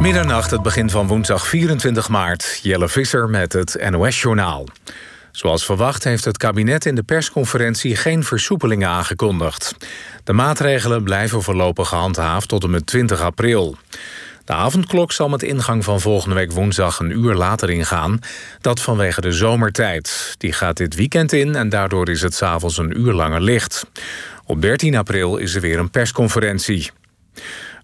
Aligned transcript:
Middernacht, 0.00 0.50
het 0.50 0.62
begin 0.62 0.90
van 0.90 1.06
woensdag 1.06 1.46
24 1.46 2.08
maart. 2.08 2.60
Jelle 2.62 2.88
Visser 2.88 3.28
met 3.30 3.52
het 3.52 3.90
NOS-journaal. 3.90 4.66
Zoals 5.30 5.64
verwacht 5.64 6.04
heeft 6.04 6.24
het 6.24 6.36
kabinet 6.36 6.86
in 6.86 6.94
de 6.94 7.02
persconferentie 7.02 7.96
geen 7.96 8.24
versoepelingen 8.24 8.88
aangekondigd. 8.88 9.74
De 10.24 10.32
maatregelen 10.32 11.02
blijven 11.02 11.42
voorlopig 11.42 11.88
gehandhaafd 11.88 12.48
tot 12.48 12.64
en 12.64 12.70
met 12.70 12.86
20 12.86 13.20
april. 13.20 13.76
De 14.44 14.52
avondklok 14.52 15.12
zal 15.12 15.28
met 15.28 15.42
ingang 15.42 15.84
van 15.84 16.00
volgende 16.00 16.34
week 16.34 16.52
woensdag 16.52 16.98
een 16.98 17.10
uur 17.10 17.34
later 17.34 17.70
ingaan. 17.70 18.18
Dat 18.60 18.80
vanwege 18.80 19.20
de 19.20 19.32
zomertijd. 19.32 20.34
Die 20.38 20.52
gaat 20.52 20.76
dit 20.76 20.94
weekend 20.94 21.32
in 21.32 21.54
en 21.54 21.68
daardoor 21.68 22.08
is 22.08 22.22
het 22.22 22.34
s'avonds 22.34 22.78
een 22.78 23.00
uur 23.00 23.12
langer 23.12 23.40
licht. 23.40 23.86
Op 24.46 24.62
13 24.62 24.96
april 24.96 25.36
is 25.36 25.54
er 25.54 25.60
weer 25.60 25.78
een 25.78 25.90
persconferentie. 25.90 26.90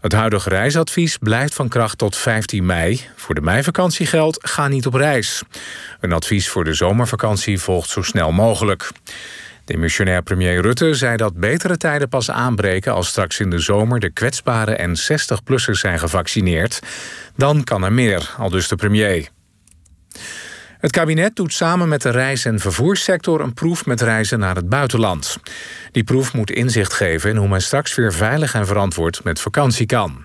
Het 0.01 0.13
huidige 0.13 0.49
reisadvies 0.49 1.17
blijft 1.17 1.55
van 1.55 1.69
kracht 1.69 1.99
tot 1.99 2.17
15 2.17 2.67
mei. 2.67 3.01
Voor 3.17 3.35
de 3.35 3.41
meivakantie 3.41 4.07
geldt, 4.07 4.49
ga 4.49 4.69
niet 4.69 4.87
op 4.87 4.95
reis. 4.95 5.43
Een 6.01 6.13
advies 6.13 6.49
voor 6.49 6.65
de 6.65 6.75
zomervakantie 6.75 7.59
volgt 7.59 7.91
zo 7.91 8.03
snel 8.03 8.33
mogelijk. 8.33 8.91
De 9.65 9.77
missionair 9.77 10.23
premier 10.23 10.61
Rutte 10.61 10.95
zei 10.95 11.17
dat 11.17 11.37
betere 11.37 11.77
tijden 11.77 12.09
pas 12.09 12.31
aanbreken... 12.31 12.93
als 12.93 13.09
straks 13.09 13.41
in 13.41 13.51
de 13.51 13.59
zomer 13.59 14.01
de 14.01 14.11
kwetsbaren 14.11 14.79
en 14.79 14.99
60-plussers 14.99 15.79
zijn 15.79 15.99
gevaccineerd. 15.99 16.81
Dan 17.37 17.65
kan 17.65 17.85
er 17.85 17.93
meer, 17.93 18.35
al 18.39 18.51
dus 18.51 18.69
de 18.69 18.77
premier. 18.77 19.29
Het 20.81 20.91
kabinet 20.91 21.37
doet 21.37 21.53
samen 21.53 21.89
met 21.89 22.03
de 22.03 22.11
reis- 22.11 22.45
en 22.45 22.59
vervoerssector 22.59 23.41
een 23.41 23.55
proef 23.55 23.87
met 23.87 24.01
reizen 24.01 24.39
naar 24.39 24.55
het 24.55 24.69
buitenland. 24.69 25.37
Die 25.93 26.05
proef 26.05 26.35
moet 26.35 26.51
inzicht 26.51 26.93
geven 26.93 27.31
in 27.31 27.37
hoe 27.37 27.49
men 27.49 27.63
straks 27.63 27.95
weer 27.95 28.13
veilig 28.13 28.55
en 28.55 28.67
verantwoord 28.67 29.25
met 29.25 29.41
vakantie 29.41 29.87
kan. 29.87 30.25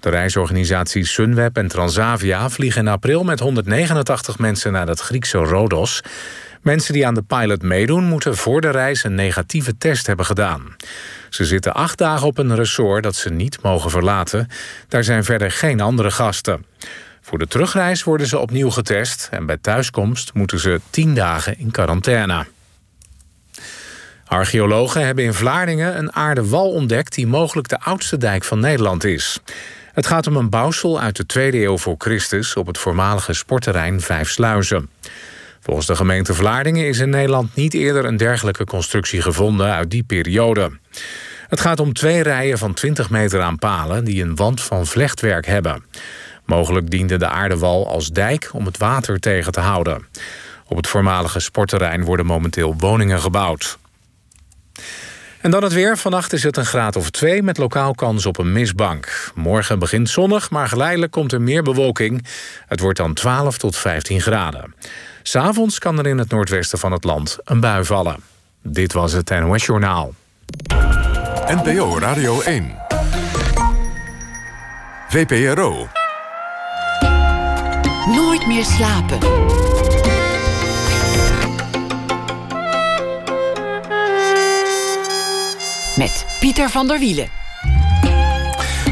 De 0.00 0.08
reisorganisaties 0.08 1.12
Sunweb 1.12 1.56
en 1.56 1.68
Transavia 1.68 2.50
vliegen 2.50 2.80
in 2.80 2.88
april 2.88 3.24
met 3.24 3.40
189 3.40 4.38
mensen 4.38 4.72
naar 4.72 4.88
het 4.88 5.00
Griekse 5.00 5.38
Rodos. 5.38 6.02
Mensen 6.62 6.92
die 6.92 7.06
aan 7.06 7.14
de 7.14 7.22
pilot 7.22 7.62
meedoen 7.62 8.04
moeten 8.04 8.36
voor 8.36 8.60
de 8.60 8.70
reis 8.70 9.04
een 9.04 9.14
negatieve 9.14 9.78
test 9.78 10.06
hebben 10.06 10.26
gedaan. 10.26 10.76
Ze 11.28 11.44
zitten 11.44 11.74
acht 11.74 11.98
dagen 11.98 12.26
op 12.26 12.38
een 12.38 12.54
resort 12.54 13.02
dat 13.02 13.16
ze 13.16 13.30
niet 13.30 13.62
mogen 13.62 13.90
verlaten. 13.90 14.48
Daar 14.88 15.04
zijn 15.04 15.24
verder 15.24 15.50
geen 15.50 15.80
andere 15.80 16.10
gasten. 16.10 16.64
Voor 17.20 17.38
de 17.38 17.46
terugreis 17.46 18.04
worden 18.04 18.26
ze 18.26 18.38
opnieuw 18.38 18.70
getest 18.70 19.28
en 19.30 19.46
bij 19.46 19.56
thuiskomst 19.56 20.34
moeten 20.34 20.58
ze 20.58 20.80
tien 20.90 21.14
dagen 21.14 21.58
in 21.58 21.70
quarantaine. 21.70 22.46
Archeologen 24.26 25.06
hebben 25.06 25.24
in 25.24 25.34
Vlaardingen 25.34 25.98
een 25.98 26.12
aardewal 26.12 26.70
ontdekt 26.70 27.14
die 27.14 27.26
mogelijk 27.26 27.68
de 27.68 27.80
oudste 27.80 28.16
dijk 28.16 28.44
van 28.44 28.60
Nederland 28.60 29.04
is. 29.04 29.40
Het 29.92 30.06
gaat 30.06 30.26
om 30.26 30.36
een 30.36 30.50
bouwsel 30.50 31.00
uit 31.00 31.16
de 31.16 31.50
2e 31.50 31.54
eeuw 31.54 31.78
voor 31.78 31.94
Christus 31.98 32.56
op 32.56 32.66
het 32.66 32.78
voormalige 32.78 33.32
sportterrein 33.32 34.00
Vijf 34.00 34.30
Sluizen. 34.30 34.90
Volgens 35.60 35.86
de 35.86 35.96
gemeente 35.96 36.34
Vlaardingen 36.34 36.88
is 36.88 36.98
in 36.98 37.10
Nederland 37.10 37.54
niet 37.54 37.74
eerder 37.74 38.04
een 38.04 38.16
dergelijke 38.16 38.64
constructie 38.64 39.22
gevonden 39.22 39.72
uit 39.72 39.90
die 39.90 40.02
periode. 40.02 40.70
Het 41.48 41.60
gaat 41.60 41.80
om 41.80 41.92
twee 41.92 42.22
rijen 42.22 42.58
van 42.58 42.74
20 42.74 43.10
meter 43.10 43.40
aan 43.40 43.58
palen 43.58 44.04
die 44.04 44.22
een 44.22 44.36
wand 44.36 44.62
van 44.62 44.86
vlechtwerk 44.86 45.46
hebben. 45.46 45.84
Mogelijk 46.50 46.90
diende 46.90 47.16
de 47.16 47.28
aardewal 47.28 47.88
als 47.88 48.08
dijk 48.08 48.50
om 48.52 48.66
het 48.66 48.78
water 48.78 49.20
tegen 49.20 49.52
te 49.52 49.60
houden. 49.60 50.06
Op 50.66 50.76
het 50.76 50.86
voormalige 50.86 51.40
sportterrein 51.40 52.04
worden 52.04 52.26
momenteel 52.26 52.74
woningen 52.78 53.20
gebouwd. 53.20 53.78
En 55.40 55.50
dan 55.50 55.62
het 55.62 55.72
weer. 55.72 55.98
Vannacht 55.98 56.32
is 56.32 56.42
het 56.42 56.56
een 56.56 56.66
graad 56.66 56.96
of 56.96 57.10
twee 57.10 57.42
met 57.42 57.58
lokaal 57.58 57.94
kans 57.94 58.26
op 58.26 58.38
een 58.38 58.52
mistbank. 58.52 59.32
Morgen 59.34 59.78
begint 59.78 60.08
zonnig, 60.08 60.50
maar 60.50 60.68
geleidelijk 60.68 61.12
komt 61.12 61.32
er 61.32 61.40
meer 61.40 61.62
bewolking. 61.62 62.26
Het 62.66 62.80
wordt 62.80 62.98
dan 62.98 63.14
12 63.14 63.58
tot 63.58 63.76
15 63.76 64.20
graden. 64.20 64.74
S'avonds 65.22 65.78
kan 65.78 65.98
er 65.98 66.06
in 66.06 66.18
het 66.18 66.30
noordwesten 66.30 66.78
van 66.78 66.92
het 66.92 67.04
land 67.04 67.38
een 67.44 67.60
bui 67.60 67.84
vallen. 67.84 68.16
Dit 68.62 68.92
was 68.92 69.12
het 69.12 69.28
NOS 69.28 69.66
Journaal. 69.66 70.14
NPO 71.46 71.98
Radio 71.98 72.40
1. 72.40 72.74
VPRO. 75.08 75.99
Nooit 78.06 78.46
meer 78.46 78.64
slapen. 78.64 79.18
Met 85.96 86.26
Pieter 86.40 86.70
van 86.70 86.88
der 86.88 86.98
Wielen. 86.98 87.28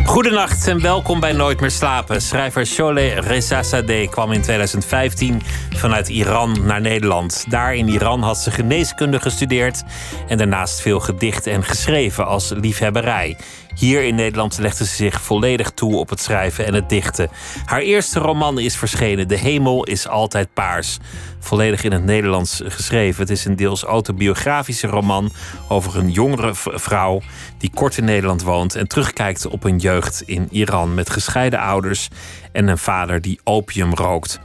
Goedenacht 0.05 0.69
en 0.69 0.81
welkom 0.81 1.21
bij 1.21 1.33
Nooit 1.33 1.61
meer 1.61 1.71
slapen. 1.71 2.23
Schrijver 2.23 2.67
Sholeh 2.67 3.19
Rezazadeh 3.19 4.11
kwam 4.11 4.33
in 4.33 4.43
2015 4.43 5.43
vanuit 5.77 6.09
Iran 6.09 6.57
naar 6.65 6.81
Nederland. 6.81 7.45
Daar 7.49 7.75
in 7.75 7.89
Iran 7.89 8.23
had 8.23 8.39
ze 8.39 8.51
geneeskunde 8.51 9.21
gestudeerd 9.21 9.83
en 10.27 10.39
daarnaast 10.39 10.81
veel 10.81 11.01
gedichten 11.01 11.53
en 11.53 11.65
geschreven 11.65 12.27
als 12.27 12.53
liefhebberij. 12.57 13.37
Hier 13.79 14.05
in 14.05 14.15
Nederland 14.15 14.59
legde 14.59 14.85
ze 14.85 14.95
zich 14.95 15.23
volledig 15.23 15.71
toe 15.71 15.97
op 15.97 16.09
het 16.09 16.21
schrijven 16.21 16.67
en 16.67 16.75
het 16.75 16.89
dichten. 16.89 17.29
Haar 17.65 17.81
eerste 17.81 18.19
roman 18.19 18.59
is 18.59 18.77
verschenen, 18.77 19.29
De 19.29 19.37
Hemel 19.37 19.85
is 19.85 20.09
altijd 20.09 20.49
paars. 20.55 20.99
Volledig 21.39 21.85
in 21.85 21.93
het 21.93 22.05
Nederlands 22.05 22.63
geschreven. 22.65 23.21
Het 23.21 23.31
is 23.31 23.45
een 23.45 23.57
deels 23.57 23.83
autobiografische 23.83 24.87
roman 24.87 25.33
over 25.69 25.97
een 25.97 26.11
jongere 26.11 26.51
vrouw 26.55 27.21
die 27.59 27.71
kort 27.75 27.99
in 27.99 28.05
Nederland 28.05 28.43
woont 28.43 28.75
en 28.75 28.89
terugkijkt 28.89 29.47
op 29.47 29.65
een 29.65 29.79
jeugd 29.79 30.23
in 30.27 30.49
Iran 30.51 30.95
met 30.95 31.11
gescheiden 31.11 31.61
ouders 31.61 32.09
en 32.53 32.69
een 32.69 32.79
vader 32.79 33.21
die 33.21 33.41
opium 33.45 33.95
rookt. 33.95 34.41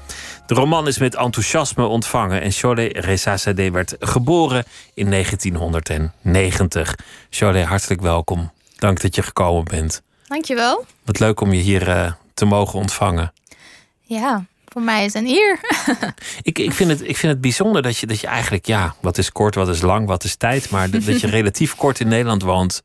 De 0.46 0.54
roman 0.54 0.88
is 0.88 0.98
met 0.98 1.16
enthousiasme 1.16 1.86
ontvangen 1.86 2.42
en 2.42 2.54
Sholeh 2.54 2.92
Rezazadeh 2.92 3.72
werd 3.72 3.96
geboren 4.00 4.64
in 4.94 5.10
1990. 5.10 6.96
Sholeh, 7.30 7.68
hartelijk 7.68 8.02
welkom. 8.02 8.52
Dank 8.84 9.02
dat 9.02 9.16
je 9.16 9.22
gekomen 9.22 9.64
bent. 9.64 10.02
Dankjewel. 10.28 10.86
Wat 11.06 11.20
leuk 11.20 11.42
om 11.42 11.54
je 11.54 11.62
hier 11.62 11.88
uh, 11.88 12.12
te 12.34 12.46
mogen 12.46 12.80
ontvangen. 12.80 13.34
Ja, 14.02 14.46
voor 14.66 14.82
mij 14.82 15.06
is 15.06 15.14
een 15.14 15.28
eer. 15.28 15.60
ik, 16.42 16.60
ik, 16.60 16.72
vind 16.72 16.90
het, 16.90 17.02
ik 17.02 17.18
vind 17.18 17.32
het 17.32 17.42
bijzonder 17.42 17.82
dat 17.82 17.98
je, 17.98 18.08
dat 18.08 18.20
je 18.20 18.28
eigenlijk, 18.28 18.66
ja, 18.66 18.96
wat 19.00 19.18
is 19.18 19.32
kort, 19.32 19.56
wat 19.56 19.68
is 19.68 19.82
lang, 19.82 20.08
wat 20.08 20.24
is 20.24 20.36
tijd, 20.36 20.70
maar 20.70 20.90
dat, 20.90 21.04
dat 21.04 21.22
je 21.22 21.28
relatief 21.40 21.76
kort 21.76 22.00
in 22.00 22.08
Nederland 22.08 22.42
woont 22.42 22.84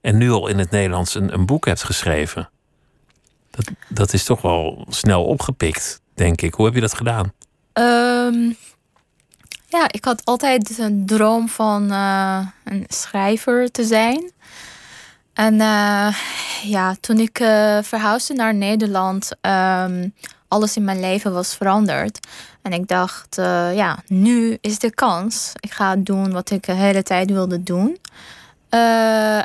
en 0.00 0.16
nu 0.16 0.30
al 0.30 0.48
in 0.48 0.58
het 0.58 0.70
Nederlands 0.70 1.14
een, 1.14 1.32
een 1.32 1.46
boek 1.46 1.66
hebt 1.66 1.82
geschreven. 1.82 2.50
Dat, 3.50 3.70
dat 3.88 4.12
is 4.12 4.24
toch 4.24 4.42
wel 4.42 4.86
snel 4.88 5.24
opgepikt, 5.24 6.00
denk 6.14 6.42
ik. 6.42 6.54
Hoe 6.54 6.64
heb 6.64 6.74
je 6.74 6.80
dat 6.80 6.94
gedaan? 6.94 7.32
Um, 7.72 8.56
ja, 9.66 9.88
ik 9.90 10.04
had 10.04 10.24
altijd 10.24 10.78
een 10.78 11.06
droom 11.06 11.48
van 11.48 11.92
uh, 11.92 12.46
een 12.64 12.84
schrijver 12.88 13.70
te 13.70 13.84
zijn. 13.84 14.34
En 15.36 15.54
uh, 15.54 16.08
ja, 16.62 16.96
toen 17.00 17.18
ik 17.18 17.40
uh, 17.40 17.78
verhuisde 17.82 18.34
naar 18.34 18.54
Nederland, 18.54 19.30
um, 19.40 20.14
alles 20.48 20.76
in 20.76 20.84
mijn 20.84 21.00
leven 21.00 21.32
was 21.32 21.54
veranderd. 21.54 22.26
En 22.62 22.72
ik 22.72 22.88
dacht, 22.88 23.38
uh, 23.38 23.74
ja, 23.74 23.98
nu 24.06 24.58
is 24.60 24.78
de 24.78 24.94
kans. 24.94 25.52
Ik 25.60 25.72
ga 25.72 25.96
doen 25.96 26.32
wat 26.32 26.50
ik 26.50 26.66
de 26.66 26.72
hele 26.72 27.02
tijd 27.02 27.30
wilde 27.30 27.62
doen. 27.62 27.98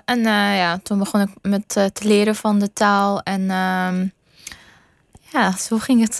en 0.05 0.23
ja, 0.23 0.79
toen 0.83 0.99
begon 0.99 1.21
ik 1.21 1.29
met 1.41 1.69
te 1.69 2.01
leren 2.01 2.35
van 2.35 2.59
de 2.59 2.73
taal. 2.73 3.21
En 3.21 3.41
ehm, 3.49 4.07
ja, 5.31 5.57
zo 5.57 5.77
ging 5.77 6.01
het 6.09 6.17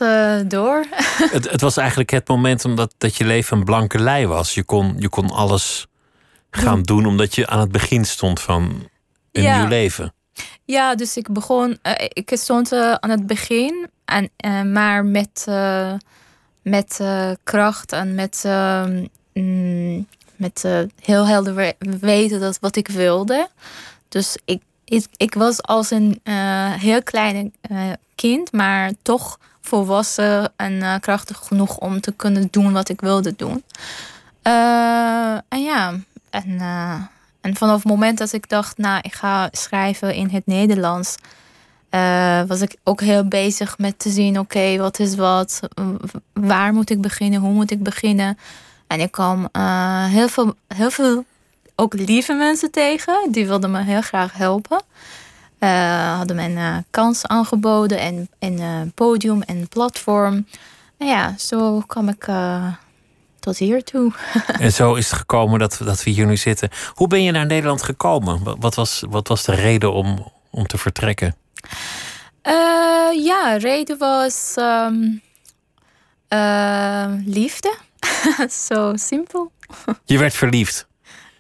door. 0.50 0.86
het, 1.38 1.52
het, 1.52 1.62
was 1.62 1.78
eigenlijk 1.78 2.10
het 2.10 2.28
moment 2.28 2.66
omdat 2.66 2.94
dat 2.98 3.16
je 3.16 3.26
leven 3.26 3.58
een 3.58 3.64
blanke 3.64 4.00
lei 4.00 4.28
was. 4.28 4.54
Je 4.54 4.64
kon, 4.64 4.96
je 4.98 5.10
kon 5.10 5.30
alles 5.30 5.88
gaan 6.52 6.81
doen 6.81 7.06
omdat 7.06 7.36
je 7.36 7.48
aan 7.48 7.60
het 7.60 7.72
begin 7.72 8.06
stond 8.06 8.40
van 8.40 8.90
een 9.31 9.44
ja. 9.44 9.59
nieuw 9.59 9.68
leven. 9.68 10.14
Ja, 10.66 10.96
dus 10.96 11.18
ik 11.18 11.34
begon, 11.34 11.80
uh, 11.84 11.94
ik 11.97 12.31
stond 12.34 12.74
uh, 12.74 12.94
aan 12.94 13.09
het 13.09 13.28
begin, 13.28 13.90
en, 14.06 14.30
uh, 14.45 14.62
maar 14.62 15.06
met, 15.06 15.48
met 16.62 17.00
kracht 17.44 17.92
en 17.92 18.16
met, 18.16 18.44
mm, 19.33 20.07
met 20.36 20.66
heel 21.01 21.28
helder 21.28 21.75
weten 22.00 22.39
dat 22.39 22.60
wat 22.60 22.75
ik 22.75 22.88
wilde. 22.88 23.50
Dus 24.10 24.38
ik, 24.45 24.62
ik, 24.86 25.06
ik 25.18 25.33
was 25.33 25.62
als 25.62 25.92
een 25.92 26.22
heel 26.80 27.04
klein 27.04 27.54
kind, 28.16 28.51
maar 28.51 28.92
toch 29.01 29.39
volwassen 29.62 30.54
en 30.56 31.00
krachtig 31.00 31.38
genoeg 31.38 31.78
om 31.78 32.01
te 32.01 32.12
kunnen 32.12 32.48
doen 32.51 32.74
wat 32.74 32.89
ik 32.89 33.01
wilde 33.01 33.33
doen. 33.36 33.63
en 35.50 35.63
ja, 35.63 36.00
en 36.30 36.62
en 37.42 37.56
vanaf 37.56 37.76
het 37.76 37.92
moment 37.92 38.18
dat 38.18 38.34
ik 38.34 38.50
dacht, 38.50 38.78
nou, 38.78 39.00
ik 39.02 39.14
ga 39.14 39.50
schrijven 39.52 40.14
in 40.14 40.30
het 40.30 40.46
Nederlands, 40.46 41.16
uh, 41.92 42.42
was 42.48 42.62
ik 42.62 42.76
ook 42.84 43.02
heel 43.02 43.28
bezig 43.28 43.78
met 43.78 44.00
te 44.00 44.10
zien, 44.10 44.40
oké, 44.40 44.78
wat 44.78 45.00
is 45.00 45.16
wat, 45.16 45.60
waar 46.34 46.74
moet 46.74 46.90
ik 46.90 47.02
beginnen, 47.02 47.40
hoe 47.40 47.54
moet 47.54 47.72
ik 47.72 47.84
beginnen. 47.84 48.38
En 48.88 49.00
ik 49.00 49.12
kwam 49.12 49.50
uh, 49.58 50.06
heel, 50.06 50.28
veel, 50.28 50.56
heel 50.68 50.92
veel 50.92 51.26
ook 51.76 51.94
lieve 51.94 52.34
mensen 52.34 52.72
tegen, 52.72 53.32
die 53.32 53.48
wilden 53.48 53.72
me 53.72 53.84
heel 53.84 54.02
graag 54.02 54.34
helpen. 54.34 54.82
uh, 55.60 56.18
hadden 56.18 56.36
me 56.36 56.44
een 56.44 56.86
kans 56.90 57.28
aangeboden 57.28 58.00
en 58.00 58.30
een 58.40 58.92
podium 58.96 59.42
en 59.42 59.68
platform. 59.68 60.46
En 60.98 61.08
ja, 61.08 61.34
zo 61.38 61.84
kwam 61.88 62.10
ik 62.10 62.28
tot 63.42 63.58
hier 63.58 63.84
toe. 63.84 64.12
en 64.60 64.74
zo 64.74 64.94
is 64.94 65.10
het 65.10 65.20
gekomen 65.20 65.60
dat, 65.60 65.80
dat 65.84 66.04
we 66.04 66.10
hier 66.10 66.26
nu 66.26 66.38
zitten. 66.38 66.70
Hoe 66.94 67.08
ben 67.08 67.24
je 67.24 67.32
naar 67.32 67.46
Nederland 67.46 67.84
gekomen? 67.84 68.60
Wat 68.60 68.76
was, 68.76 69.04
wat 69.10 69.28
was 69.28 69.44
de 69.44 69.56
reden 69.56 69.94
om, 69.94 70.32
om 70.50 70.68
te 70.68 70.78
vertrekken? 70.78 71.36
Uh, 72.44 73.26
ja, 73.26 73.58
reden 73.58 73.98
was 73.98 74.56
um, 74.58 75.22
uh, 76.30 77.06
liefde. 77.26 77.76
Zo 78.68 78.92
simpel. 78.96 79.52
Je 80.06 80.18
werd 80.18 80.34
verliefd? 80.34 80.88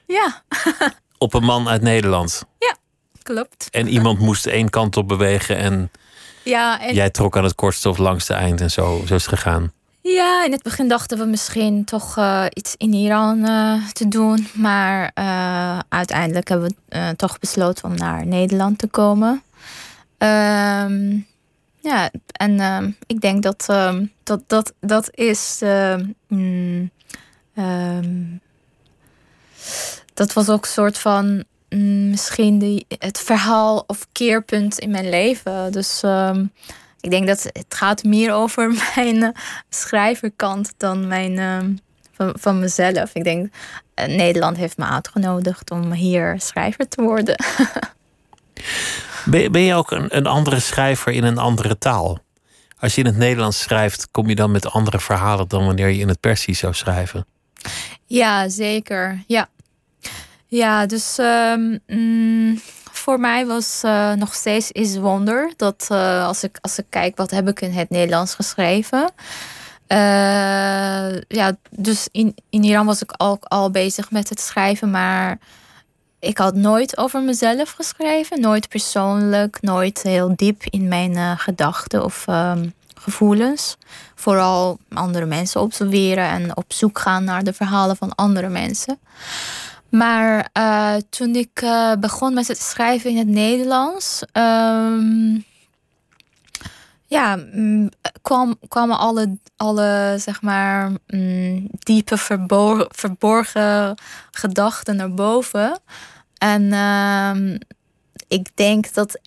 Ja. 0.07 0.43
op 1.17 1.33
een 1.33 1.43
man 1.43 1.69
uit 1.69 1.81
Nederland? 1.81 2.43
Ja, 2.59 2.75
klopt. 3.23 3.67
En 3.71 3.87
iemand 3.87 4.19
moest 4.19 4.45
één 4.45 4.69
kant 4.69 4.97
op 4.97 5.07
bewegen 5.07 5.57
en, 5.57 5.91
ja, 6.43 6.81
en... 6.81 6.93
jij 6.93 7.09
trok 7.09 7.37
aan 7.37 7.43
het 7.43 7.55
kortste 7.55 7.89
of 7.89 7.97
langste 7.97 8.33
eind 8.33 8.61
en 8.61 8.71
zo, 8.71 9.03
zo 9.05 9.15
is 9.15 9.25
het 9.25 9.39
gegaan. 9.39 9.73
Ja, 10.01 10.45
in 10.45 10.51
het 10.51 10.63
begin 10.63 10.87
dachten 10.87 11.17
we 11.17 11.25
misschien 11.25 11.85
toch 11.85 12.17
uh, 12.17 12.45
iets 12.53 12.75
in 12.77 12.93
Iran 12.93 13.37
uh, 13.37 13.87
te 13.87 14.07
doen. 14.07 14.47
Maar 14.53 15.11
uh, 15.15 15.79
uiteindelijk 15.89 16.47
hebben 16.47 16.75
we 16.89 17.13
toch 17.15 17.39
besloten 17.39 17.83
om 17.83 17.95
naar 17.95 18.25
Nederland 18.25 18.77
te 18.77 18.87
komen. 18.87 19.43
Um, 20.17 21.27
ja, 21.79 22.11
en 22.31 22.59
um, 22.59 22.97
ik 23.05 23.21
denk 23.21 23.43
dat 23.43 23.67
um, 23.71 24.11
dat, 24.23 24.41
dat, 24.47 24.73
dat 24.79 25.09
is. 25.11 25.61
Mm, 26.27 26.91
dat 30.13 30.33
was 30.33 30.49
ook 30.49 30.63
een 30.63 30.71
soort 30.71 30.97
van. 30.97 31.43
Mm, 31.69 32.09
misschien 32.09 32.59
die, 32.59 32.85
het 32.97 33.19
verhaal 33.19 33.83
of 33.87 34.07
keerpunt 34.11 34.79
in 34.79 34.91
mijn 34.91 35.09
leven. 35.09 35.71
Dus 35.71 36.01
ik 37.01 37.09
denk 37.09 37.27
dat 37.27 37.43
het 37.43 37.65
gaat 37.75 38.03
meer 38.03 38.33
over 38.33 38.73
mijn 38.95 39.15
uh, 39.15 39.29
schrijverkant 39.69 40.73
dan 40.77 41.07
mijn, 41.07 41.31
uh, 41.31 41.75
van, 42.11 42.35
van 42.39 42.59
mezelf. 42.59 43.09
Ik 43.13 43.23
denk, 43.23 43.53
uh, 43.95 44.05
Nederland 44.05 44.57
heeft 44.57 44.77
me 44.77 44.85
uitgenodigd 44.85 45.71
om 45.71 45.91
hier 45.91 46.35
schrijver 46.37 46.87
te 46.87 47.01
worden. 47.01 47.35
ben, 49.25 49.51
ben 49.51 49.61
je 49.61 49.73
ook 49.73 49.91
een, 49.91 50.17
een 50.17 50.27
andere 50.27 50.59
schrijver 50.59 51.11
in 51.11 51.23
een 51.23 51.37
andere 51.37 51.77
taal? 51.77 52.19
Als 52.79 52.95
je 52.95 53.01
in 53.01 53.07
het 53.07 53.17
Nederlands 53.17 53.59
schrijft, 53.59 54.07
kom 54.11 54.29
je 54.29 54.35
dan 54.35 54.51
met 54.51 54.71
andere 54.71 54.99
verhalen 54.99 55.47
dan 55.47 55.65
wanneer 55.65 55.87
je 55.89 55.99
in 55.99 56.07
het 56.07 56.19
Persisch 56.19 56.59
zou 56.59 56.73
schrijven? 56.73 57.25
Ja, 58.05 58.49
zeker. 58.49 59.23
Ja, 59.27 59.49
ja 60.47 60.85
dus 60.85 61.17
um, 61.17 61.79
mm, 61.87 62.61
voor 63.01 63.19
mij 63.19 63.45
was 63.45 63.81
uh, 63.85 64.13
nog 64.13 64.33
steeds 64.33 64.71
is 64.71 64.97
wonder. 64.97 65.53
Dat 65.55 65.87
uh, 65.91 66.25
als, 66.27 66.43
ik, 66.43 66.57
als 66.61 66.77
ik 66.77 66.85
kijk 66.89 67.17
wat 67.17 67.31
heb 67.31 67.47
ik 67.47 67.61
in 67.61 67.71
het 67.71 67.89
Nederlands 67.89 68.35
geschreven. 68.35 69.11
Uh, 69.87 69.97
ja, 71.27 71.55
dus 71.69 72.07
in, 72.11 72.35
in 72.49 72.63
Iran 72.63 72.85
was 72.85 73.01
ik 73.01 73.13
ook 73.17 73.43
al 73.43 73.71
bezig 73.71 74.11
met 74.11 74.29
het 74.29 74.39
schrijven, 74.39 74.91
maar 74.91 75.39
ik 76.19 76.37
had 76.37 76.55
nooit 76.55 76.97
over 76.97 77.21
mezelf 77.21 77.71
geschreven. 77.71 78.41
Nooit 78.41 78.69
persoonlijk, 78.69 79.57
nooit 79.61 80.01
heel 80.01 80.33
diep 80.35 80.63
in 80.63 80.87
mijn 80.87 81.37
gedachten 81.37 82.03
of 82.03 82.25
um, 82.29 82.73
gevoelens. 83.01 83.77
Vooral 84.15 84.77
andere 84.93 85.25
mensen 85.25 85.61
observeren 85.61 86.29
en 86.29 86.57
op 86.57 86.73
zoek 86.73 86.99
gaan 86.99 87.23
naar 87.23 87.43
de 87.43 87.53
verhalen 87.53 87.95
van 87.95 88.15
andere 88.15 88.49
mensen. 88.49 88.99
Maar 89.91 90.49
uh, 90.57 90.95
toen 91.09 91.35
ik 91.35 91.61
uh, 91.61 91.93
begon 91.99 92.33
met 92.33 92.47
het 92.47 92.61
schrijven 92.61 93.09
in 93.09 93.17
het 93.17 93.27
Nederlands, 93.27 94.23
um, 94.33 95.45
ja, 97.05 97.35
mm, 97.35 97.89
kwam, 98.21 98.55
kwamen 98.67 98.97
alle, 98.97 99.37
alle 99.57 100.15
zeg 100.17 100.41
maar, 100.41 100.91
mm, 101.07 101.67
diepe 101.71 102.17
verborgen, 102.89 103.95
gedachten 104.31 104.95
naar 104.95 105.13
boven. 105.13 105.79
En 106.37 106.73
um, 106.73 107.57
ik 108.27 108.47
denk 108.55 108.93
dat 108.93 109.19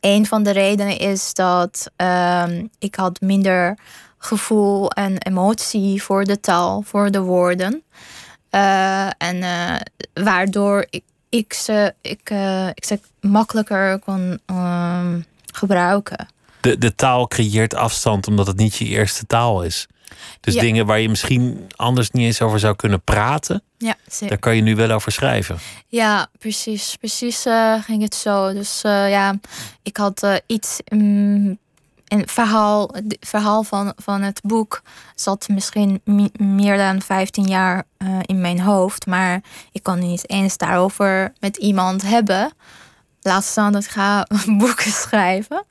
een 0.00 0.26
van 0.26 0.42
de 0.42 0.50
redenen 0.50 0.98
is 0.98 1.34
dat 1.34 1.90
um, 1.96 2.70
ik 2.78 2.94
had 2.94 3.20
minder 3.20 3.78
gevoel 4.18 4.90
en 4.90 5.18
emotie 5.18 6.02
voor 6.02 6.24
de 6.24 6.40
taal, 6.40 6.82
voor 6.82 7.10
de 7.10 7.20
woorden. 7.20 7.82
En 9.18 9.36
uh, 9.36 9.76
waardoor 10.24 10.86
ik, 10.90 11.02
ik, 11.28 11.52
ze, 11.52 11.94
ik, 12.00 12.30
uh, 12.30 12.68
ik 12.68 12.84
ze 12.84 13.00
makkelijker 13.20 13.98
kon 13.98 14.40
um, 14.46 15.24
gebruiken. 15.52 16.28
De, 16.60 16.78
de 16.78 16.94
taal 16.94 17.26
creëert 17.26 17.74
afstand 17.74 18.26
omdat 18.26 18.46
het 18.46 18.56
niet 18.56 18.76
je 18.76 18.84
eerste 18.84 19.26
taal 19.26 19.62
is. 19.62 19.86
Dus 20.40 20.54
ja. 20.54 20.60
dingen 20.60 20.86
waar 20.86 21.00
je 21.00 21.08
misschien 21.08 21.66
anders 21.76 22.10
niet 22.10 22.24
eens 22.24 22.40
over 22.40 22.58
zou 22.58 22.76
kunnen 22.76 23.02
praten, 23.02 23.62
ja, 23.78 23.94
daar 24.18 24.38
kan 24.38 24.56
je 24.56 24.62
nu 24.62 24.76
wel 24.76 24.90
over 24.90 25.12
schrijven. 25.12 25.58
Ja, 25.86 26.26
precies. 26.38 26.96
Precies 26.96 27.44
ging 27.80 28.02
het 28.02 28.14
zo. 28.14 28.52
Dus 28.52 28.80
ja, 28.82 29.38
ik 29.82 29.96
had 29.96 30.40
iets 30.46 30.80
um, 30.92 31.58
en 32.08 32.28
verhaal, 32.28 32.90
het 32.92 33.16
verhaal 33.20 33.62
van, 33.62 33.92
van 33.96 34.22
het 34.22 34.40
boek 34.42 34.82
zat 35.14 35.48
misschien 35.48 36.00
meer 36.38 36.76
dan 36.76 37.02
15 37.02 37.44
jaar 37.44 37.84
uh, 37.98 38.18
in 38.22 38.40
mijn 38.40 38.60
hoofd. 38.60 39.06
Maar 39.06 39.42
ik 39.72 39.82
kon 39.82 39.98
niet 39.98 40.30
eens 40.30 40.56
daarover 40.56 41.32
met 41.40 41.56
iemand 41.56 42.02
hebben. 42.02 42.52
Laat 43.20 43.44
staan 43.44 43.72
dat 43.72 43.84
ik 43.84 43.90
ga 43.90 44.26
boeken 44.58 44.90
schrijven. 44.90 45.64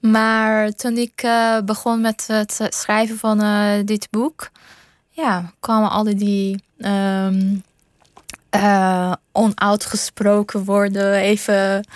Maar 0.00 0.70
toen 0.70 0.96
ik 0.96 1.22
uh, 1.22 1.58
begon 1.64 2.00
met 2.00 2.26
het 2.26 2.66
schrijven 2.68 3.18
van 3.18 3.44
uh, 3.44 3.70
dit 3.84 4.08
boek, 4.10 4.50
ja, 5.08 5.52
kwamen 5.60 5.90
alle 5.90 6.14
die 6.14 6.64
um, 6.78 7.62
onuitgesproken 9.32 10.64
woorden 10.64 11.14
even, 11.14 11.86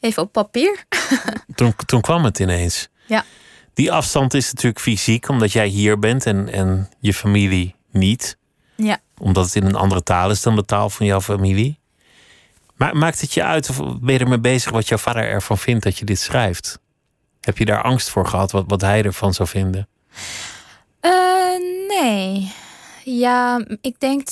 even 0.00 0.22
op 0.22 0.32
papier. 0.32 0.84
toen, 1.54 1.74
toen 1.86 2.00
kwam 2.00 2.24
het 2.24 2.38
ineens. 2.38 2.88
Ja. 3.10 3.24
Die 3.74 3.92
afstand 3.92 4.34
is 4.34 4.52
natuurlijk 4.52 4.80
fysiek, 4.80 5.28
omdat 5.28 5.52
jij 5.52 5.66
hier 5.66 5.98
bent 5.98 6.26
en, 6.26 6.48
en 6.52 6.88
je 6.98 7.14
familie 7.14 7.74
niet. 7.90 8.36
Ja. 8.76 8.98
Omdat 9.18 9.44
het 9.44 9.54
in 9.54 9.64
een 9.64 9.74
andere 9.74 10.02
taal 10.02 10.30
is 10.30 10.42
dan 10.42 10.56
de 10.56 10.64
taal 10.64 10.90
van 10.90 11.06
jouw 11.06 11.20
familie. 11.20 11.78
Maar 12.76 12.96
maakt 12.96 13.20
het 13.20 13.32
je 13.32 13.42
uit 13.42 13.68
of 13.68 13.76
ben 14.00 14.12
je 14.12 14.18
ermee 14.18 14.38
bezig 14.38 14.70
wat 14.72 14.88
jouw 14.88 14.98
vader 14.98 15.22
ervan 15.22 15.58
vindt 15.58 15.84
dat 15.84 15.98
je 15.98 16.04
dit 16.04 16.18
schrijft? 16.18 16.78
Heb 17.40 17.58
je 17.58 17.64
daar 17.64 17.82
angst 17.82 18.08
voor 18.10 18.26
gehad, 18.26 18.50
wat, 18.50 18.64
wat 18.66 18.80
hij 18.80 19.02
ervan 19.02 19.34
zou 19.34 19.48
vinden? 19.48 19.88
Uh, 21.00 21.10
nee. 21.88 22.52
Ja, 23.04 23.64
ik 23.80 24.00
denk. 24.00 24.28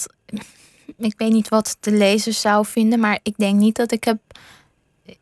Ik 0.99 1.14
weet 1.16 1.32
niet 1.32 1.49
wat 1.49 1.76
de 1.80 1.90
lezer 1.90 2.32
zou 2.32 2.66
vinden, 2.66 3.00
maar 3.00 3.18
ik 3.23 3.35
denk 3.37 3.58
niet 3.58 3.76
dat 3.76 3.92
ik 3.92 4.04
heb 4.04 4.18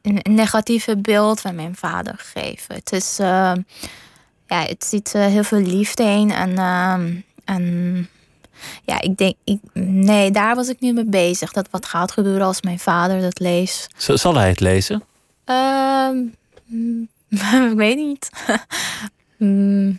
een 0.03 0.21
negatieve 0.35 0.97
beeld 0.97 1.41
van 1.41 1.55
mijn 1.55 1.77
vader 1.77 2.15
gegeven. 2.19 2.75
Het 2.75 2.93
is. 2.93 3.21
Uh, 3.21 3.53
ja, 4.47 4.63
het 4.63 4.85
zit 4.85 5.15
uh, 5.15 5.27
heel 5.27 5.45
veel 5.45 5.61
liefde 5.61 6.03
in. 6.03 6.31
En, 6.31 6.51
uh, 6.51 6.99
en 7.45 8.09
ja, 8.85 9.01
ik 9.01 9.17
denk, 9.17 9.35
ik, 9.45 9.61
nee, 9.73 10.31
daar 10.31 10.55
was 10.55 10.69
ik 10.69 10.81
niet 10.81 10.95
mee 10.95 11.05
bezig. 11.05 11.53
Dat 11.53 11.69
wat 11.71 11.87
gaat 11.87 12.13
gebeuren 12.13 12.47
als 12.47 12.63
mijn 12.63 12.79
vader 12.79 13.21
dat 13.21 13.39
leest. 13.39 13.89
zal 13.97 14.35
hij 14.35 14.49
het 14.49 14.61
lezen? 14.61 15.03
Uh, 15.47 16.11
ik 17.71 17.77
weet 17.77 17.97
niet. 17.97 18.31
mm, 19.37 19.99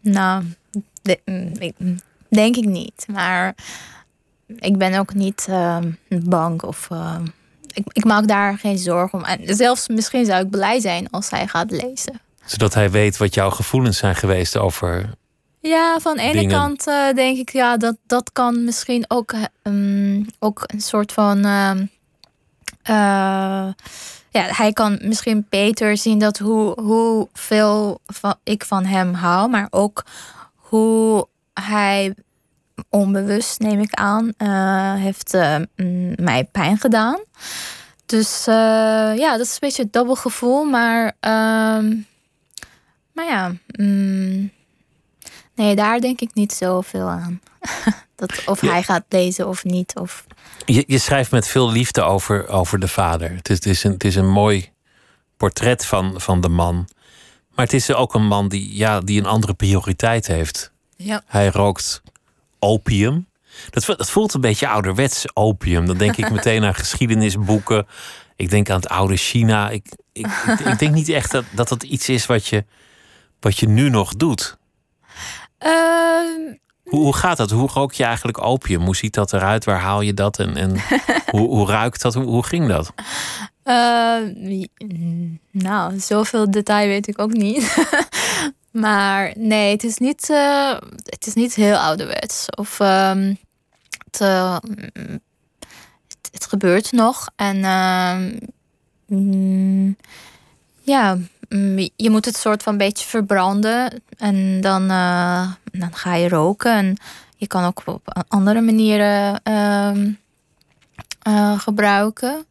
nou, 0.00 0.44
de, 1.02 1.20
mm, 1.24 1.98
denk 2.28 2.56
ik 2.56 2.64
niet. 2.64 3.06
Maar 3.12 3.54
ik 4.46 4.78
ben 4.78 4.98
ook 4.98 5.14
niet 5.14 5.46
ehm, 5.48 5.90
bang 6.08 6.62
of. 6.62 6.88
Ehm, 7.74 7.82
ik, 7.84 7.84
ik 7.92 8.04
maak 8.04 8.28
daar 8.28 8.58
geen 8.58 8.78
zorgen 8.78 9.18
om. 9.18 9.24
En 9.24 9.56
zelfs 9.56 9.88
misschien 9.88 10.24
zou 10.24 10.44
ik 10.44 10.50
blij 10.50 10.80
zijn 10.80 11.10
als 11.10 11.30
hij 11.30 11.46
gaat 11.46 11.70
lezen 11.70 12.20
zodat 12.44 12.74
hij 12.74 12.90
weet 12.90 13.16
wat 13.16 13.34
jouw 13.34 13.50
gevoelens 13.50 13.98
zijn 13.98 14.14
geweest 14.14 14.56
over. 14.56 15.10
Ja, 15.60 15.98
van 16.00 16.16
de 16.16 16.22
ene 16.22 16.46
kant 16.46 16.86
uh, 16.88 17.12
denk 17.12 17.38
ik, 17.38 17.50
ja, 17.50 17.76
dat, 17.76 17.96
dat 18.06 18.32
kan 18.32 18.64
misschien 18.64 19.04
ook, 19.08 19.34
um, 19.62 20.26
ook 20.38 20.62
een 20.66 20.80
soort 20.80 21.12
van. 21.12 21.46
Uh, 21.46 21.70
uh, 22.90 23.72
ja, 24.30 24.42
hij 24.42 24.72
kan 24.72 24.98
misschien 25.02 25.46
beter 25.48 25.96
zien 25.96 26.18
dat 26.18 26.38
hoe, 26.38 26.80
hoeveel 26.80 28.00
van, 28.06 28.34
ik 28.42 28.64
van 28.64 28.84
hem 28.84 29.14
hou, 29.14 29.50
maar 29.50 29.66
ook 29.70 30.04
hoe 30.54 31.26
hij 31.54 32.14
onbewust, 32.88 33.60
neem 33.60 33.80
ik 33.80 33.94
aan, 33.94 34.32
heeft 34.98 35.32
mij 36.16 36.44
pijn 36.52 36.78
gedaan. 36.78 37.20
Dus 38.06 38.44
ja, 38.44 39.30
dat 39.30 39.46
is 39.46 39.52
een 39.52 39.58
beetje 39.60 39.82
een 39.82 39.88
dubbel 39.90 40.16
gevoel, 40.16 40.64
maar. 40.64 41.06
Uh, 41.06 42.02
maar 43.14 43.26
ja, 43.26 43.52
mm, 43.66 44.50
nee, 45.54 45.76
daar 45.76 46.00
denk 46.00 46.20
ik 46.20 46.34
niet 46.34 46.52
zoveel 46.52 47.08
aan. 47.08 47.40
dat, 48.16 48.42
of 48.46 48.60
hij 48.60 48.82
gaat 48.82 49.04
lezen 49.08 49.48
of 49.48 49.64
niet. 49.64 49.94
Of... 49.98 50.26
Je, 50.66 50.84
je 50.86 50.98
schrijft 50.98 51.30
met 51.30 51.48
veel 51.48 51.70
liefde 51.70 52.02
over, 52.02 52.48
over 52.48 52.78
de 52.78 52.88
vader. 52.88 53.30
Het 53.30 53.50
is, 53.50 53.56
het 53.56 53.66
is, 53.66 53.84
een, 53.84 53.92
het 53.92 54.04
is 54.04 54.16
een 54.16 54.30
mooi 54.30 54.72
portret 55.36 55.86
van, 55.86 56.20
van 56.20 56.40
de 56.40 56.48
man. 56.48 56.88
Maar 57.54 57.64
het 57.64 57.74
is 57.74 57.92
ook 57.92 58.14
een 58.14 58.26
man 58.26 58.48
die, 58.48 58.76
ja, 58.76 59.00
die 59.00 59.20
een 59.20 59.26
andere 59.26 59.54
prioriteit 59.54 60.26
heeft. 60.26 60.72
Ja. 60.96 61.22
Hij 61.26 61.48
rookt 61.48 62.02
opium. 62.64 63.26
Dat, 63.70 63.84
dat 63.86 64.10
voelt 64.10 64.34
een 64.34 64.40
beetje 64.40 64.68
ouderwets 64.68 65.36
opium. 65.36 65.86
Dan 65.86 65.96
denk 65.98 66.16
ik 66.16 66.30
meteen 66.30 66.64
aan 66.64 66.74
geschiedenisboeken. 66.84 67.86
Ik 68.36 68.50
denk 68.50 68.70
aan 68.70 68.76
het 68.76 68.88
oude 68.88 69.16
China. 69.16 69.70
Ik, 69.70 69.86
ik, 70.12 70.26
ik, 70.64 70.78
denk 70.78 70.94
niet 70.94 71.08
echt 71.08 71.30
dat, 71.30 71.44
dat 71.50 71.68
dat 71.68 71.82
iets 71.82 72.08
is 72.08 72.26
wat 72.26 72.46
je, 72.46 72.64
wat 73.40 73.58
je 73.58 73.68
nu 73.68 73.88
nog 73.90 74.14
doet. 74.14 74.56
Ehm, 75.58 76.54
Hoe, 76.84 77.00
hoe 77.00 77.16
gaat 77.16 77.36
dat? 77.36 77.50
Hoe 77.50 77.68
rook 77.72 77.92
je 77.92 78.04
eigenlijk 78.04 78.44
opium? 78.44 78.84
Hoe 78.84 78.96
ziet 78.96 79.14
dat 79.14 79.32
eruit? 79.32 79.64
Waar 79.64 79.80
haal 79.80 80.00
je 80.00 80.14
dat? 80.14 80.38
En, 80.38 80.56
en 80.56 80.70
hoe, 81.34 81.48
hoe 81.48 81.66
ruikt 81.66 82.02
dat? 82.02 82.14
Hoe, 82.14 82.24
hoe 82.24 82.44
ging 82.44 82.68
dat? 82.68 82.92
eh, 83.62 84.16
mm, 84.78 85.38
nou, 85.50 86.00
zoveel 86.00 86.50
detail 86.50 86.86
weet 86.86 87.08
ik 87.08 87.18
ook 87.18 87.32
niet. 87.32 87.76
maar 88.74 89.32
nee, 89.36 89.72
het 89.72 89.84
is 89.84 89.98
niet, 89.98 90.30
eh, 90.30 90.76
het 91.04 91.26
is 91.26 91.34
niet 91.34 91.54
heel 91.54 91.76
ouderwets. 91.76 92.46
Of 92.56 92.80
ehm, 92.80 93.34
het, 94.04 94.20
eh, 94.20 94.56
het, 96.08 96.28
het 96.32 96.46
gebeurt 96.46 96.92
nog. 96.92 97.28
En 97.36 97.64
ehm, 97.64 98.38
mm, 99.06 99.96
ja, 100.82 101.18
mm, 101.48 101.88
je 101.96 102.10
moet 102.10 102.24
het 102.24 102.36
soort 102.36 102.62
van 102.62 102.76
beetje 102.76 103.06
verbranden. 103.06 104.02
En 104.18 104.60
dan, 104.60 104.90
eh, 104.90 105.52
dan 105.72 105.94
ga 105.94 106.14
je 106.14 106.28
roken. 106.28 106.72
En 106.72 106.96
je 107.36 107.46
kan 107.46 107.64
ook 107.64 107.82
op 107.84 108.24
andere 108.28 108.60
manieren 108.60 109.40
ehm, 109.42 110.12
eh, 111.22 111.58
gebruiken. 111.58 112.46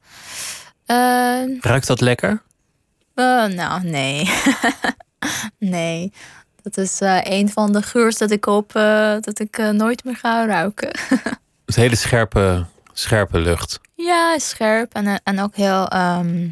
Ruikt 1.62 1.88
dat 1.88 2.02
lekker? 2.02 2.42
nou, 3.16 3.84
nee. 3.84 4.30
nee. 5.58 6.12
Dat 6.62 6.78
is 6.78 7.02
eh, 7.02 7.20
een 7.24 7.50
van 7.50 7.72
de 7.72 7.82
geurs 7.82 8.18
dat 8.18 8.32
ik 8.32 8.44
hoop 8.44 8.76
eh, 8.76 9.16
dat 9.20 9.40
ik 9.40 9.58
eh, 9.58 9.70
nooit 9.70 10.04
meer 10.04 10.16
ga 10.16 10.46
ruiken. 10.46 10.90
Het 11.66 11.76
hele 11.76 11.96
scherpe, 11.96 12.66
scherpe 12.94 13.40
lucht. 13.40 13.80
ja, 13.96 14.40
scherp 14.40 14.94
en, 14.94 15.22
en 15.24 15.40
ook 15.40 15.56
heel, 15.56 15.88
ehm, 15.88 16.48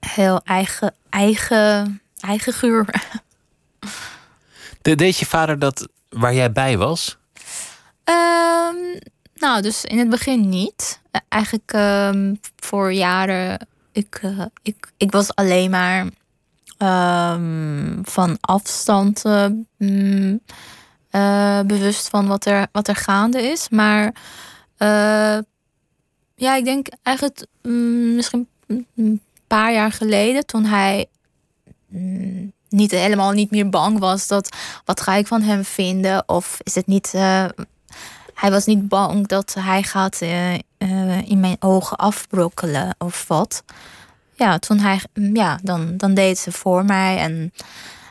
heel 0.00 0.40
eigen, 0.44 0.94
eigen, 1.10 2.00
eigen 2.20 2.52
geur. 2.52 2.86
De, 4.82 4.94
deed 4.94 5.18
je 5.18 5.26
vader 5.26 5.58
dat 5.58 5.88
waar 6.08 6.34
jij 6.34 6.52
bij 6.52 6.76
was? 6.78 7.18
Ehm, 8.04 8.76
nou, 9.34 9.62
dus 9.62 9.84
in 9.84 9.98
het 9.98 10.10
begin 10.10 10.48
niet. 10.48 11.00
Eh, 11.10 11.20
Eigenlijk 11.28 11.72
ehm, 11.72 12.34
voor 12.56 12.92
jaren, 12.92 13.66
ik, 13.92 14.20
ik, 14.62 14.92
ik 14.96 15.10
was 15.10 15.34
alleen 15.34 15.70
maar 15.70 16.06
ehm, 16.78 18.02
van 18.02 18.36
afstand 18.40 19.24
eh, 19.24 19.46
mm, 19.76 20.40
eh, 21.10 21.60
bewust 21.60 22.08
van 22.08 22.26
wat 22.26 22.44
er, 22.44 22.66
wat 22.72 22.88
er 22.88 22.96
gaande 22.96 23.42
is. 23.42 23.68
Maar 23.68 24.14
eh, 24.76 25.38
ja, 26.34 26.54
ik 26.54 26.64
denk 26.64 26.86
eigenlijk 27.02 27.46
mm, 27.62 28.14
misschien 28.14 28.48
een 28.96 29.20
paar 29.46 29.72
jaar 29.72 29.92
geleden, 29.92 30.46
toen 30.46 30.64
hij 30.64 31.06
mm, 31.88 32.52
niet 32.68 32.90
helemaal 32.90 33.32
niet 33.32 33.50
meer 33.50 33.68
bang 33.68 33.98
was 33.98 34.26
dat 34.26 34.56
wat 34.84 35.00
ga 35.00 35.14
ik 35.14 35.26
van 35.26 35.42
hem 35.42 35.64
vinden 35.64 36.28
of 36.28 36.58
is 36.62 36.74
het 36.74 36.86
niet 36.86 37.12
hij 38.34 38.50
was 38.50 38.64
niet 38.64 38.88
bang 38.88 39.26
dat 39.26 39.56
hij 39.58 39.82
gaat 39.82 40.20
in 41.24 41.40
mijn 41.40 41.56
ogen 41.60 41.96
afbrokkelen 41.96 42.94
of 42.98 43.28
wat. 43.28 43.62
Ja, 44.38 44.58
toen 44.58 44.78
hij, 44.78 45.00
ja, 45.32 45.58
dan, 45.62 45.96
dan 45.96 46.14
deed 46.14 46.38
ze 46.38 46.52
voor 46.52 46.84
mij 46.84 47.18
en 47.18 47.52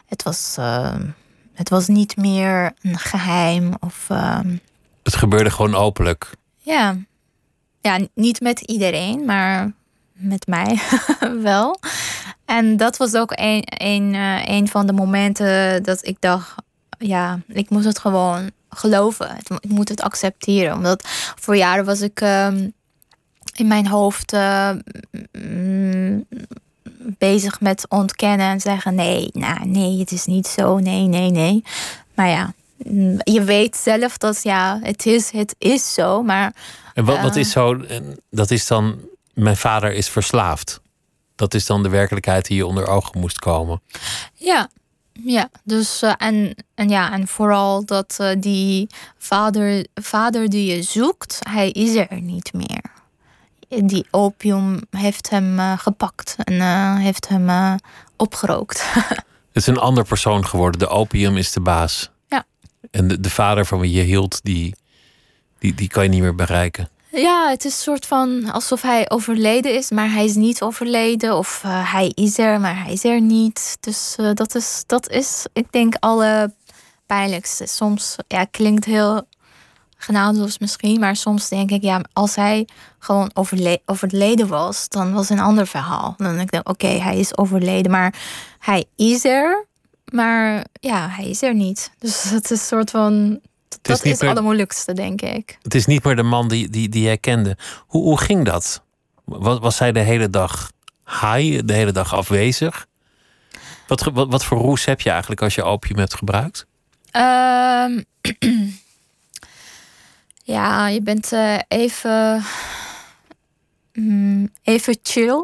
het 0.05 0.24
was, 0.24 0.55
eh, 0.60 0.96
het 1.53 1.69
was 1.69 1.88
niet 1.88 2.17
meer 2.17 2.72
een 2.81 2.98
geheim 2.98 3.74
of 3.79 4.05
ehm, 4.10 4.55
Het 5.03 5.15
gebeurde 5.15 5.50
gewoon 5.50 5.75
openlijk. 5.75 6.31
ja. 6.60 6.96
ja, 7.81 8.00
niet 8.13 8.41
met 8.41 8.60
iedereen, 8.60 9.25
maar 9.25 9.72
met 10.12 10.48
mij 10.48 10.79
wel. 11.50 11.79
En 12.46 12.77
dat 12.77 12.98
was 12.98 13.15
ook 13.15 13.31
een, 13.36 13.63
een, 13.65 14.15
eh, 14.15 14.46
een 14.46 14.67
van 14.67 14.88
de 14.88 14.93
momenten 14.93 15.84
dat 15.84 16.05
ik 16.05 16.22
dacht, 16.22 16.55
ja, 16.98 17.39
ik 17.48 17.69
moet 17.69 17.84
het 17.84 18.00
gewoon 18.00 18.51
geloven. 18.69 19.38
Ik 19.60 19.69
moet 19.69 19.89
het 19.89 20.01
accepteren. 20.01 20.75
Omdat 20.75 21.07
voor 21.36 21.55
jaren 21.55 21.86
was 21.86 22.01
ik 22.01 22.22
ehm, 22.22 22.69
in 23.60 23.68
mijn 23.68 23.88
hoofd 23.88 24.34
eh, 24.34 24.70
mm, 25.32 26.26
bezig 27.18 27.62
met 27.62 27.86
ontkennen 27.90 28.48
en 28.48 28.60
zeggen: 28.60 28.96
nee, 28.96 29.30
nou, 29.34 29.66
nee, 29.66 30.00
het 30.00 30.12
is 30.12 30.26
niet 30.26 30.48
zo, 30.48 30.78
nee, 30.78 31.02
nee, 31.04 31.30
nee. 31.32 31.64
Maar 32.14 32.28
ja, 32.30 32.54
mm, 32.78 33.18
je 33.24 33.44
weet 33.44 33.76
zelf 33.78 34.18
dat 34.18 34.44
ja, 34.44 34.80
het 34.84 35.06
is, 35.06 35.32
het 35.32 35.56
is 35.58 35.94
zo, 35.94 36.24
maar 36.24 36.54
En 36.94 37.06
wat, 37.06 37.22
wat 37.22 37.36
Eh. 37.36 37.42
is 37.42 37.52
zo, 37.52 37.82
dat 38.30 38.52
is 38.52 38.68
dan, 38.68 39.00
mijn 39.34 39.58
vader 39.58 39.94
is 39.94 40.10
verslaafd. 40.10 40.80
Dat 41.36 41.54
is 41.54 41.66
dan 41.66 41.84
de 41.84 41.90
werkelijkheid 41.90 42.46
die 42.48 42.58
je 42.58 42.66
onder 42.66 42.88
ogen 42.88 43.20
moest 43.20 43.40
komen. 43.40 43.82
Ja, 44.34 44.70
ja. 45.24 45.50
Dus 45.64 46.02
eh, 46.02 46.14
en, 46.18 46.56
en 46.76 46.90
ja, 46.90 47.12
en 47.12 47.28
vooral 47.28 47.86
dat 47.86 48.20
die 48.40 48.88
vader, 49.18 49.86
vader 49.96 50.50
die 50.50 50.76
je 50.76 50.82
zoekt, 50.84 51.40
hij 51.50 51.70
is 51.70 51.96
er 51.96 52.22
niet 52.22 52.54
meer. 52.54 52.96
Die 53.68 54.08
opium 54.12 54.80
heeft 54.90 55.30
hem 55.30 55.60
eh, 55.60 55.78
gepakt 55.78 56.36
en 56.44 56.62
eh, 56.62 56.96
heeft 56.96 57.28
hem 57.28 57.50
eh, 57.50 57.74
opgerookt. 58.16 58.94
Het 59.54 59.66
is 59.66 59.68
een 59.68 59.78
ander 59.78 60.04
persoon 60.04 60.46
geworden. 60.46 60.80
De 60.80 60.88
opium 60.88 61.38
is 61.38 61.52
de 61.52 61.60
baas. 61.60 62.10
Ja. 62.28 62.46
En 62.92 63.08
de, 63.08 63.20
de 63.20 63.30
vader 63.30 63.66
van 63.66 63.80
wie 63.80 63.92
je 63.92 64.02
hield, 64.02 64.40
die, 64.44 64.76
die, 65.60 65.74
die 65.74 65.88
kan 65.88 66.04
je 66.04 66.10
niet 66.10 66.22
meer 66.22 66.36
bereiken. 66.36 66.90
ja, 67.12 67.50
het 67.50 67.66
is 67.66 67.74
een 67.74 67.82
soort 67.82 68.06
van 68.06 68.52
alsof 68.52 68.82
hij 68.82 69.10
overleden 69.10 69.76
is, 69.76 69.92
maar 69.92 70.12
hij 70.12 70.26
is 70.26 70.36
niet 70.36 70.62
overleden. 70.62 71.38
Of 71.38 71.62
hij 71.68 72.12
is 72.14 72.38
er, 72.38 72.60
maar 72.60 72.84
hij 72.84 72.94
is 72.94 73.04
er 73.04 73.22
niet. 73.22 73.78
Dus 73.80 74.16
dat, 74.34 74.56
is, 74.56 74.84
dat 74.86 75.10
is, 75.10 75.46
ik 75.54 75.72
denk, 75.72 75.96
alle 76.00 76.54
pijnlijkste. 77.06 77.68
Soms, 77.68 78.16
ja, 78.28 78.46
klinkt 78.46 78.86
heel 78.86 79.28
genadeloos 79.98 80.58
misschien, 80.58 81.00
maar 81.00 81.16
soms 81.16 81.50
denk 81.50 81.72
ik, 81.72 81.82
ja, 81.82 82.01
als 82.13 82.36
hij 82.36 82.68
gewoon 83.00 83.32
overle 83.34 83.82
overleden 83.86 84.48
was, 84.48 84.89
dan 84.89 85.13
was 85.13 85.30
een 85.30 85.39
ander 85.39 85.68
verhaal. 85.68 86.13
Dan 86.18 86.36
denk 86.36 86.51
ik, 86.51 86.70
oké, 86.70 86.88
hij 86.88 87.20
is 87.20 87.38
overleden, 87.38 87.92
maar 87.92 88.13
hij 88.60 88.86
is 88.96 89.25
er, 89.25 89.66
maar 90.12 90.66
ja, 90.80 91.10
hij 91.10 91.30
is 91.30 91.42
er 91.42 91.56
niet. 91.56 91.92
Dus 92.00 92.24
het 92.30 92.44
is 92.44 92.50
een 92.50 92.58
soort 92.66 92.92
van, 92.92 93.39
dat 93.82 94.04
niet 94.04 94.13
is 94.13 94.20
het 94.20 94.30
allermoeilijkste, 94.30 94.94
denk 94.94 95.22
ik. 95.22 95.58
Het 95.62 95.75
is 95.75 95.86
niet 95.86 96.04
meer 96.04 96.16
de 96.16 96.24
man 96.24 96.48
die, 96.48 96.70
die, 96.70 96.89
die 96.89 97.04
jij 97.04 97.18
kende. 97.18 97.58
Hoe, 97.88 98.04
hoe 98.04 98.20
ging 98.20 98.46
dat? 98.46 98.84
Was, 99.24 99.60
was 99.60 99.80
hij 99.80 99.92
de 99.92 100.00
hele 100.00 100.30
dag 100.30 100.72
high, 101.06 101.62
de 101.66 101.74
hele 101.74 101.92
dag 101.92 102.13
afwezig? 102.13 102.88
Wat, 103.88 104.04
wat, 104.13 104.27
wat 104.30 104.46
voor 104.46 104.58
roes 104.58 104.86
heb 104.86 105.01
je 105.01 105.10
eigenlijk 105.10 105.42
als 105.42 105.56
je 105.56 105.63
opium 105.63 105.98
hebt 105.98 106.16
gebruikt? 106.16 106.66
Ehm, 107.12 108.01
ja, 110.48 110.88
je 110.88 111.01
bent 111.01 111.32
eh, 111.32 111.58
even. 111.68 112.44
mm, 113.94 114.50
even 114.63 114.98
chill. 115.04 115.44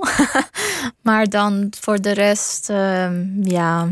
maar 1.02 1.30
dan 1.30 1.68
voor 1.80 2.02
de 2.02 2.12
rest, 2.12 2.70
ehm, 2.70 3.44
ja, 3.44 3.90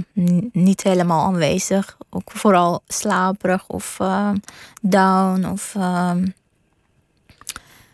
niet 0.52 0.84
helemaal 0.84 1.26
aanwezig. 1.26 1.98
Ook 2.10 2.32
vooral 2.32 2.84
slaperig 2.88 3.68
of 3.68 4.00
ehm, 4.00 4.36
down. 4.82 5.46
Of 5.46 5.76
ehm, 5.76 6.26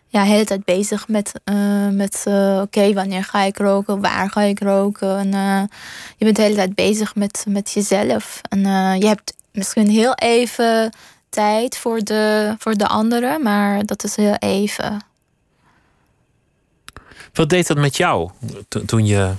ja, 0.08 0.24
de 0.24 0.30
hele 0.30 0.46
tijd 0.46 0.66
bezig 0.66 1.08
met, 1.08 1.32
eh, 1.44 1.90
met 1.90 2.24
eh, 2.28 2.60
oké, 2.62 2.94
wanneer 2.94 3.24
ga 3.24 3.42
ik 3.42 3.58
roken? 3.58 4.02
Waar 4.02 4.30
ga 4.30 4.42
ik 4.42 4.60
roken? 4.60 5.18
En, 5.18 5.32
je 6.18 6.26
bent 6.26 6.36
de 6.36 6.42
hele 6.42 6.56
tijd 6.56 6.76
bezig 6.76 7.16
met, 7.16 7.46
met 7.48 7.72
jezelf. 7.72 8.42
En 8.50 8.60
je 9.00 9.08
hebt 9.08 9.36
misschien 9.52 9.90
heel 9.90 10.14
even 10.14 10.92
tijd 11.30 11.78
voor 11.78 12.00
de, 12.00 12.56
voor 12.58 12.74
de 12.74 12.88
anderen, 12.88 13.42
maar 13.42 13.86
dat 13.86 14.04
is 14.04 14.16
heel 14.16 14.36
even. 14.36 15.02
Wat 17.34 17.50
deed 17.50 17.68
dat 17.68 17.78
met 17.78 17.98
jou 17.98 18.32
to- 18.68 18.86
toen 18.86 19.06
je, 19.06 19.34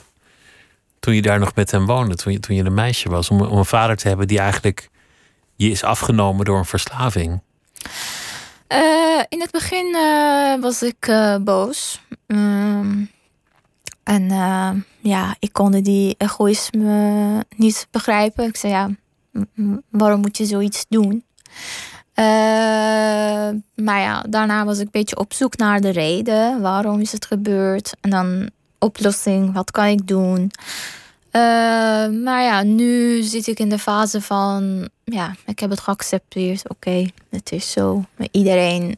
toen 1.01 1.15
je 1.15 1.23
daar 1.23 1.39
nog 1.39 1.55
met 1.55 1.71
hem 1.71 1.87
woonde, 1.87 2.15
toen 2.17 2.33
je, 2.33 2.41
toen 2.41 2.57
je 2.57 2.65
een 2.65 2.75
meisje 2.75 3.09
was? 3.09 3.31
Om, 3.31 3.41
om 3.41 3.59
een 3.59 3.65
vader 3.65 3.97
te 3.97 4.09
hebben 4.09 4.29
die 4.29 4.39
eigenlijk 4.39 4.89
je 5.57 5.71
is 5.71 5.83
afgenomen 5.85 6.45
door 6.45 6.59
een 6.59 6.65
verslaving. 6.65 7.41
Eh, 8.67 9.23
in 9.29 9.41
het 9.41 9.51
begin 9.51 9.95
eh, 9.95 10.61
was 10.61 10.83
ik 10.83 11.07
eh, 11.07 11.37
boos. 11.37 12.01
Ehm, 12.27 13.05
en 14.03 14.29
ja, 15.01 15.37
ik 15.39 15.53
kon 15.53 15.71
die 15.71 16.15
egoïsme 16.19 17.45
niet 17.57 17.87
begrijpen. 17.91 18.45
Ik 18.45 18.57
zei 18.57 18.73
ja, 18.73 18.91
waarom 19.91 20.21
moet 20.21 20.37
je 20.37 20.45
zoiets 20.45 20.87
doen? 20.89 21.25
Eh, 22.19 22.25
maar 23.75 24.01
ja, 24.01 24.25
daarna 24.29 24.65
was 24.65 24.79
ik 24.79 24.85
een 24.85 24.89
beetje 24.91 25.19
op 25.19 25.33
zoek 25.33 25.57
naar 25.57 25.81
de 25.81 25.91
reden. 25.91 26.61
Waarom 26.61 27.01
is 27.01 27.13
het 27.13 27.27
gebeurd? 27.27 27.95
En 28.01 28.11
dan 28.11 28.51
oplossing? 28.79 29.53
Wat 29.53 29.71
kan 29.71 29.87
ik 29.87 30.07
doen? 30.07 30.51
Uh, 31.33 31.43
maar 32.23 32.43
ja, 32.43 32.63
nu 32.63 33.23
zit 33.23 33.47
ik 33.47 33.59
in 33.59 33.69
de 33.69 33.79
fase 33.79 34.21
van, 34.21 34.89
ja, 35.05 35.35
ik 35.47 35.59
heb 35.59 35.71
het 35.71 35.81
geaccepteerd. 35.81 36.69
Oké, 36.69 37.11
het 37.31 37.53
is 37.53 37.71
zo. 37.71 38.05
Iedereen 38.31 38.97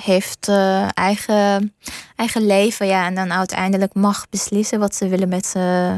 heeft 0.00 0.48
uh, 0.48 0.88
eigen, 0.94 1.74
eigen 2.16 2.46
leven, 2.46 2.86
ja, 2.86 3.06
en 3.06 3.14
dan 3.14 3.32
uiteindelijk 3.32 3.94
mag 3.94 4.26
beslissen 4.30 4.78
wat 4.78 4.94
ze 4.94 5.08
willen 5.08 5.28
met, 5.28 5.54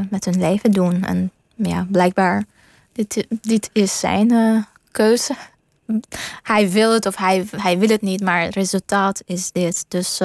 met 0.09 0.25
hun 0.25 0.39
leven 0.39 0.71
doen. 0.71 1.03
En 1.03 1.31
ja, 1.55 1.87
blijkbaar, 1.91 2.45
dit, 2.91 3.27
dit 3.41 3.69
is 3.73 3.99
zijn 3.99 4.65
keuze. 4.91 5.35
Hij 6.41 6.69
wil 6.69 6.93
het 6.93 7.05
of 7.05 7.15
hij, 7.15 7.45
hij 7.55 7.77
wil 7.77 7.89
het 7.89 8.01
niet, 8.01 8.21
maar 8.21 8.41
het 8.41 8.55
resultaat 8.55 9.21
is 9.25 9.51
dit. 9.51 9.85
Dus 9.87 10.17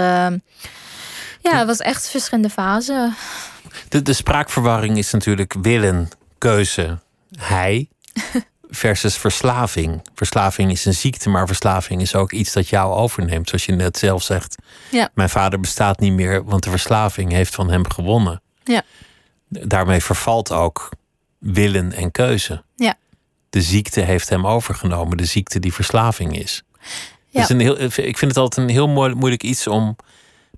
ja, 1.42 1.58
het 1.58 1.66
was 1.66 1.78
echt 1.78 2.08
verschillende 2.08 2.50
fasen. 2.50 3.14
De, 3.88 4.02
de 4.02 4.12
spraakverwarring 4.12 4.98
is 4.98 5.10
natuurlijk 5.10 5.54
willen, 5.62 6.08
keuze, 6.38 6.98
hij 7.36 7.88
versus 8.70 9.16
verslaving. 9.16 10.02
Verslaving 10.14 10.70
is 10.70 10.84
een 10.84 10.94
ziekte, 10.94 11.28
maar 11.28 11.46
verslaving 11.46 12.00
is 12.00 12.14
ook 12.14 12.32
iets 12.32 12.52
dat 12.52 12.68
jou 12.68 12.94
overneemt. 12.94 13.48
Zoals 13.48 13.64
je 13.64 13.72
net 13.72 13.98
zelf 13.98 14.22
zegt. 14.22 14.56
Ja. 14.90 15.10
Mijn 15.14 15.28
vader 15.28 15.60
bestaat 15.60 16.00
niet 16.00 16.12
meer, 16.12 16.44
want 16.44 16.62
de 16.62 16.70
verslaving 16.70 17.32
heeft 17.32 17.54
van 17.54 17.70
hem 17.70 17.90
gewonnen. 17.90 18.42
Ja. 18.64 18.82
Daarmee 19.48 20.02
vervalt 20.02 20.52
ook 20.52 20.88
willen 21.38 21.92
en 21.92 22.10
keuze. 22.10 22.62
Ja. 22.76 22.94
De 23.50 23.62
ziekte 23.62 24.00
heeft 24.00 24.28
hem 24.28 24.46
overgenomen, 24.46 25.16
de 25.16 25.24
ziekte 25.24 25.58
die 25.58 25.72
verslaving 25.72 26.38
is. 26.38 26.62
Ja. 27.26 27.42
is 27.42 27.48
een 27.48 27.60
heel, 27.60 27.80
ik 27.80 28.18
vind 28.18 28.20
het 28.20 28.36
altijd 28.36 28.68
een 28.68 28.74
heel 28.74 28.88
moeilijk 28.88 29.42
iets 29.42 29.66
om 29.66 29.96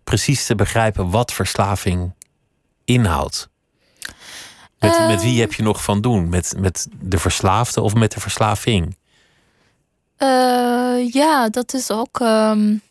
precies 0.04 0.46
te 0.46 0.54
begrijpen 0.54 1.10
wat 1.10 1.32
verslaving 1.32 2.14
inhoud? 2.84 3.48
Met, 4.78 5.06
met 5.06 5.22
wie 5.22 5.40
heb 5.40 5.52
je 5.52 5.62
nog 5.62 5.82
van 5.82 6.00
doen? 6.00 6.28
Met, 6.28 6.54
met 6.58 6.88
de 7.00 7.18
verslaafde 7.18 7.80
of 7.80 7.94
met 7.94 8.12
de 8.12 8.20
verslaving? 8.20 8.96
Uh, 10.18 11.12
ja, 11.12 11.48
dat 11.48 11.74
is 11.74 11.90
ook. 11.90 12.20
Um, 12.20 12.82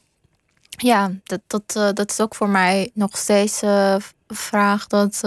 ja, 0.70 1.12
dat, 1.24 1.42
dat, 1.48 1.76
uh, 1.78 1.90
dat 1.94 2.12
is 2.12 2.20
ook 2.20 2.36
voor 2.36 2.50
mij 2.50 2.92
nog 2.94 3.18
steeds 3.18 3.64
uh, 3.64 3.96
vraag. 4.32 4.88
Dat, 4.88 5.22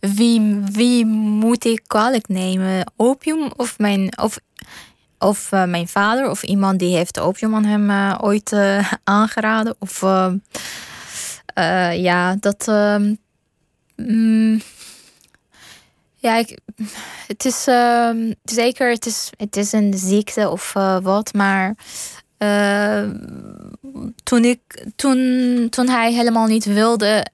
wie, 0.00 0.60
wie 0.72 1.06
moet 1.06 1.64
ik 1.64 1.82
kwalijk 1.86 2.28
nemen? 2.28 2.92
Opium 2.96 3.52
of 3.56 3.78
mijn. 3.78 4.18
Of, 4.18 4.38
of 5.18 5.50
mijn 5.50 5.88
vader 5.88 6.30
of 6.30 6.42
iemand 6.42 6.78
die 6.78 6.96
heeft 6.96 7.20
opium 7.20 7.54
aan 7.54 7.64
hem 7.64 8.16
ooit 8.20 8.56
aangeraden. 9.04 9.76
Of 9.78 10.00
ja, 11.92 12.36
dat. 12.40 12.68
Ehm, 12.68 13.14
Mm, 14.06 14.60
ja, 16.16 16.36
ik, 16.36 16.58
het 17.26 17.44
is 17.44 17.68
uh, 17.68 18.10
zeker, 18.42 18.90
het 18.90 19.06
is, 19.06 19.30
het 19.36 19.56
is 19.56 19.72
een 19.72 19.94
ziekte 19.96 20.50
of 20.50 20.72
wat, 21.02 21.32
maar 21.32 21.74
toen, 24.22 24.44
ik, 24.44 24.84
toen, 24.96 25.66
toen 25.70 25.88
hij 25.88 26.12
helemaal 26.12 26.46
niet 26.46 26.64
wilde 26.64 27.26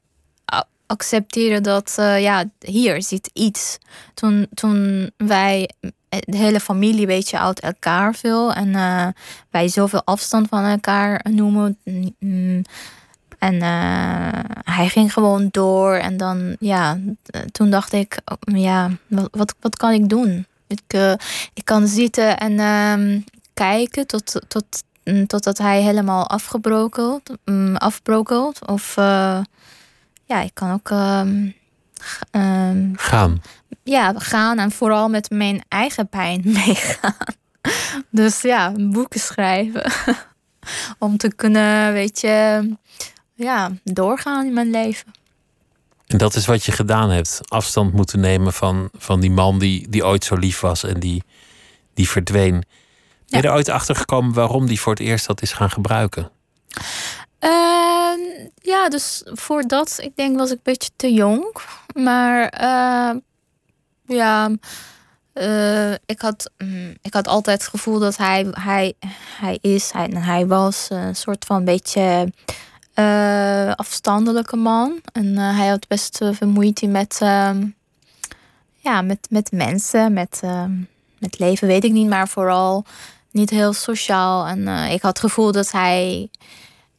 accepteren 0.86 1.62
dat, 1.62 1.96
uh, 1.98 2.22
ja, 2.22 2.44
hier 2.58 3.02
zit 3.02 3.30
iets. 3.32 3.78
Toen, 4.14 4.46
toen 4.54 5.10
wij 5.16 5.70
de 6.08 6.36
hele 6.36 6.60
familie 6.60 7.00
een 7.00 7.06
beetje 7.06 7.38
uit 7.38 7.60
elkaar 7.60 8.14
viel 8.14 8.52
en 8.52 8.72
wij 9.50 9.68
zoveel 9.68 10.02
afstand 10.04 10.48
van 10.48 10.64
elkaar 10.64 11.26
noemen. 11.30 11.78
Mm, 12.18 12.62
en 13.44 13.54
uh, 13.54 14.40
hij 14.74 14.88
ging 14.88 15.12
gewoon 15.12 15.48
door. 15.50 15.94
En 15.94 16.16
dan, 16.16 16.56
ja, 16.60 16.98
toen 17.52 17.70
dacht 17.70 17.92
ik, 17.92 18.18
ja, 18.44 18.90
wat, 19.30 19.54
wat, 19.60 19.76
kan 19.76 19.92
ik 19.92 20.08
doen? 20.08 20.46
Ik, 20.66 20.82
uh, 20.94 21.12
ik 21.54 21.64
kan 21.64 21.86
zitten 21.86 22.38
en 22.38 22.52
uh, 22.52 23.20
kijken 23.54 24.06
tot, 24.06 24.40
tot, 24.48 24.64
mm, 25.04 25.26
totdat 25.26 25.58
hij 25.58 25.82
helemaal 25.82 26.28
afgebrokeld, 26.28 27.30
um, 27.44 27.76
afbrokelt. 27.76 28.66
Of 28.66 28.96
uh, 28.96 29.40
ja, 30.24 30.40
ik 30.40 30.54
kan 30.54 30.72
ook 30.72 30.90
um, 30.90 31.54
gaan. 32.96 33.42
Ja, 33.82 34.12
gaan 34.16 34.58
en 34.58 34.70
vooral 34.70 35.08
met 35.08 35.30
mijn 35.30 35.64
eigen 35.68 36.08
pijn 36.08 36.42
meegaan. 36.64 37.34
Dus 38.10 38.40
ja, 38.40 38.72
boeken 38.76 39.20
schrijven. 39.20 39.92
Om 40.98 41.16
te 41.16 41.34
kunnen, 41.34 41.92
weet 41.92 42.20
je, 42.20 42.68
ja, 43.34 43.72
doorgaan 43.84 44.46
in 44.46 44.52
mijn 44.52 44.70
leven. 44.70 45.12
En 46.06 46.18
dat 46.18 46.34
is 46.34 46.46
wat 46.46 46.64
je 46.64 46.72
gedaan 46.72 47.10
hebt. 47.10 47.40
Afstand 47.48 47.92
moeten 47.92 48.20
nemen 48.20 48.52
van, 48.52 48.88
van 48.98 49.20
die 49.20 49.30
man 49.30 49.58
die, 49.58 49.88
die 49.88 50.04
ooit 50.04 50.24
zo 50.24 50.34
lief 50.34 50.60
was 50.60 50.84
en 50.84 51.00
die, 51.00 51.22
die 51.94 52.08
verdween. 52.08 52.64
Ben 53.26 53.40
je 53.40 53.48
er 53.48 53.54
ooit 53.54 53.68
achter 53.68 53.96
gekomen 53.96 54.32
waarom 54.32 54.66
die 54.66 54.80
voor 54.80 54.92
het 54.92 55.02
eerst 55.02 55.26
dat 55.26 55.42
is 55.42 55.52
gaan 55.52 55.70
gebruiken? 55.70 56.30
Uh, 57.44 58.46
ja, 58.54 58.88
dus 58.88 59.22
voor 59.24 59.62
dat, 59.62 59.98
ik 60.00 60.16
denk, 60.16 60.38
was 60.38 60.50
ik 60.50 60.56
een 60.56 60.62
beetje 60.62 60.90
te 60.96 61.12
jong. 61.12 61.56
Maar 61.94 62.62
uh, 62.62 63.20
ja, 64.06 64.50
uh, 65.34 65.92
ik, 65.92 66.20
had, 66.20 66.50
um, 66.56 66.96
ik 67.02 67.14
had 67.14 67.28
altijd 67.28 67.60
het 67.60 67.70
gevoel 67.70 67.98
dat 67.98 68.16
hij, 68.16 68.46
hij, 68.50 68.94
hij 69.38 69.58
is, 69.60 69.90
hij, 69.92 70.10
hij 70.14 70.46
was 70.46 70.86
een 70.90 71.16
soort 71.16 71.44
van 71.44 71.64
beetje 71.64 72.32
uh, 72.94 73.72
afstandelijke 73.72 74.56
man. 74.56 75.00
En 75.12 75.26
uh, 75.26 75.58
hij 75.58 75.68
had 75.68 75.88
best 75.88 76.18
veel 76.32 76.48
moeite 76.48 76.86
met, 76.86 77.18
ehm, 77.20 77.66
ja, 78.76 79.02
met, 79.02 79.26
met 79.30 79.52
mensen, 79.52 80.12
met, 80.12 80.40
ehm, 80.42 80.72
met 81.18 81.38
leven, 81.38 81.68
weet 81.68 81.84
ik 81.84 81.92
niet, 81.92 82.08
maar 82.08 82.28
vooral 82.28 82.84
niet 83.30 83.50
heel 83.50 83.72
sociaal. 83.72 84.46
En 84.46 84.68
ik 84.68 85.02
had 85.02 85.10
het 85.10 85.18
gevoel 85.18 85.52
dat 85.52 85.70
hij, 85.70 86.30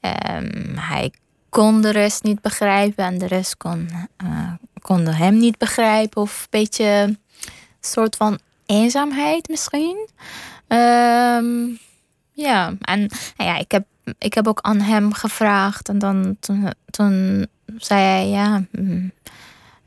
um, 0.07 0.77
hij 0.77 1.13
kon 1.49 1.81
de 1.81 1.91
rest 1.91 2.23
niet 2.23 2.41
begrijpen 2.41 3.05
en 3.05 3.17
de 3.17 3.27
rest 3.27 3.57
kon, 3.57 3.89
konden 4.81 5.15
hem 5.15 5.37
niet 5.37 5.57
begrijpen. 5.57 6.21
Of 6.21 6.41
een 6.41 6.47
beetje 6.49 6.85
een 6.85 7.17
soort 7.79 8.15
van 8.15 8.39
eenzaamheid 8.65 9.47
misschien. 9.47 10.09
ja, 12.31 12.73
en 12.81 12.99
nou 13.37 13.49
ja, 13.49 13.57
ik 13.57 13.71
heb 13.71 13.85
ik 14.17 14.33
heb 14.33 14.47
ook 14.47 14.59
aan 14.61 14.79
hem 14.79 15.13
gevraagd. 15.13 15.89
En 15.89 15.99
dan 15.99 16.37
toen, 16.39 16.71
toen 16.89 17.47
zei 17.77 18.01
hij, 18.01 18.27
ja, 18.27 18.63
mm, 18.71 19.11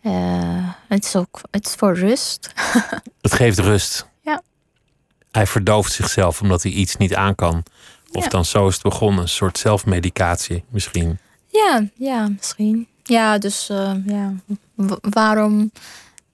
uh, 0.02 0.68
het 0.88 1.04
is 1.04 1.16
ook 1.16 1.40
het 1.50 1.66
is 1.66 1.74
voor 1.74 1.94
rust. 1.94 2.52
het 3.20 3.34
geeft 3.34 3.58
rust. 3.58 4.08
Ja. 4.20 4.42
Hij 5.30 5.46
verdooft 5.46 5.92
zichzelf 5.92 6.40
omdat 6.40 6.62
hij 6.62 6.72
iets 6.72 6.96
niet 6.96 7.14
aan 7.14 7.34
kan. 7.34 7.62
Of 8.12 8.22
ja. 8.22 8.28
dan 8.28 8.44
zo 8.44 8.68
is 8.68 8.74
het 8.74 8.82
begonnen, 8.82 9.22
een 9.22 9.28
soort 9.28 9.58
zelfmedicatie 9.58 10.64
misschien. 10.68 11.18
Ja, 11.46 11.88
ja, 11.94 12.28
misschien. 12.28 12.88
Ja, 13.02 13.38
dus 13.38 13.68
uh, 13.70 13.92
ja, 14.06 14.32
waarom, 15.00 15.70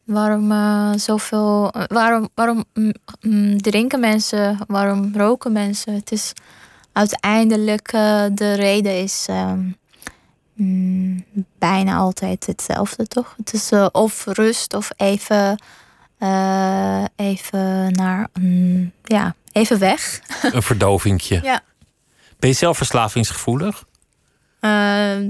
waarom 0.04 0.52
uh, 0.52 0.92
zoveel, 0.96 1.72
waarom, 1.88 2.28
waarom 2.34 2.64
mm, 3.20 3.62
drinken 3.62 4.00
mensen, 4.00 4.58
waarom 4.66 5.12
roken 5.16 5.52
mensen? 5.52 5.94
Het 5.94 6.12
is 6.12 6.32
uiteindelijk 6.92 7.92
uh, 7.92 8.24
de 8.32 8.52
reden 8.52 9.02
is 9.02 9.26
um, 9.30 9.76
mm, 10.54 11.24
bijna 11.58 11.96
altijd 11.96 12.46
hetzelfde, 12.46 13.06
toch? 13.06 13.34
Het 13.36 13.52
is 13.52 13.72
of 13.92 14.24
rust 14.26 14.74
of 14.74 14.90
even, 14.96 15.62
even 17.16 17.92
naar, 17.92 18.28
um, 18.32 18.92
ja, 19.04 19.34
even 19.54 19.78
weg. 19.78 20.20
Een 20.42 20.62
verdovingje. 20.62 21.40
ja. 21.42 21.62
Ben 22.38 22.48
je 22.48 22.54
zelf 22.54 22.76
verslavingsgevoelig? 22.76 23.84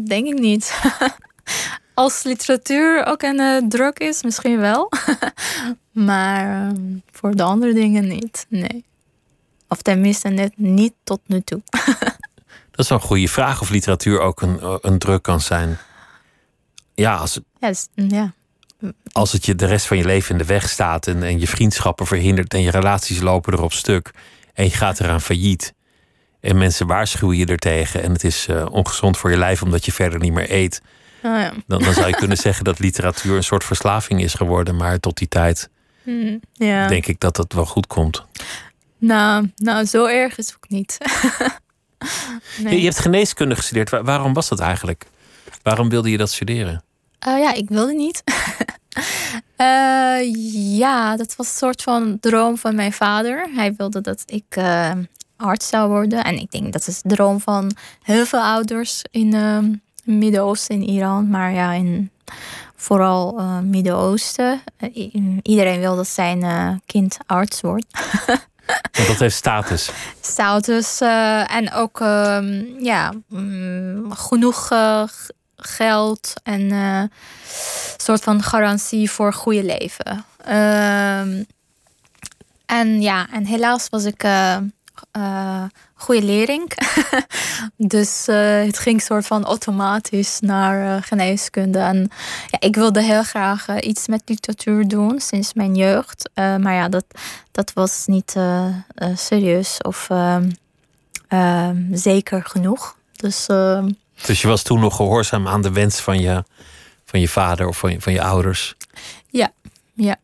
denk 0.05 0.27
ik 0.27 0.39
niet. 0.39 0.81
Als 1.95 2.23
literatuur 2.23 3.05
ook 3.07 3.23
een 3.23 3.69
druk 3.69 3.99
is, 3.99 4.23
misschien 4.23 4.59
wel. 4.59 4.91
maar 6.09 6.67
um, 6.67 7.03
voor 7.11 7.35
de 7.35 7.43
andere 7.43 7.75
dingen 7.75 8.09
niet, 8.09 8.47
nee. 8.49 8.85
Of 9.69 9.83
tenminste 9.83 10.29
net 10.29 10.53
niet 10.57 10.93
tot 11.05 11.21
nu 11.27 11.41
toe. 11.41 11.63
dat 12.71 12.85
is 12.85 12.89
wel 12.89 12.99
een 12.99 13.05
goede 13.05 13.29
vraag 13.29 13.61
of 13.61 13.71
literatuur 13.71 14.21
ook 14.21 14.43
een, 14.43 14.59
een 14.81 14.99
druk 14.99 15.23
kan 15.23 15.41
zijn. 15.41 15.79
Ja, 16.95 17.17
als, 17.17 17.41
yes, 17.59 17.89
ja. 17.95 18.33
Als 19.13 19.33
het 19.33 19.47
je 19.47 19.55
de 19.55 19.67
rest 19.67 19.87
van 19.87 19.97
je 19.97 20.05
leven 20.05 20.31
in 20.31 20.39
de 20.39 20.45
weg 20.45 20.69
staat 20.69 21.07
en, 21.07 21.23
en 21.23 21.41
je 21.41 21.47
vriendschappen 21.47 22.07
verhindert 22.07 22.55
en 22.55 22.63
je 22.63 22.71
relaties 22.71 23.21
lopen 23.21 23.53
erop 23.53 23.73
stuk 23.73 24.11
en 24.55 24.65
je 24.65 24.71
gaat 24.71 25.01
eraan 25.01 25.21
failliet. 25.21 25.75
En 26.41 26.59
mensen 26.59 26.87
waarschuwen 26.87 27.37
je 27.37 27.47
ertegen 27.47 28.03
en 28.03 28.13
het 28.13 28.25
is 28.25 28.47
uh, 28.51 28.67
ongezond 28.71 29.17
voor 29.17 29.31
je 29.31 29.39
lijf 29.39 29.63
omdat 29.63 29.85
je 29.85 29.93
verder 29.93 30.19
niet 30.19 30.33
meer 30.33 30.53
eet. 30.53 30.81
Oh 31.23 31.39
ja. 31.39 31.53
dan, 31.67 31.83
dan, 31.83 31.93
zou 31.93 32.07
je 32.07 32.17
kunnen 32.17 32.37
zeggen 32.47 32.65
dat 32.65 32.79
literatuur 32.79 33.37
een 33.37 33.45
soort 33.45 33.65
verslaving 33.65 34.23
is 34.23 34.35
geworden. 34.35 34.77
Maar 34.77 35.01
tot 35.01 35.19
die 35.19 35.29
tijd 35.29 35.71
mm, 36.03 36.41
ja. 36.53 36.87
denk 36.87 37.07
ik 37.07 37.21
dat 37.21 37.37
dat 37.37 37.53
wel 37.53 37.67
goed 37.67 37.87
komt. 37.87 38.25
Nou, 38.99 39.51
nou, 39.57 39.85
zo 39.85 40.07
erg 40.07 40.39
is 40.39 40.47
het 40.47 40.57
ook 40.57 40.69
niet. 40.69 40.99
nee. 42.59 42.73
je, 42.75 42.79
je, 42.79 42.85
hebt 42.85 42.99
geneeskunde 42.99 43.55
gestudeerd. 43.55 43.91
Waar, 43.91 44.05
waarom 44.05 44.33
was 44.33 44.49
dat 44.49 44.61
eigenlijk? 44.61 45.07
Waarom 45.63 45.89
wilde 45.89 46.11
je 46.11 46.17
dat 46.17 46.31
studeren? 46.31 46.83
Uh, 47.29 47.39
ja, 47.39 47.53
ik 47.53 47.69
wilde 47.69 47.93
niet. 47.93 48.23
uh, 49.57 50.35
ja, 50.79 51.17
dat 51.17 51.37
was 51.37 51.47
een 51.47 51.57
soort 51.57 51.83
van 51.83 52.19
droom 52.21 52.59
van 52.59 52.75
mijn 52.75 52.93
vader. 52.93 53.49
Hij 53.55 53.75
wilde 53.77 54.01
dat 54.01 54.23
ik 54.27 54.57
uh, 54.59 54.91
arts 55.37 55.69
zou 55.69 55.89
worden. 55.89 56.25
En 56.25 56.39
ik 56.39 56.51
denk 56.51 56.73
dat 56.73 56.87
is 56.87 57.03
de 57.03 57.09
droom 57.09 57.41
van 57.41 57.77
heel 58.03 58.27
veel 58.27 58.41
ouders 58.41 59.03
in 59.11 59.35
het 59.35 59.81
Midden-Oosten, 60.05 60.75
in 60.75 60.89
Iran. 60.89 61.29
Maar 61.29 61.53
ja, 61.53 61.73
in 61.73 62.11
vooral 62.77 63.41
Midden-Oosten. 63.63 64.61
iedereen 65.43 65.81
wil 65.81 65.97
dat 65.97 66.09
zijn 66.09 66.81
kind 66.87 67.17
arts 67.27 67.61
wordt. 67.61 67.87
Want 68.93 69.09
dat 69.09 69.19
heeft 69.19 69.37
status. 69.37 69.91
Status 70.21 71.01
en 71.47 71.73
ook 71.73 72.01
um, 72.01 72.77
ja, 72.79 73.13
um, 73.33 74.13
genoeg 74.13 74.69
geld 75.67 76.33
en 76.43 76.61
uh, 76.61 77.03
soort 77.97 78.23
van 78.23 78.43
garantie 78.43 79.11
voor 79.11 79.33
goede 79.33 79.65
leven. 79.65 80.25
Uh, 80.49 81.21
en 82.67 83.01
ja, 83.01 83.27
en 83.33 83.47
helaas 83.47 83.89
was 83.89 84.05
ik 84.05 84.25
uh, 84.25 85.65
goede 85.95 86.23
leerling. 86.23 86.73
dus 87.77 88.27
het 88.67 88.79
ging 88.79 89.03
soort 89.03 89.27
van 89.27 89.45
automatisch 89.45 90.41
naar 90.41 91.03
geneeskunde. 91.03 91.79
En 91.79 92.11
ja, 92.47 92.61
ik 92.61 92.75
wilde 92.75 93.03
heel 93.03 93.23
graag 93.23 93.81
iets 93.81 94.07
met 94.07 94.23
literatuur 94.27 94.89
doen 94.89 95.21
sinds 95.21 95.55
mijn 95.55 95.75
jeugd. 95.75 96.31
maar 96.35 96.75
ja, 96.75 96.89
dat, 96.89 97.05
dat 97.53 97.73
was 97.73 98.07
niet 98.07 98.35
serieus 99.15 99.79
of 99.83 100.11
ehm, 100.11 100.51
ehm, 101.29 101.95
zeker 101.95 102.45
genoeg. 102.45 102.97
Dus 103.17 103.47
ehm, 103.47 103.89
dus 104.27 104.41
je 104.41 104.49
was 104.49 104.63
toen 104.63 104.81
nog 104.81 104.97
gehoorzaam 104.97 105.49
aan 105.49 105.63
de 105.63 105.73
wens 105.73 106.01
van 106.01 106.21
je, 106.21 106.45
van 107.05 107.21
je 107.21 107.29
vader 107.29 107.67
of 107.69 107.79
van 107.79 107.93
je, 107.93 108.01
van 108.01 108.13
je 108.13 108.23
ouders? 108.23 108.75
Ja, 109.31 109.53
ja. 109.95 110.17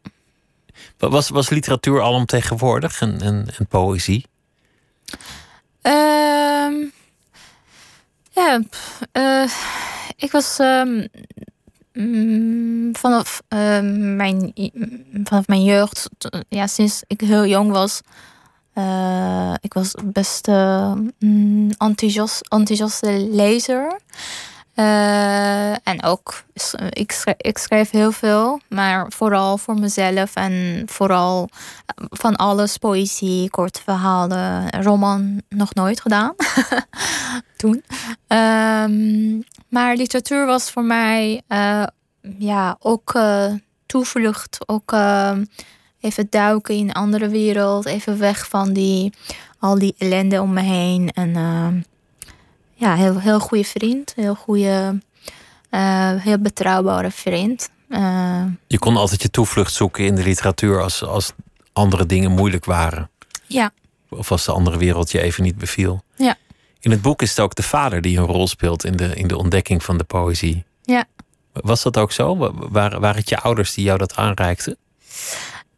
Was, 0.99 1.29
was 1.29 1.49
literatuur 1.49 2.03
alomtegenwoordig 2.03 3.01
en, 3.01 3.21
en, 3.21 3.47
en 3.59 3.67
poëzie? 3.67 4.27
Uh, 5.83 6.91
ja, 8.31 8.61
uh, 9.13 9.51
ik 10.17 10.31
was 10.31 10.59
um, 10.59 11.09
vanaf, 12.93 13.43
uh, 13.49 13.81
mijn, 14.17 14.53
vanaf 15.25 15.47
mijn 15.47 15.65
jeugd, 15.65 16.09
ja, 16.49 16.67
sinds 16.67 17.03
ik 17.07 17.21
heel 17.21 17.47
jong 17.47 17.71
was, 17.71 18.01
uh, 18.75 19.55
ik 19.61 19.73
was 19.73 19.95
best 20.05 20.49
uh, 20.49 20.93
enthousiast, 21.79 22.41
enthousiaste 22.49 23.29
lezer. 23.31 23.99
Uh, 24.75 25.71
en 25.71 26.03
ook, 26.03 26.45
ik 26.91 27.13
schrijf, 27.13 27.87
ik 27.87 27.91
heel 27.91 28.13
veel, 28.13 28.61
maar 28.69 29.13
vooral 29.13 29.59
voor 29.59 29.75
mezelf 29.75 30.35
en 30.35 30.83
vooral 30.87 31.49
van 32.11 32.37
alles, 32.37 32.77
poëzie, 32.77 33.51
korte 33.51 33.83
verhalen, 33.83 34.71
roman 34.71 35.43
nog 35.49 35.75
nooit 35.75 36.01
gedaan. 36.01 36.35
Toen. 37.57 37.83
Um, 38.29 39.45
maar 39.69 39.97
literatuur 39.97 40.47
was 40.47 40.71
voor 40.71 40.85
mij 40.85 41.43
ja, 42.39 42.77
ook 42.79 43.19
toevlucht, 43.87 44.59
ook 44.67 44.93
even 46.01 46.27
duiken 46.31 46.75
in 46.75 46.89
een 46.89 46.95
andere 46.95 47.29
wereld. 47.29 47.87
Even 47.87 48.19
weg 48.19 48.49
van 48.49 48.73
die, 48.73 49.13
al 49.59 49.79
die 49.79 49.95
ellende 49.99 50.41
om 50.41 50.53
me 50.53 50.61
heen. 50.61 51.11
En 51.11 51.29
uh, 51.29 51.69
ja, 52.75 52.95
heel, 52.95 53.19
heel 53.19 53.41
goede 53.41 53.65
vriend. 53.65 54.13
Heel 54.17 54.35
goede, 54.35 55.01
uh, 55.71 56.13
heel 56.15 56.39
betrouwbare 56.39 57.11
vriend. 57.11 57.71
Uh, 57.89 58.45
je 58.67 58.79
kon 58.79 58.97
altijd 58.97 59.23
je 59.23 59.31
toevlucht 59.31 59.73
zoeken 59.73 60.05
in 60.05 60.15
de 60.15 60.23
literatuur 60.23 60.83
als, 60.83 61.05
als 61.05 61.33
andere 61.73 62.07
dingen 62.07 62.31
moeilijk 62.31 62.65
waren. 62.65 63.11
Ja. 63.47 63.71
Of 64.09 64.31
als 64.31 64.45
de 64.45 64.53
andere 64.53 64.79
wereld 64.79 65.11
je 65.11 65.21
even 65.21 65.43
niet 65.43 65.59
beviel. 65.59 66.03
Ja. 66.17 66.37
In 66.81 66.91
het 66.91 67.03
boek 67.03 67.23
is 67.23 67.31
het 67.31 67.41
ook 67.41 67.55
de 67.55 67.63
vader 67.63 68.01
die 68.01 68.19
een 68.19 68.25
rol 68.25 68.49
speelt 68.49 68.85
in 68.85 68.97
de, 68.97 69.15
in 69.15 69.29
de 69.29 69.39
ontdekking 69.39 69.83
van 69.83 69.99
de 69.99 70.05
poëzie. 70.05 70.65
Ja. 70.83 71.05
Was 71.53 71.83
dat 71.83 71.97
ook 71.97 72.13
zo? 72.13 72.37
Waren, 72.71 73.01
waren 73.01 73.21
het 73.21 73.29
je 73.29 73.41
ouders 73.41 73.75
die 73.75 73.85
jou 73.85 73.99
dat 73.99 74.15
aanreikten? 74.15 74.77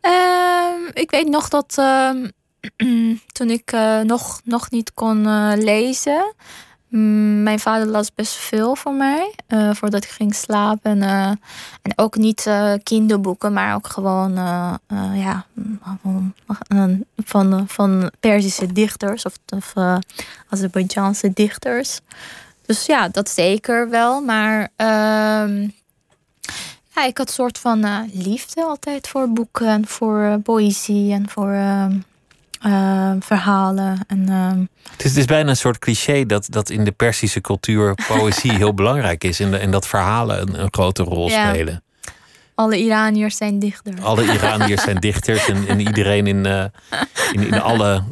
Uh, 0.03 0.89
ik 0.93 1.11
weet 1.11 1.29
nog 1.29 1.49
dat 1.49 1.77
uh, 1.79 2.11
toen 3.37 3.51
ik 3.51 3.73
uh, 3.73 4.01
nog, 4.01 4.41
nog 4.45 4.71
niet 4.71 4.95
kon 4.95 5.27
uh, 5.27 5.53
lezen, 5.55 6.35
mijn 7.43 7.59
vader 7.59 7.87
las 7.87 8.15
best 8.15 8.35
veel 8.35 8.75
voor 8.75 8.95
mij 8.95 9.35
uh, 9.49 9.75
voordat 9.75 10.05
ik 10.05 10.11
ging 10.11 10.35
slapen. 10.35 11.03
en 11.83 11.93
ook 11.97 12.17
niet 12.17 12.51
kinderboeken, 12.83 13.53
maar 13.53 13.75
ook 13.75 13.87
gewoon 13.87 14.35
ja, 15.15 15.47
van, 17.17 17.69
van 17.69 18.11
Perzische 18.21 18.73
dichters 18.73 19.25
of, 19.25 19.35
of 19.49 19.73
Azerbeidzjaanse 20.49 21.33
dichters. 21.33 22.01
Dus 22.67 22.87
ja, 22.87 23.09
dat 23.09 23.31
zeker 23.31 23.91
wel. 23.91 24.21
Maar 24.21 24.69
ehm, 24.77 25.69
ja, 26.95 27.05
ik 27.05 27.19
had 27.19 27.29
een 27.29 27.35
soort 27.35 27.59
van 27.59 27.85
uh, 27.85 27.99
liefde 28.13 28.63
altijd 28.63 29.09
voor 29.09 29.33
boeken 29.33 29.69
en 29.69 29.87
voor 29.87 30.19
uh, 30.19 30.35
poëzie 30.43 31.13
en 31.13 31.29
voor 31.29 31.53
uh, 31.53 31.87
verhalen. 33.21 33.99
En, 34.07 34.29
het, 34.91 35.05
is, 35.05 35.09
het 35.11 35.17
is 35.17 35.25
bijna 35.25 35.49
een 35.49 35.57
soort 35.57 35.79
cliché 35.79 36.27
dat, 36.27 36.47
dat 36.51 36.71
in 36.71 36.85
de 36.85 36.93
Persische 36.93 37.41
cultuur 37.41 37.95
poëzie 38.07 38.53
heel 38.53 38.75
belangrijk 38.75 39.25
is 39.25 39.41
en, 39.41 39.51
de, 39.51 39.57
en 39.57 39.71
dat 39.71 39.87
verhalen 39.87 40.41
een, 40.41 40.61
een 40.61 40.69
grote 40.71 41.03
rol 41.03 41.29
ja. 41.29 41.49
spelen. 41.49 41.83
Alle 42.55 42.79
Iraniërs 42.79 43.37
zijn 43.37 43.59
dichters. 43.59 44.01
Alle 44.01 44.25
Iraniërs 44.35 44.83
zijn 44.83 44.97
dichters 44.97 45.49
en, 45.49 45.69
en 45.69 45.81
iedereen 45.81 46.27
in, 46.27 46.47
in, 47.33 47.47
in 47.47 47.61
alle 47.61 48.03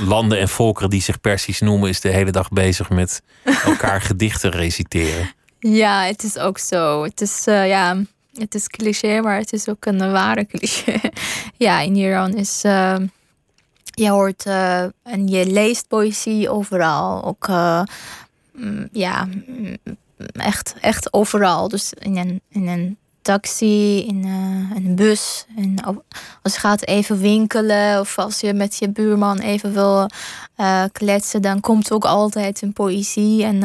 landen 0.00 0.38
en 0.38 0.48
volkeren 0.48 0.90
die 0.90 1.02
zich 1.02 1.20
Persisch 1.20 1.60
noemen, 1.60 1.88
is 1.88 2.00
de 2.00 2.08
hele 2.08 2.30
dag 2.30 2.48
bezig 2.48 2.90
met 2.90 3.22
elkaar 3.64 4.00
gedichten 4.00 4.50
reciteren. 4.50 5.30
Ja, 5.58 6.02
het 6.04 6.22
is 6.22 6.38
ook 6.38 6.58
zo. 6.58 7.02
Het 7.02 7.20
is, 7.20 7.42
ja, 7.44 7.96
het 8.32 8.54
is 8.54 8.66
cliché, 8.66 9.20
maar 9.20 9.36
het 9.36 9.52
is 9.52 9.68
ook 9.68 9.84
een 9.84 10.12
ware 10.12 10.46
cliché. 10.46 11.00
ja, 11.56 11.80
in 11.80 11.96
Iran 11.96 12.34
is. 12.34 12.64
Uh, 12.64 12.96
je 13.94 14.08
hoort 14.08 14.46
uh, 14.46 14.82
en 15.02 15.28
je 15.28 15.46
leest 15.46 15.88
poëzie 15.88 16.48
overal. 16.50 17.24
Ook 17.24 17.48
uh, 17.48 17.82
ja, 18.92 19.28
echt, 20.32 20.74
echt 20.80 21.12
overal. 21.12 21.68
Dus 21.68 21.92
in 21.92 22.16
een, 22.16 22.40
in 22.48 22.68
een 22.68 22.96
taxi, 23.22 24.06
in 24.06 24.24
een 24.74 24.94
bus. 24.94 25.46
Als 26.42 26.54
je 26.54 26.60
gaat 26.60 26.86
even 26.86 27.20
winkelen 27.20 28.00
of 28.00 28.18
als 28.18 28.40
je 28.40 28.52
met 28.52 28.76
je 28.78 28.90
buurman 28.90 29.38
even 29.38 29.72
wil 29.72 30.06
kletsen, 30.92 31.42
dan 31.42 31.60
komt 31.60 31.92
ook 31.92 32.04
altijd 32.04 32.62
een 32.62 32.72
poëzie. 32.72 33.44
En 33.44 33.60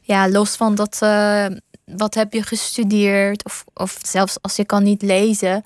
ja, 0.00 0.28
los 0.28 0.56
van 0.56 0.74
dat 0.74 0.98
wat 1.96 2.14
heb 2.14 2.32
je 2.32 2.42
gestudeerd? 2.42 3.44
Of, 3.44 3.64
of 3.74 3.98
zelfs 4.02 4.42
als 4.42 4.56
je 4.56 4.64
kan 4.64 4.82
niet 4.82 5.02
lezen, 5.02 5.64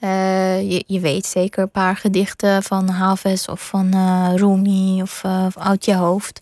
uh, 0.00 0.70
je, 0.70 0.84
je 0.86 1.00
weet 1.00 1.26
zeker 1.26 1.62
een 1.62 1.70
paar 1.70 1.96
gedichten 1.96 2.62
van 2.62 2.88
Haves 2.88 3.46
of 3.46 3.66
van 3.66 3.94
uh, 3.94 4.32
Rumi 4.34 5.02
of, 5.02 5.22
uh, 5.26 5.44
of, 5.46 5.58
uit 5.58 5.84
je 5.84 5.94
hoofd. 5.94 6.40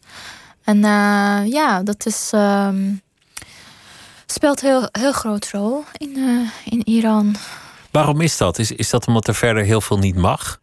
En 0.65 0.79
ja, 1.49 1.83
dat 1.83 2.07
is, 2.07 2.31
um, 2.35 3.01
speelt 4.27 4.61
heel, 4.61 4.89
heel 4.93 5.13
groot 5.13 5.51
rol 5.51 5.85
in, 5.97 6.17
in 6.65 6.87
Iran. 6.87 7.37
Waarom 7.91 8.21
is 8.21 8.37
dat? 8.37 8.59
Is, 8.59 8.73
is 8.73 8.91
dat 8.91 9.07
omdat 9.07 9.29
er 9.29 9.35
verder 9.35 9.65
heel 9.65 9.81
veel 9.81 9.99
niet 9.99 10.17
mag? 10.17 10.61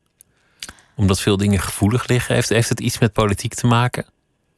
Omdat 0.96 1.20
veel 1.20 1.38
dingen 1.38 1.60
gevoelig 1.60 2.08
liggen? 2.08 2.34
Heeft, 2.36 2.50
heeft 2.50 2.70
het 2.70 2.80
iets 2.80 3.00
met 3.00 3.14
politiek 3.14 3.54
te 3.54 3.68
maken? 3.68 4.06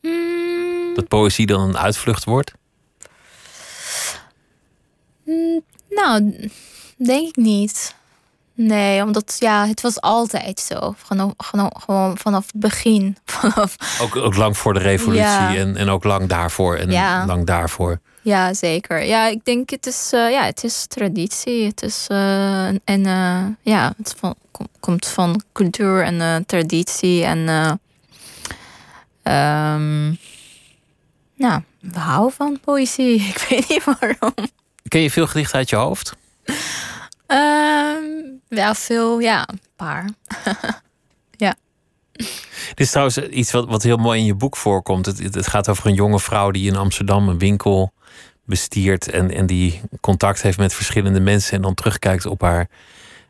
Mm. 0.01 0.93
Dat 0.95 1.07
poëzie 1.07 1.45
dan 1.45 1.61
een 1.61 1.77
uitvlucht 1.77 2.23
wordt? 2.23 2.51
Mm, 5.29 5.61
nou, 5.89 6.33
denk 6.97 7.27
ik 7.27 7.35
niet. 7.35 7.95
Nee, 8.53 9.03
omdat 9.03 9.35
ja, 9.39 9.67
het 9.67 9.81
was 9.81 10.01
altijd 10.01 10.59
zo. 10.59 10.95
Gewoon, 11.05 11.71
gewoon 11.77 12.17
vanaf 12.17 12.45
het 12.45 12.61
begin. 12.61 13.17
Vanaf... 13.25 13.75
Ook, 14.01 14.15
ook 14.15 14.35
lang 14.35 14.57
voor 14.57 14.73
de 14.73 14.79
revolutie 14.79 15.57
en, 15.57 15.75
en 15.75 15.89
ook 15.89 16.03
lang 16.03 16.27
daarvoor 16.27 16.75
en 16.75 16.91
ja. 16.91 17.25
lang 17.25 17.45
daarvoor. 17.45 17.99
Ja, 18.21 18.53
zeker. 18.53 19.03
Ja, 19.03 19.27
ik 19.27 19.45
denk 19.45 19.69
het 19.69 19.85
is, 19.85 20.11
uh, 20.13 20.31
ja, 20.31 20.43
het 20.43 20.63
is 20.63 20.85
traditie. 20.87 21.65
Het 21.65 21.81
is, 21.81 22.07
uh, 22.11 22.67
en 22.67 23.05
uh, 23.05 23.45
ja, 23.61 23.93
het 23.97 24.15
van, 24.17 24.35
kom, 24.51 24.67
komt 24.79 25.07
van 25.07 25.41
cultuur 25.53 26.03
en 26.03 26.45
traditie. 26.45 27.23
En 27.23 27.37
um, 29.23 30.17
nou, 31.35 31.61
we 31.79 31.99
houden 31.99 32.33
van 32.33 32.59
poëzie. 32.59 33.21
Ik 33.35 33.45
weet 33.49 33.69
niet 33.69 33.83
waarom. 33.83 34.33
Ken 34.89 35.01
je 35.01 35.11
veel 35.11 35.27
gedichten 35.27 35.57
uit 35.57 35.69
je 35.69 35.75
hoofd? 35.75 36.15
Um, 37.27 38.41
wel 38.47 38.73
veel, 38.73 39.19
ja, 39.19 39.47
een 39.49 39.61
paar. 39.75 40.09
ja. 41.45 41.55
Dit 42.67 42.79
is 42.79 42.89
trouwens 42.89 43.17
iets 43.17 43.51
wat, 43.51 43.67
wat 43.67 43.83
heel 43.83 43.97
mooi 43.97 44.19
in 44.19 44.25
je 44.25 44.35
boek 44.35 44.57
voorkomt. 44.57 45.05
Het, 45.05 45.19
het 45.19 45.47
gaat 45.47 45.69
over 45.69 45.87
een 45.87 45.93
jonge 45.93 46.19
vrouw 46.19 46.51
die 46.51 46.67
in 46.67 46.75
Amsterdam 46.75 47.29
een 47.29 47.37
winkel 47.37 47.91
bestiert 48.45 49.09
en, 49.09 49.31
en 49.31 49.45
die 49.45 49.81
contact 50.01 50.41
heeft 50.41 50.57
met 50.57 50.73
verschillende 50.73 51.19
mensen 51.19 51.55
en 51.55 51.61
dan 51.61 51.73
terugkijkt 51.73 52.25
op 52.25 52.41
haar 52.41 52.69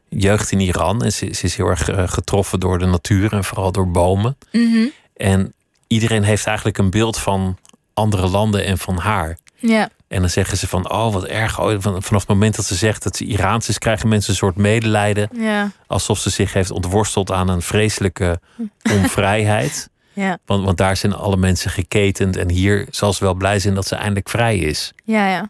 jeugd 0.09 0.51
in 0.51 0.59
Iran. 0.59 1.03
En 1.03 1.11
ze, 1.13 1.33
ze 1.33 1.45
is 1.45 1.55
heel 1.55 1.67
erg 1.67 1.89
eh, 1.89 2.07
getroffen 2.07 2.59
door 2.59 2.79
de 2.79 2.85
natuur 2.85 3.33
en 3.33 3.43
vooral 3.43 3.71
door 3.71 3.91
bomen. 3.91 4.37
Mhm. 4.51 4.87
En 5.13 5.53
iedereen 5.87 6.23
heeft 6.23 6.45
eigenlijk 6.45 6.77
een 6.77 6.89
beeld 6.89 7.17
van 7.17 7.57
andere 7.93 8.27
landen 8.27 8.65
en 8.65 8.77
van 8.77 8.97
haar. 8.97 9.37
Ja. 9.55 9.89
En 10.09 10.19
dan 10.19 10.29
zeggen 10.29 10.57
ze 10.57 10.67
van, 10.67 10.91
oh 10.91 11.13
wat 11.13 11.25
erg. 11.25 11.59
Oh, 11.59 11.75
van- 11.79 12.03
vanaf 12.03 12.21
het 12.21 12.29
moment 12.29 12.55
dat 12.55 12.65
ze 12.65 12.75
zegt 12.75 13.03
dat 13.03 13.15
ze 13.17 13.25
Iraans 13.25 13.69
is, 13.69 13.77
krijgen 13.77 14.09
mensen 14.09 14.29
een 14.31 14.37
soort 14.37 14.55
medelijden. 14.55 15.29
Ja. 15.33 15.71
Alsof 15.87 16.19
ze 16.19 16.29
zich 16.29 16.53
heeft 16.53 16.71
ontworsteld 16.71 17.31
aan 17.31 17.47
een 17.49 17.61
vreselijke 17.61 18.39
onvrijheid. 18.97 19.89
Ja. 20.13 20.37
Want, 20.45 20.65
want 20.65 20.77
daar 20.77 20.97
zijn 20.97 21.13
alle 21.13 21.37
mensen 21.37 21.71
geketend. 21.71 22.37
En 22.37 22.49
hier 22.49 22.85
zal 22.89 23.13
ze 23.13 23.23
wel 23.23 23.33
blij 23.33 23.59
zijn 23.59 23.73
dat 23.73 23.87
ze 23.87 23.95
eindelijk 23.95 24.29
vrij 24.29 24.57
is. 24.57 24.91
Ja, 25.03 25.29
ja. 25.29 25.49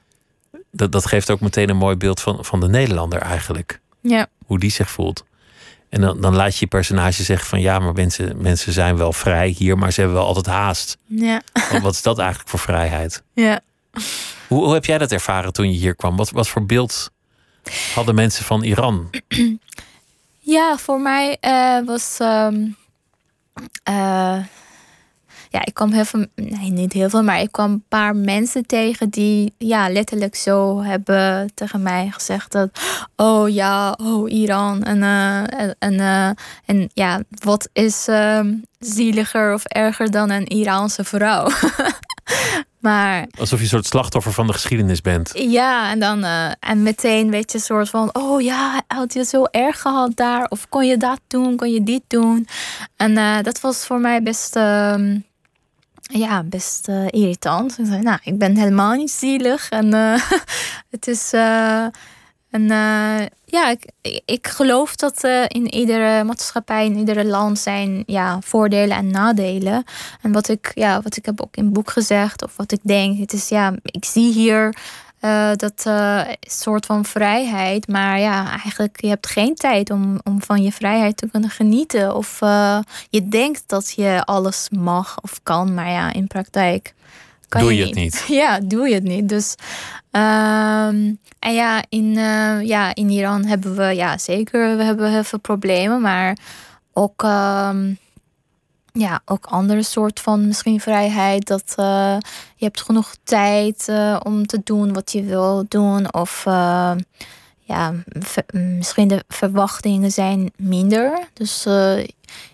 Dat, 0.72 0.92
dat 0.92 1.06
geeft 1.06 1.30
ook 1.30 1.40
meteen 1.40 1.70
een 1.70 1.78
mooi 1.78 1.96
beeld 1.96 2.22
van, 2.22 2.46
van 2.46 2.60
de 2.60 2.68
Nederlander 2.68 3.20
eigenlijk. 3.22 3.80
Ja. 4.02 4.28
Hoe 4.46 4.60
die 4.60 4.72
zich 4.72 4.90
voelt. 4.90 5.26
En 5.90 6.02
dan, 6.02 6.22
dan 6.22 6.36
laat 6.36 6.54
je 6.54 6.58
je 6.60 6.68
personage 6.68 7.24
zeggen 7.24 7.48
van 7.48 7.62
ja, 7.62 7.80
maar 7.80 7.94
mensen, 7.94 8.42
mensen 8.42 8.74
zijn 8.74 8.98
wel 8.98 9.14
vrij 9.14 9.48
hier, 9.58 9.78
maar 9.78 9.92
ze 9.92 10.00
hebben 10.00 10.18
wel 10.20 10.28
altijd 10.28 10.46
haast. 10.46 10.98
Ja. 11.06 11.42
Want 11.72 11.84
wat 11.84 11.94
is 11.94 12.02
dat 12.02 12.18
eigenlijk 12.20 12.50
voor 12.50 12.60
vrijheid? 12.60 13.24
Ja. 13.34 13.60
Hoe, 14.50 14.74
heb 14.74 14.86
jij 14.86 14.98
dat 14.98 15.12
ervaren 15.12 15.54
toen 15.54 15.72
je 15.72 15.78
hier 15.78 15.96
kwam? 15.96 16.16
Wat, 16.16 16.48
voor 16.48 16.66
beeld 16.66 17.12
hadden 17.94 18.16
mensen 18.16 18.46
van 18.46 18.64
Iran? 18.64 19.10
Ja, 20.42 20.78
voor 20.78 21.02
mij 21.02 21.38
eh, 21.40 21.86
was. 21.86 22.18
ehm, 22.20 22.68
eh, 23.84 24.38
ja, 25.50 25.66
ik 25.66 25.74
kwam 25.74 25.92
heel 25.92 26.06
veel. 26.06 26.26
Nee, 26.36 26.70
niet 26.70 26.94
heel 26.94 27.10
veel, 27.10 27.24
maar 27.24 27.42
ik 27.42 27.52
kwam 27.52 27.72
een 27.72 27.84
paar 27.88 28.16
mensen 28.16 28.66
tegen 28.66 29.10
die 29.10 29.54
ja, 29.58 29.90
letterlijk 29.90 30.36
zo 30.36 30.82
hebben 30.84 31.52
tegen 31.54 31.82
mij 31.82 32.10
gezegd 32.12 32.52
dat. 32.52 32.70
Oh 33.16 33.50
ja, 33.50 33.92
oh 33.92 34.32
Iran. 34.32 34.84
En, 34.84 35.04
eh, 35.04 35.60
en, 35.60 35.76
en, 35.80 36.36
en 36.66 36.90
ja, 36.94 37.22
wat 37.44 37.70
is 37.74 38.08
ehm, 38.08 38.54
zieliger 38.80 39.54
of 39.54 39.64
erger 39.64 40.12
dan 40.12 40.30
een 40.30 40.46
Iraanse 40.48 41.04
vrouw? 41.04 41.48
maar 42.80 43.28
Alsof 43.40 43.58
je 43.58 43.64
een 43.64 43.70
soort 43.70 43.86
slachtoffer 43.86 44.34
van 44.34 44.48
de 44.48 44.54
geschiedenis 44.54 45.02
bent. 45.02 45.32
ja, 45.34 45.92
en 45.92 46.00
dan 46.00 46.24
eh, 46.24 46.52
en 46.60 46.84
meteen 46.84 47.30
weet 47.30 47.52
je 47.52 47.58
een 47.58 47.64
soort 47.64 47.90
van, 47.90 48.10
oh 48.16 48.42
ja, 48.42 48.82
had 48.88 49.14
je 49.14 49.20
het 49.20 49.28
zo 49.28 49.44
erg 49.44 49.82
gehad 49.82 50.16
daar? 50.16 50.46
Of 50.50 50.70
kon 50.70 50.88
je 50.88 50.98
dat 50.98 51.20
doen? 51.28 51.56
Kon 51.56 51.72
je 51.72 51.84
dit 51.84 52.02
doen? 52.08 52.48
En 52.96 53.18
eh, 53.18 53.42
dat 53.42 53.62
was 53.62 53.86
voor 53.86 54.00
mij 54.00 54.24
best, 54.24 54.56
ehm, 54.56 55.20
ja, 56.02 56.44
best 56.44 56.88
eh, 56.88 57.06
irritant. 57.08 57.80
Ik 57.80 57.86
zei, 57.86 58.02
nou, 58.02 58.20
ik 58.24 58.38
ben 58.38 58.56
helemaal 58.56 58.94
niet 58.94 59.12
zielig 59.12 59.70
en 59.70 59.94
het 60.96 61.08
is. 61.08 61.34
En 62.50 62.72
eh, 62.72 63.26
ja, 63.46 63.76
ik, 64.26 64.48
geloof 64.48 64.96
dat 64.96 65.24
eh, 65.24 65.44
in 65.48 65.74
iedere 65.74 66.24
maatschappij, 66.24 66.86
in 66.86 66.98
iedere 66.98 67.26
land 67.26 67.60
zijn 67.60 68.04
ja, 68.06 68.40
voordelen 68.42 68.98
en 68.98 69.12
nadelen. 69.12 69.84
En 70.22 70.32
wat 70.32 70.50
ik, 70.50 70.72
ja, 70.76 71.02
wat 71.02 71.18
ik 71.18 71.26
heb 71.26 71.42
ook 71.42 71.56
in 71.56 71.64
het 71.64 71.74
boek 71.74 71.92
gezegd, 71.92 72.44
of 72.44 72.56
wat 72.56 72.72
ik 72.72 72.80
denk, 72.82 73.20
het 73.20 73.34
is 73.34 73.50
ja, 73.50 73.74
ik 73.84 74.06
zie 74.06 74.34
hier 74.34 74.76
eh, 75.20 75.52
dat 75.56 75.90
soort 76.40 76.86
van 76.86 77.06
vrijheid. 77.06 77.88
Maar 77.88 78.20
ja, 78.20 78.50
eigenlijk 78.50 79.02
je 79.02 79.08
hebt 79.08 79.28
geen 79.28 79.56
tijd 79.56 79.90
om, 79.90 80.20
om 80.24 80.42
van 80.42 80.64
je 80.64 80.72
vrijheid 80.72 81.18
te 81.18 81.30
kunnen 81.30 81.50
genieten. 81.50 82.16
Of 82.16 82.40
je 83.10 83.28
denkt 83.30 83.64
dat 83.66 83.94
je 83.96 84.22
alles 84.26 84.70
mag 84.70 85.22
of 85.22 85.40
kan, 85.44 85.74
maar 85.74 85.90
ja, 85.90 86.14
in 86.14 86.28
praktijk 86.28 86.94
kan 87.50 87.62
Doe 87.62 87.72
je 87.72 87.78
je 87.78 87.86
het 87.86 87.96
niet. 87.96 88.26
Ja, 88.42 88.60
doe 88.60 88.88
je 88.88 88.94
het 88.94 89.04
niet. 89.04 89.30
Dus 89.30 89.56
ehm, 90.12 91.14
en 91.40 91.54
ja 91.54 91.84
in, 91.90 92.18
eh, 92.18 92.62
ja, 92.62 92.96
in 92.96 93.10
Iran 93.10 93.46
hebben 93.46 93.76
we 93.76 93.84
ja 93.84 94.18
zeker, 94.18 94.78
we 94.78 94.84
hebben 94.84 95.12
heel 95.12 95.24
veel 95.24 95.40
problemen, 95.40 96.02
maar 96.02 96.38
ook 96.94 97.24
ehm, 97.24 97.94
ja, 98.92 99.22
ook 99.26 99.46
andere 99.46 99.84
soort 99.84 100.20
van 100.20 100.48
misschien 100.48 100.80
vrijheid. 100.80 101.48
Dat 101.48 101.74
eh, 101.76 102.18
je 102.56 102.66
hebt 102.66 102.82
genoeg 102.82 103.16
tijd 103.24 103.88
eh, 103.88 104.20
om 104.24 104.46
te 104.46 104.62
doen 104.64 104.94
wat 104.94 105.12
je 105.12 105.24
wil 105.24 105.66
doen. 105.68 106.14
Of 106.14 106.44
ja, 107.70 107.94
misschien 108.52 109.08
de 109.08 109.24
verwachtingen 109.28 110.12
zijn 110.12 110.52
minder. 110.58 111.28
Dus 111.34 111.66
eh, 111.66 111.98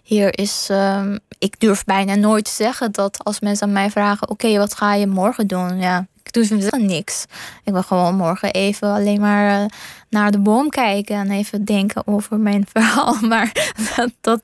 hier 0.04 0.38
is, 0.40 0.68
ehm, 0.70 1.18
ik 1.38 1.60
durf 1.60 1.84
bijna 1.84 2.16
nooit 2.16 2.46
te 2.46 2.52
zeggen 2.52 2.92
dat 2.92 3.24
als 3.24 3.40
mensen 3.40 3.68
aan 3.68 3.74
mij 3.74 3.90
vragen: 3.90 4.30
Oké, 4.30 4.58
wat 4.58 4.76
ga 4.76 4.94
je 4.94 5.08
morgen 5.08 5.48
doen? 5.48 5.80
Ja, 5.80 6.08
doe 6.36 6.62
ze 6.62 6.76
niks. 6.78 7.26
Ik 7.64 7.74
wil 7.74 7.84
gewoon 7.84 8.16
morgen 8.16 8.52
even 8.54 8.88
alleen 8.94 9.20
maar 9.20 9.62
eh, 9.62 9.66
naar 10.10 10.32
de 10.32 10.40
boom 10.40 10.70
kijken 10.70 11.16
en 11.16 11.32
even 11.32 11.66
denken 11.66 12.08
over 12.08 12.38
mijn 12.40 12.66
verhaal. 12.74 13.18
Maar 13.22 13.52
dat, 13.96 14.10
dat, 14.22 14.42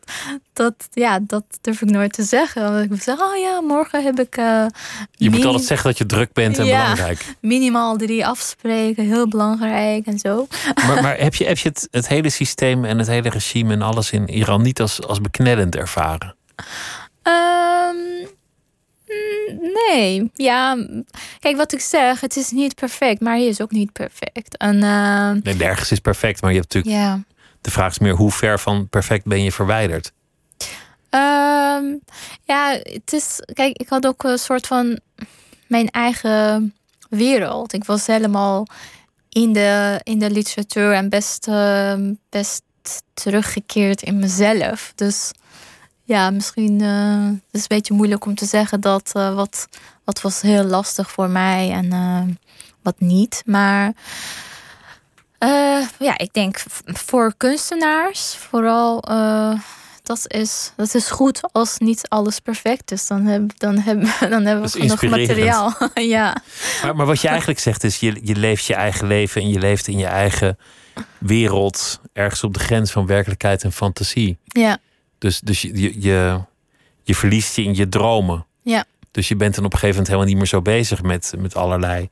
dat, 0.54 0.74
ja, 0.92 1.20
dat 1.22 1.44
durf 1.62 1.82
ik 1.82 1.90
nooit 1.90 2.14
te 2.14 2.24
zeggen. 2.24 2.74
Want 2.74 2.92
ik 2.92 3.02
zeggen: 3.02 3.26
Oh 3.26 3.38
ja, 3.38 3.62
morgen 3.62 4.04
heb 4.04 4.20
ik. 4.20 4.38
eh, 4.38 4.66
Je 5.12 5.30
moet 5.30 5.46
altijd 5.46 5.64
zeggen 5.66 5.88
dat 5.90 5.98
je 5.98 6.06
druk 6.06 6.34
bent 6.34 6.58
en 6.58 6.66
Ja. 6.66 6.80
belangrijk. 6.82 7.26
Minimaal 7.40 7.98
drie 7.98 8.26
afspreken, 8.26 9.06
heel 9.06 9.28
belangrijk 9.28 10.06
en 10.06 10.20
zo. 10.20 10.48
Maar, 10.88 11.02
maar 11.02 11.18
heb 11.28 11.36
je, 11.36 11.46
heb 11.46 11.58
je 11.58 11.70
het, 11.70 11.88
het 11.92 12.08
hele 12.08 12.30
systeem 12.30 12.86
en 12.86 12.98
het 12.98 13.08
hele 13.08 13.30
regime 13.30 13.74
en 13.74 13.82
alles 13.82 14.12
in 14.12 14.30
Iran 14.30 14.62
niet 14.62 14.82
als, 14.82 15.08
als 15.08 15.22
beknellend 15.22 15.76
ervaren? 15.76 16.36
Ehm, 17.24 18.21
nee, 19.88 20.32
ja. 20.34 20.86
Kijk, 21.40 21.58
wat 21.58 21.74
ik 21.74 21.80
zeg, 21.80 22.20
het 22.22 22.36
is 22.38 22.52
niet 22.52 22.76
perfect, 22.76 23.22
maar 23.22 23.34
hij 23.34 23.46
is 23.46 23.62
ook 23.62 23.72
niet 23.72 23.92
perfect. 23.92 24.58
En 24.58 24.84
ehm, 24.84 25.40
Nee, 25.44 25.56
nergens 25.56 25.92
is 25.92 26.00
perfect, 26.00 26.42
maar 26.42 26.52
je 26.52 26.60
hebt 26.60 26.74
natuurlijk. 26.74 27.04
ja. 27.04 27.24
De 27.62 27.72
vraag 27.72 27.92
is 27.92 28.00
meer 28.00 28.14
hoe 28.16 28.32
ver 28.32 28.60
van 28.60 28.90
perfect 28.90 29.26
ben 29.26 29.44
je 29.44 29.52
verwijderd? 29.52 30.12
Ehm, 31.10 31.84
ja, 32.44 32.80
het 32.84 33.14
is. 33.14 33.40
Kijk, 33.54 33.78
ik 33.78 33.90
had 33.90 34.06
ook 34.08 34.24
een 34.24 34.38
soort 34.38 34.68
van 34.68 35.00
mijn 35.68 35.90
eigen 35.90 36.74
wereld. 37.10 37.74
Ik 37.74 37.84
was 37.84 38.08
helemaal 38.08 38.68
in 39.30 39.54
de, 39.54 40.00
in 40.04 40.20
de 40.20 40.32
literatuur 40.32 40.94
en 40.94 41.10
best, 41.10 41.48
ehm, 41.48 42.14
best 42.30 42.64
teruggekeerd 43.14 44.02
in 44.02 44.20
mezelf. 44.20 44.92
Dus 44.96 45.32
ja, 46.04 46.30
misschien 46.30 46.82
eh, 46.82 47.26
het 47.26 47.42
is 47.52 47.62
een 47.62 47.66
beetje 47.68 47.94
moeilijk 47.94 48.26
om 48.26 48.36
te 48.36 48.46
zeggen 48.46 48.82
dat 48.82 49.12
eh, 49.14 49.36
wat, 49.36 49.68
wat 50.04 50.22
was 50.22 50.42
heel 50.42 50.64
lastig 50.64 51.12
voor 51.12 51.30
mij 51.30 51.72
en 51.72 51.92
eh, 51.92 52.36
wat 52.82 53.00
niet. 53.00 53.42
Maar 53.46 53.94
ja, 56.00 56.18
ik 56.18 56.34
denk 56.34 56.64
voor 56.86 57.34
kunstenaars 57.38 58.36
vooral. 58.36 59.02
dat 60.04 60.26
is, 60.28 60.72
dat 60.76 60.96
is 60.96 61.10
goed 61.10 61.42
als 61.52 61.78
niet 61.78 62.06
alles 62.08 62.40
perfect 62.40 62.92
is. 62.92 63.08
Dan, 63.08 63.26
heb, 63.26 63.52
dan, 63.58 63.80
heb, 63.80 64.02
dan 64.30 64.46
hebben 64.46 64.62
we 64.62 64.80
genoeg 64.80 65.02
materiaal. 65.02 65.74
ja. 65.94 66.42
Maar, 66.84 66.96
maar 66.96 67.06
wat 67.06 67.22
je 67.22 67.28
eigenlijk 67.28 67.60
zegt 67.60 67.84
is, 67.84 68.00
je, 68.00 68.20
je 68.24 68.36
leeft 68.36 68.66
je 68.66 68.76
eigen 68.76 69.08
leven 69.08 69.42
en 69.42 69.50
je 69.50 69.60
leeft 69.60 69.88
in 69.88 69.98
je 69.98 70.06
eigen 70.06 70.58
wereld, 71.18 72.00
ergens 72.14 72.44
op 72.44 72.54
de 72.54 72.60
grens 72.60 72.92
van 72.92 73.06
werkelijkheid 73.06 73.64
en 73.64 73.72
fantasie. 73.72 74.38
Ja. 74.46 74.78
Dus, 75.22 75.40
dus 75.40 75.62
je, 75.62 76.02
je, 76.02 76.42
je, 77.04 77.16
verliest 77.16 77.56
je 77.56 77.64
in 77.64 77.76
je 77.76 77.90
dromen. 77.90 78.46
Ja. 78.62 78.86
Dus 79.12 79.28
je 79.28 79.36
bent 79.36 79.56
dan 79.56 79.66
op 79.66 79.74
een 79.74 79.80
gegeven 79.80 80.02
moment 80.02 80.08
helemaal 80.08 80.28
niet 80.30 80.38
meer 80.38 80.62
zo 80.62 80.62
bezig 80.62 81.02
met, 81.02 81.34
met 81.38 81.56
allerlei 81.56 82.10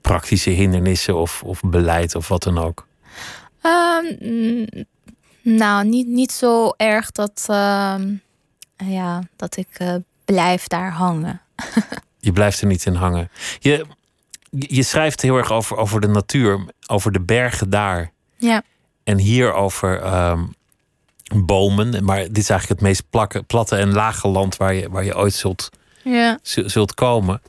praktische 0.00 0.50
hindernissen 0.50 1.16
of, 1.16 1.42
of 1.42 1.60
beleid 1.60 2.14
of 2.14 2.28
wat 2.28 2.42
dan 2.42 2.58
ook. 2.58 2.86
Ehm, 3.60 4.04
mm, 4.20 4.66
nou, 5.42 5.88
niet, 5.88 6.06
niet 6.06 6.32
zo 6.32 6.72
erg 6.76 7.10
dat, 7.10 7.44
ehm, 7.46 8.14
ja, 8.76 9.22
dat 9.36 9.56
ik 9.56 9.68
eh, 9.72 9.94
blijf 10.24 10.66
daar 10.66 10.92
hangen. 10.92 11.40
Je 12.20 12.32
blijft 12.32 12.60
er 12.60 12.66
niet 12.66 12.86
in 12.86 12.94
hangen. 12.94 13.30
Je, 13.58 13.86
je 14.50 14.82
schrijft 14.82 15.22
heel 15.22 15.36
erg 15.36 15.52
over, 15.52 15.76
over 15.76 16.00
de 16.00 16.08
natuur, 16.08 16.64
over 16.86 17.12
de 17.12 17.20
bergen 17.20 17.70
daar. 17.70 18.12
Ja. 18.36 18.62
En 19.04 19.18
hier 19.18 19.52
over 19.52 20.00
ehm, 20.00 20.44
bomen. 21.34 22.04
Maar 22.04 22.18
dit 22.18 22.38
is 22.38 22.50
eigenlijk 22.50 22.80
het 22.80 22.88
meest 22.88 23.02
plakke, 23.10 23.42
platte 23.42 23.76
en 23.76 23.92
lage 23.92 24.28
land 24.28 24.56
waar 24.56 24.74
je, 24.74 24.88
waar 24.90 25.04
je 25.04 25.16
ooit 25.16 25.34
zult, 25.34 25.68
Ja. 26.02 26.38
zu- 26.42 26.68
zult 26.68 26.94
komen. 26.94 27.42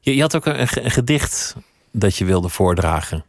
Je, 0.00 0.14
je 0.14 0.20
had 0.20 0.36
ook 0.36 0.46
een, 0.46 0.60
een 0.60 0.68
ge- 0.68 0.82
een 0.84 0.90
gedicht 0.90 1.54
dat 1.90 2.16
je 2.16 2.24
wilde 2.24 2.48
voordragen. 2.48 3.24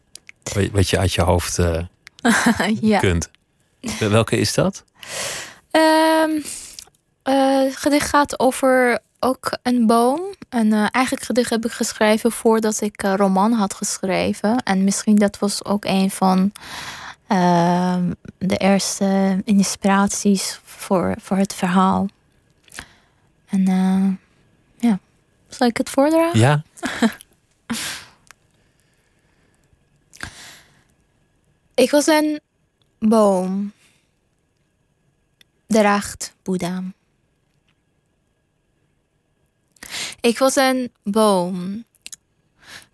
Wat- 0.72 0.90
je 0.90 0.98
uit 1.00 1.14
je 1.14 1.22
hoofd 1.22 1.60
eh, 1.60 1.82
ja. 2.82 3.00
kunt. 3.00 3.30
Welke 4.00 4.38
is 4.38 4.54
dat? 4.54 4.84
Ehm, 5.72 6.30
eh, 7.24 7.64
het 7.64 7.76
gedicht 7.76 8.10
gaat 8.10 8.40
over 8.40 9.00
ook 9.20 9.58
een 9.64 9.86
boom. 9.88 10.22
En 10.50 10.74
eh, 10.74 10.86
eigenlijk 10.92 11.26
gedicht 11.26 11.50
heb 11.50 11.66
ik 11.66 11.72
geschreven 11.72 12.32
voordat 12.32 12.82
ik 12.82 13.04
een 13.04 13.18
roman 13.18 13.52
had 13.52 13.74
geschreven. 13.74 14.58
En 14.64 14.84
misschien 14.84 15.16
dat 15.16 15.40
was 15.40 15.66
ook 15.66 15.86
een 15.86 16.12
van 16.12 16.52
Ehm, 17.34 18.12
de 18.38 18.58
eerste 18.58 19.42
inspiraties 19.44 20.60
voor, 20.64 21.16
voor 21.20 21.38
het 21.38 21.54
verhaal. 21.54 22.08
En 23.46 23.68
eh, 23.68 24.10
ja, 24.90 25.00
zal 25.48 25.68
ik 25.68 25.78
het 25.78 25.90
voordragen? 25.90 26.40
Ja. 26.40 26.64
ik 31.84 31.92
was 31.92 32.08
een 32.08 32.40
boom. 33.00 33.74
Draagt 35.68 36.36
Boeddha. 36.44 36.84
Ik 40.20 40.38
was 40.38 40.56
een 40.56 40.92
boom. 41.04 41.86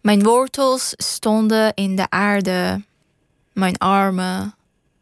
Mijn 0.02 0.23
wortels 0.23 0.93
stonden 0.97 1.73
in 1.73 1.95
de 1.95 2.10
aarde 2.10 2.88
mijn 3.60 3.78
armen 3.78 4.56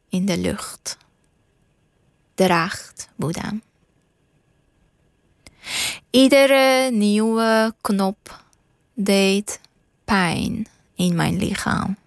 in 0.10 0.26
de 0.26 0.38
lucht. 0.38 0.98
Draagt 2.36 3.10
Boeddha. 3.16 3.54
Iedere 6.10 6.92
nieuwe 6.92 7.74
knop 7.82 8.44
deed 8.94 9.60
pijn 10.06 10.68
in 10.96 11.16
mijn 11.16 11.38
lichaam. 11.38 11.98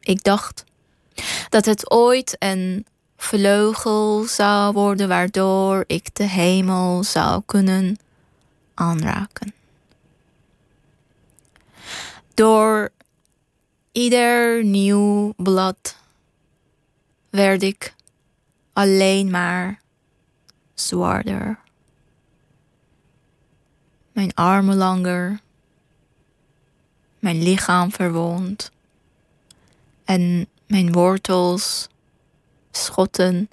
Ik 0.00 0.22
dacht 0.22 0.64
dat 1.48 1.64
het 1.64 1.90
ooit 1.90 2.36
een 2.38 2.86
vleugel 3.16 4.24
zou 4.24 4.72
worden 4.72 5.08
waardoor 5.08 5.84
ik 5.86 6.14
de 6.14 6.24
hemel 6.24 7.04
zou 7.04 7.42
kunnen 7.46 7.98
aanraken. 8.74 9.54
Door 12.34 12.90
ieder 13.92 14.64
nieuw 14.64 15.32
blad 15.36 15.96
werd 17.30 17.62
ik 17.62 17.94
alleen 18.72 19.30
maar 19.30 19.80
zwaarder. 20.74 21.58
Mijn 24.12 24.34
armen 24.34 24.76
langer, 24.76 25.40
mijn 27.18 27.42
lichaam 27.42 27.92
verwond 27.92 28.70
en 30.04 30.48
mijn 30.66 30.92
wortels 30.92 31.88
schotten 32.70 33.50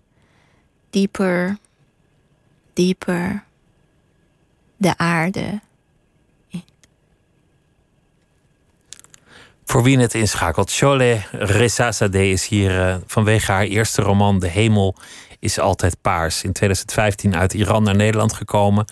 dieper, 0.90 1.58
dieper 2.74 3.44
de 4.78 4.98
aarde 4.98 5.62
Voor 9.70 9.84
wie 9.84 10.00
het 10.00 10.14
inschakelt, 10.14 10.72
Chole 10.72 11.22
Rezazadeh 11.32 12.32
is 12.32 12.48
hier 12.48 12.88
uh, 12.88 12.96
vanwege 13.06 13.52
haar 13.52 13.64
eerste 13.64 14.02
roman 14.02 14.40
De 14.40 14.48
Hemel 14.48 14.96
is 15.40 15.60
altijd 15.60 16.02
paars. 16.02 16.44
In 16.44 16.54
2015 16.54 17.36
uit 17.36 17.54
Iran 17.54 17.84
naar 17.84 17.96
Nederland 17.96 18.34
gekomen. 18.34 18.86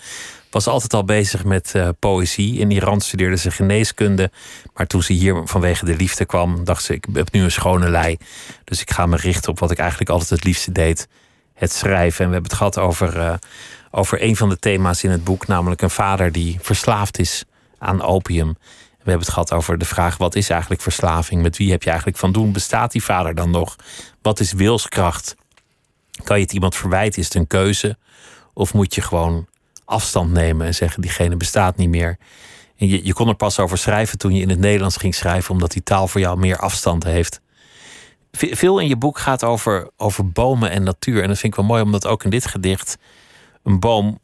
Was 0.50 0.66
altijd 0.66 0.94
al 0.94 1.04
bezig 1.04 1.44
met 1.44 1.72
uh, 1.76 1.88
poëzie. 1.98 2.58
In 2.58 2.70
Iran 2.70 3.00
studeerde 3.00 3.36
ze 3.36 3.50
geneeskunde. 3.50 4.30
Maar 4.74 4.86
toen 4.86 5.02
ze 5.02 5.12
hier 5.12 5.42
vanwege 5.44 5.84
de 5.84 5.96
liefde 5.96 6.24
kwam, 6.24 6.64
dacht 6.64 6.84
ze: 6.84 6.94
ik 6.94 7.06
heb 7.12 7.32
nu 7.32 7.42
een 7.42 7.50
schone 7.50 7.88
lei. 7.88 8.16
Dus 8.64 8.80
ik 8.80 8.90
ga 8.90 9.06
me 9.06 9.16
richten 9.16 9.50
op 9.50 9.58
wat 9.58 9.70
ik 9.70 9.78
eigenlijk 9.78 10.10
altijd 10.10 10.30
het 10.30 10.44
liefste 10.44 10.72
deed: 10.72 11.08
het 11.54 11.72
schrijven. 11.72 12.24
En 12.24 12.26
we 12.26 12.32
hebben 12.32 12.50
het 12.50 12.58
gehad 12.58 12.78
over, 12.78 13.16
uh, 13.16 13.34
over 13.90 14.22
een 14.22 14.36
van 14.36 14.48
de 14.48 14.58
thema's 14.58 15.02
in 15.02 15.10
het 15.10 15.24
boek, 15.24 15.46
namelijk 15.46 15.82
een 15.82 15.90
vader 15.90 16.32
die 16.32 16.58
verslaafd 16.60 17.18
is 17.18 17.44
aan 17.78 18.02
opium. 18.02 18.56
We 19.06 19.12
hebben 19.12 19.28
het 19.30 19.36
gehad 19.36 19.52
over 19.52 19.78
de 19.78 19.84
vraag: 19.84 20.16
wat 20.16 20.34
is 20.34 20.50
eigenlijk 20.50 20.80
verslaving? 20.80 21.42
Met 21.42 21.56
wie 21.56 21.70
heb 21.70 21.82
je 21.82 21.88
eigenlijk 21.88 22.18
van 22.18 22.32
doen? 22.32 22.52
Bestaat 22.52 22.92
die 22.92 23.02
vader 23.02 23.34
dan 23.34 23.50
nog? 23.50 23.76
Wat 24.22 24.40
is 24.40 24.52
wilskracht? 24.52 25.36
Kan 26.24 26.36
je 26.36 26.42
het 26.42 26.52
iemand 26.52 26.74
verwijten? 26.74 27.18
Is 27.18 27.24
het 27.24 27.34
een 27.34 27.46
keuze? 27.46 27.96
Of 28.54 28.74
moet 28.74 28.94
je 28.94 29.00
gewoon 29.00 29.46
afstand 29.84 30.32
nemen 30.32 30.66
en 30.66 30.74
zeggen: 30.74 31.02
diegene 31.02 31.36
bestaat 31.36 31.76
niet 31.76 31.88
meer? 31.88 32.18
En 32.76 32.88
je, 32.88 33.04
je 33.04 33.12
kon 33.12 33.28
er 33.28 33.34
pas 33.34 33.58
over 33.58 33.78
schrijven 33.78 34.18
toen 34.18 34.34
je 34.34 34.40
in 34.40 34.48
het 34.48 34.58
Nederlands 34.58 34.96
ging 34.96 35.14
schrijven, 35.14 35.50
omdat 35.50 35.72
die 35.72 35.82
taal 35.82 36.08
voor 36.08 36.20
jou 36.20 36.38
meer 36.38 36.58
afstand 36.58 37.04
heeft. 37.04 37.40
Veel 38.32 38.78
in 38.78 38.88
je 38.88 38.96
boek 38.96 39.18
gaat 39.18 39.44
over, 39.44 39.90
over 39.96 40.30
bomen 40.30 40.70
en 40.70 40.82
natuur. 40.82 41.22
En 41.22 41.28
dat 41.28 41.38
vind 41.38 41.52
ik 41.52 41.58
wel 41.58 41.68
mooi, 41.68 41.82
omdat 41.82 42.06
ook 42.06 42.24
in 42.24 42.30
dit 42.30 42.46
gedicht 42.46 42.98
een 43.62 43.80
boom 43.80 44.18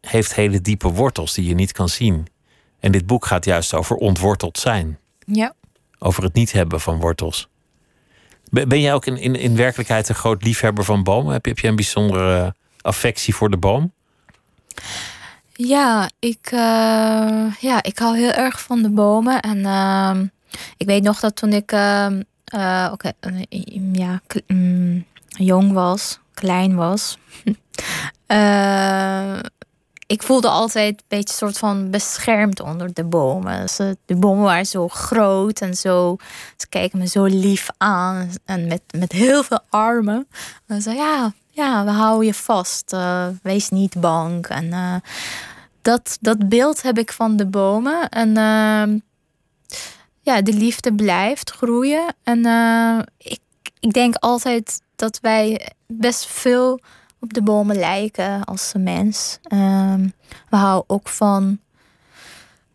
heeft 0.00 0.34
hele 0.34 0.60
diepe 0.60 0.88
wortels 0.88 1.34
die 1.34 1.48
je 1.48 1.54
niet 1.54 1.72
kan 1.72 1.88
zien. 1.88 2.26
En 2.84 2.92
dit 2.92 3.06
boek 3.06 3.26
gaat 3.26 3.44
juist 3.44 3.74
over 3.74 3.96
ontworteld 3.96 4.58
zijn. 4.58 4.98
Ja. 5.26 5.54
Over 5.98 6.22
het 6.22 6.34
niet 6.34 6.52
hebben 6.52 6.80
van 6.80 6.98
wortels. 7.00 7.48
Ben 8.50 8.80
jij 8.80 8.94
ook 8.94 9.06
in, 9.06 9.16
in, 9.16 9.34
in 9.34 9.56
werkelijkheid 9.56 10.08
een 10.08 10.14
groot 10.14 10.42
liefhebber 10.42 10.84
van 10.84 11.02
bomen? 11.02 11.32
Heb 11.32 11.44
je, 11.44 11.50
heb 11.50 11.58
je 11.58 11.68
een 11.68 11.74
bijzondere 11.74 12.54
affectie 12.80 13.34
voor 13.34 13.50
de 13.50 13.56
boom? 13.56 13.92
Ja, 15.52 16.10
ik, 16.18 16.50
uh, 16.52 17.54
ja, 17.60 17.82
ik 17.82 17.98
hou 17.98 18.18
heel 18.18 18.32
erg 18.32 18.60
van 18.60 18.82
de 18.82 18.90
bomen. 18.90 19.40
En 19.40 19.58
uh, 19.58 20.20
ik 20.76 20.86
weet 20.86 21.02
nog 21.02 21.20
dat 21.20 21.36
toen 21.36 21.52
ik 21.52 21.72
uh, 21.72 22.88
okay, 22.92 23.12
ja, 23.92 24.20
mm, 24.46 25.04
jong 25.26 25.72
was, 25.72 26.20
klein 26.34 26.74
was. 26.74 27.18
ik 30.06 30.22
voelde 30.22 30.48
altijd 30.48 31.00
een 31.00 31.04
beetje 31.08 31.34
soort 31.34 31.58
van 31.58 31.90
beschermd 31.90 32.60
onder 32.60 32.92
de 32.92 33.04
bomen. 33.04 33.66
De 34.04 34.16
bomen 34.16 34.44
waren 34.44 34.66
zo 34.66 34.88
groot 34.88 35.60
en 35.60 35.74
zo. 35.74 36.16
Ze 36.56 36.68
kijken 36.68 36.98
me 36.98 37.06
zo 37.06 37.24
lief 37.24 37.68
aan 37.76 38.30
en 38.44 38.66
met, 38.66 38.82
met 38.98 39.12
heel 39.12 39.42
veel 39.42 39.60
armen. 39.68 40.28
En 40.66 40.82
ze 40.82 40.90
ja, 40.90 41.32
ja, 41.50 41.84
we 41.84 41.90
houden 41.90 42.26
je 42.26 42.34
vast. 42.34 42.92
Uh, 42.92 43.26
wees 43.42 43.68
niet 43.68 44.00
bang. 44.00 44.46
En 44.46 44.64
uh, 44.64 44.94
dat, 45.82 46.18
dat 46.20 46.48
beeld 46.48 46.82
heb 46.82 46.98
ik 46.98 47.12
van 47.12 47.36
de 47.36 47.46
bomen. 47.46 48.08
En 48.08 48.28
uh, 48.28 49.00
ja, 50.20 50.42
de 50.42 50.52
liefde 50.52 50.94
blijft 50.94 51.50
groeien. 51.50 52.14
En 52.22 52.38
ik, 53.18 53.40
ik 53.80 53.92
denk 53.92 54.14
altijd 54.14 54.80
dat 54.96 55.18
wij 55.20 55.72
best 55.86 56.26
veel 56.26 56.80
op 57.24 57.34
de 57.34 57.42
bomen 57.42 57.76
lijken 57.76 58.44
als 58.44 58.72
mens. 58.78 59.38
Um, 59.52 60.12
we 60.50 60.56
houden 60.56 60.90
ook 60.90 61.08
van 61.08 61.58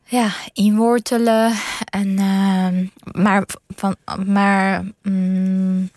ja, 0.04 0.32
inwortelen. 0.54 1.54
En, 1.90 2.08
uh, 2.08 2.90
maar 3.24 3.44
van, 3.76 3.96
maar 4.26 4.84
um, 5.02 5.92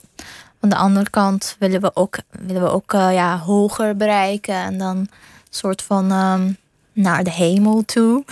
aan 0.61 0.69
de 0.69 0.77
andere 0.77 1.11
kant 1.11 1.57
willen 1.59 1.81
we 1.81 1.91
ook, 1.97 2.19
willen 2.31 2.62
we 2.62 2.71
ook 2.71 2.93
uh, 2.93 3.12
ja, 3.12 3.38
hoger 3.38 3.97
bereiken. 3.97 4.55
En 4.55 4.79
dan 4.79 5.09
soort 5.51 5.83
van 5.83 6.12
um, 6.12 6.57
naar 6.93 7.25
de 7.25 7.33
hemel 7.33 7.85
toe. 7.85 8.25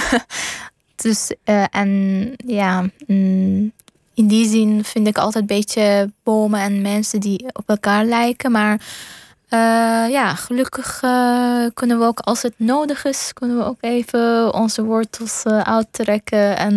dus 1.02 1.34
uh, 1.44 1.64
en 1.70 2.32
ja, 2.46 2.80
mm, 3.06 3.72
in 4.14 4.26
die 4.26 4.48
zin 4.48 4.84
vind 4.84 5.06
ik 5.06 5.18
altijd 5.18 5.50
een 5.50 5.56
beetje 5.56 6.12
bomen 6.22 6.60
en 6.60 6.82
mensen 6.82 7.20
die 7.20 7.46
op 7.52 7.68
elkaar 7.68 8.04
lijken. 8.04 8.50
Maar 8.50 8.80
ja, 10.10 10.34
gelukkig 10.34 11.00
uh, 11.04 11.66
kunnen 11.74 11.98
we 11.98 12.04
ook 12.04 12.18
als 12.18 12.42
het 12.42 12.54
nodig 12.56 13.04
is, 13.04 13.30
kunnen 13.32 13.56
we 13.56 13.64
ook 13.64 13.78
even 13.80 14.54
onze 14.54 14.84
wortels 14.84 15.42
uh, 15.46 15.60
uittrekken 15.60 16.56
en 16.56 16.74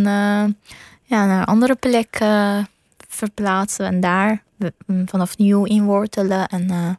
ja, 1.03 1.25
naar 1.25 1.39
een 1.39 1.45
andere 1.45 1.75
plek 1.75 2.19
verplaatsen 3.09 3.85
en 3.85 3.99
daar 3.99 4.43
mm, 4.85 5.09
vanaf 5.09 5.37
nieuw 5.37 5.63
inwortelen. 5.63 6.47
En, 6.47 6.97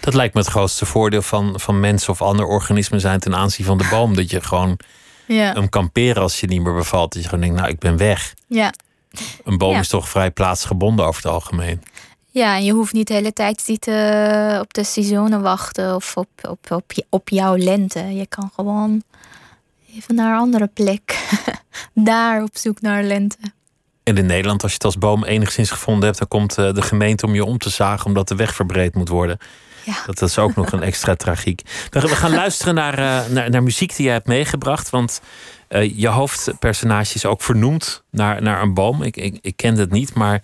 dat 0.00 0.14
lijkt 0.14 0.34
me 0.34 0.40
het 0.40 0.50
grootste 0.50 0.86
voordeel 0.86 1.22
van, 1.22 1.60
van 1.60 1.80
mensen 1.80 2.12
of 2.12 2.22
andere 2.22 2.48
organismen 2.48 3.00
zijn 3.00 3.20
ten 3.20 3.34
aanzien 3.34 3.66
van 3.66 3.78
de 3.78 3.88
boom. 3.90 4.14
Dat 4.14 4.30
je 4.30 4.42
gewoon 4.42 4.78
ja. 5.26 5.52
hem 5.52 5.68
kan 5.68 5.92
peren 5.92 6.22
als 6.22 6.40
je 6.40 6.46
niet 6.46 6.62
meer 6.62 6.74
bevalt. 6.74 7.12
Dat 7.12 7.22
je 7.22 7.28
gewoon 7.28 7.44
denkt, 7.44 7.60
nou 7.60 7.70
ik 7.70 7.78
ben 7.78 7.96
weg. 7.96 8.34
Ja. 8.46 8.72
Een 9.44 9.58
boom 9.58 9.76
is 9.76 9.88
toch 9.88 10.08
vrij 10.08 10.30
plaatsgebonden 10.30 11.06
over 11.06 11.22
het 11.22 11.32
algemeen. 11.32 11.82
Ja, 12.30 12.56
en 12.56 12.64
je 12.64 12.72
hoeft 12.72 12.92
niet 12.92 13.06
de 13.06 13.14
hele 13.14 13.32
tijd 13.32 13.68
op 14.60 14.74
de 14.74 14.84
seizoenen 14.84 15.42
wachten 15.42 15.94
of 15.94 16.16
op, 16.16 16.28
op, 16.48 16.70
op, 16.70 16.92
op 17.08 17.28
jouw 17.28 17.56
lente. 17.56 17.98
Je 17.98 18.26
kan 18.26 18.50
gewoon 18.54 19.02
even 19.94 20.14
naar 20.14 20.32
een 20.32 20.38
andere 20.38 20.66
plek. 20.66 21.18
Daar 21.94 22.42
op 22.42 22.56
zoek 22.56 22.80
naar 22.80 23.02
lente. 23.02 23.38
En 24.02 24.16
in 24.16 24.26
Nederland, 24.26 24.62
als 24.62 24.70
je 24.70 24.76
het 24.76 24.86
als 24.86 24.98
boom 24.98 25.24
enigszins 25.24 25.70
gevonden 25.70 26.04
hebt, 26.04 26.18
dan 26.18 26.28
komt 26.28 26.58
eh, 26.58 26.72
de 26.72 26.82
gemeente 26.82 27.26
om 27.26 27.34
je 27.34 27.44
om 27.44 27.58
te 27.58 27.70
zagen 27.70 28.06
omdat 28.06 28.28
de 28.28 28.34
weg 28.34 28.54
verbreed 28.54 28.94
moet 28.94 29.08
worden. 29.08 29.38
Ja. 29.84 30.02
Dat, 30.06 30.22
is 30.22 30.38
ook 30.38 30.54
nog 30.54 30.72
een 30.72 30.82
extra 30.82 31.14
tragiek. 31.24 31.62
We, 31.90 32.08
gaan 32.08 32.34
luisteren 32.34 32.74
naar, 32.74 32.98
uh, 32.98 33.26
naar, 33.26 33.50
naar, 33.50 33.62
muziek 33.62 33.96
die 33.96 34.04
jij 34.04 34.14
hebt 34.14 34.26
meegebracht. 34.26 34.90
Want 34.90 35.20
uh, 35.68 35.98
je 35.98 36.08
hoofdpersonage 36.08 37.14
is 37.14 37.24
ook 37.24 37.42
vernoemd 37.42 38.02
naar, 38.10 38.42
naar 38.42 38.62
een 38.62 38.74
boom. 38.74 39.02
Ik, 39.02 39.16
ik, 39.16 39.38
ik 39.40 39.56
kende 39.56 39.80
het 39.80 39.90
niet, 39.90 40.14
maar 40.14 40.42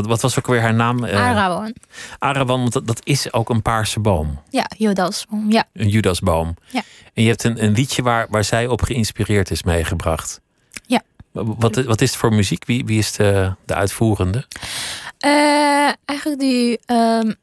wat, 0.00 0.08
wat 0.08 0.20
was 0.20 0.38
ook 0.38 0.46
weer 0.46 0.60
haar 0.60 0.74
naam? 0.74 1.04
Uh, 1.04 1.14
Arawan. 1.14 1.74
Arawan, 2.18 2.60
want 2.60 2.72
dat, 2.72 2.86
dat, 2.86 3.00
is 3.04 3.32
ook 3.32 3.50
een 3.50 3.62
paarse 3.62 4.00
boom. 4.00 4.40
Ja, 4.50 4.70
Judasboom. 4.76 5.50
Ja. 5.50 5.64
Een 5.72 5.88
Judasboom. 5.88 6.56
Ja. 6.66 6.82
En 7.14 7.22
je 7.22 7.28
hebt 7.28 7.44
een, 7.44 7.64
een 7.64 7.72
liedje 7.72 8.02
waar, 8.02 8.26
waar 8.30 8.44
zij 8.44 8.66
op 8.66 8.82
geïnspireerd 8.82 9.50
is 9.50 9.62
meegebracht. 9.62 10.40
Ja. 10.86 11.02
Wat, 11.32 11.84
wat 11.84 12.00
is 12.00 12.10
het 12.10 12.18
voor 12.18 12.34
muziek? 12.34 12.64
Wie, 12.64 12.84
wie 12.84 12.98
is 12.98 13.12
de, 13.12 13.54
de 13.64 13.74
uitvoerende? 13.74 14.46
Uh, 15.26 15.90
eigenlijk 16.04 16.40
die. 16.40 16.80
Um, 16.86 17.34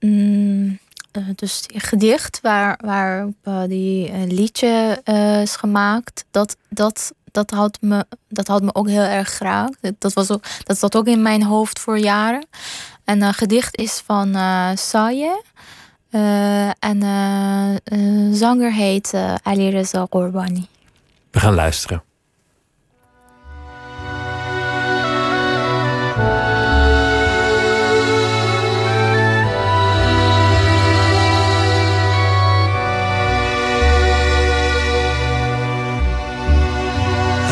uh, 0.00 1.28
dus 1.34 1.62
die 1.66 1.80
gedicht 1.80 2.40
waar, 2.42 2.78
waarop 2.84 3.34
uh, 3.44 3.62
die 3.64 4.26
liedje 4.26 5.00
is 5.42 5.56
gemaakt, 5.56 6.24
dat, 6.30 6.56
dat, 6.68 7.12
dat, 7.32 7.50
had 7.50 7.78
me, 7.80 8.04
dat 8.28 8.46
had 8.46 8.62
me 8.62 8.74
ook 8.74 8.88
heel 8.88 9.02
erg 9.02 9.36
geraakt. 9.36 9.78
Dat, 9.98 10.12
was 10.12 10.30
ook, 10.30 10.44
dat 10.64 10.78
zat 10.78 10.96
ook 10.96 11.06
in 11.06 11.22
mijn 11.22 11.42
hoofd 11.42 11.78
voor 11.78 11.98
jaren. 11.98 12.46
En 13.04 13.22
een 13.22 13.34
gedicht 13.34 13.76
is 13.76 14.02
van 14.06 14.36
uh, 14.36 14.70
Saye. 14.74 15.42
Uh, 16.10 16.68
en 16.68 17.02
uh, 17.02 18.34
zanger 18.34 18.72
heet 18.72 19.14
Ali 19.42 19.70
Reza 19.70 20.06
Gorbani. 20.10 20.68
We 21.30 21.40
gaan 21.40 21.54
luisteren. 21.54 22.02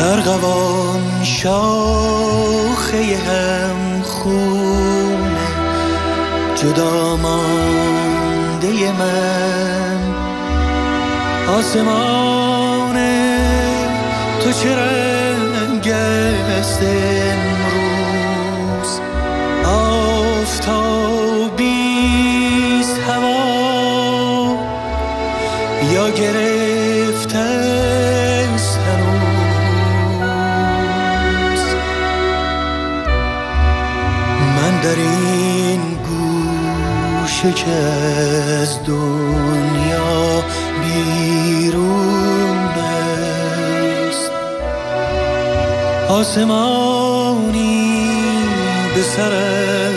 ارغوان 0.01 1.23
شاخه 1.23 3.17
هم 3.17 4.01
خونه 4.03 5.47
جدا 6.55 7.15
مانده 7.15 8.91
من. 8.91 9.99
آسمان 11.47 12.95
تو 14.43 14.51
چه 14.51 14.75
رنگ 14.75 15.87
است؟ 15.89 16.81
از 37.69 38.83
دنیا 38.87 40.43
بیرون 40.81 42.57
است 42.57 44.31
آسمانی 46.09 47.69
به 48.95 49.01
سرم 49.01 49.88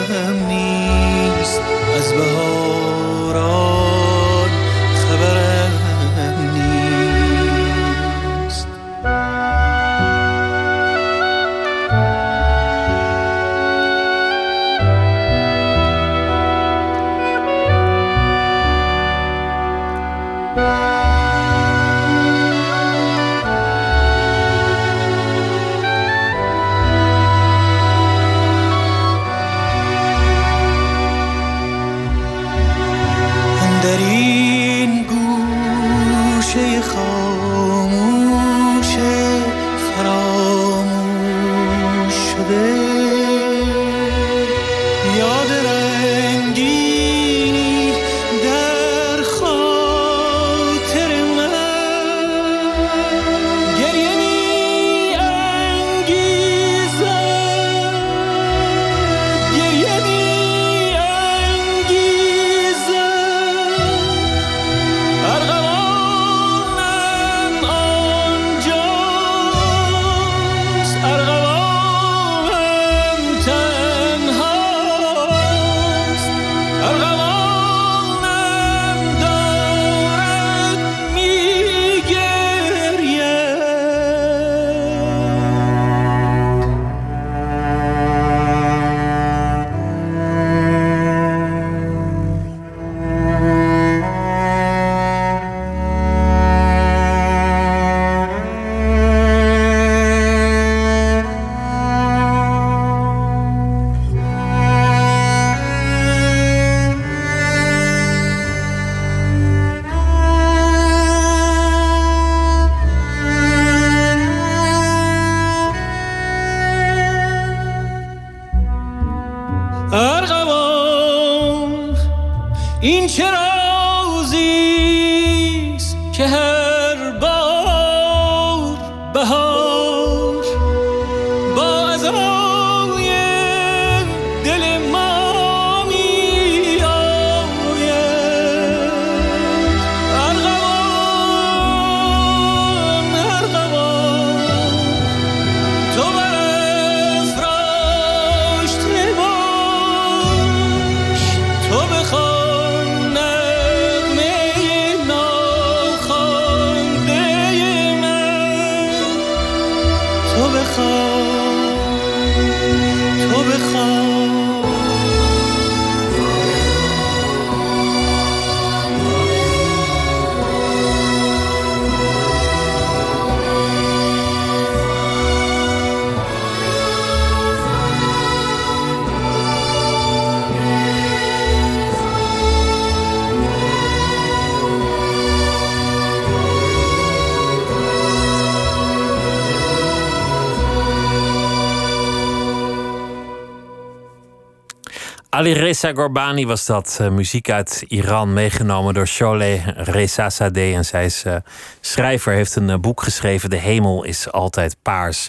Ali 195.43 195.53
Reza 195.53 195.93
Gorbani 195.93 196.47
was 196.47 196.67
dat. 196.67 196.99
eh, 197.01 197.09
muziek 197.09 197.51
uit 197.51 197.85
Iran, 197.89 198.33
meegenomen 198.33 198.95
door 198.95 199.07
Sholeh 199.07 199.67
Rezazadeh. 199.77 200.77
En 200.77 200.85
zij 200.85 201.05
is 201.05 201.25
eh, 201.25 201.37
schrijver, 201.81 202.33
heeft 202.33 202.57
een 202.57 202.71
eh, 202.71 202.79
boek 202.79 203.03
geschreven... 203.03 203.51
De 203.51 203.57
hemel 203.57 204.05
is 204.05 204.33
altijd 204.33 204.77
paars. 204.83 205.29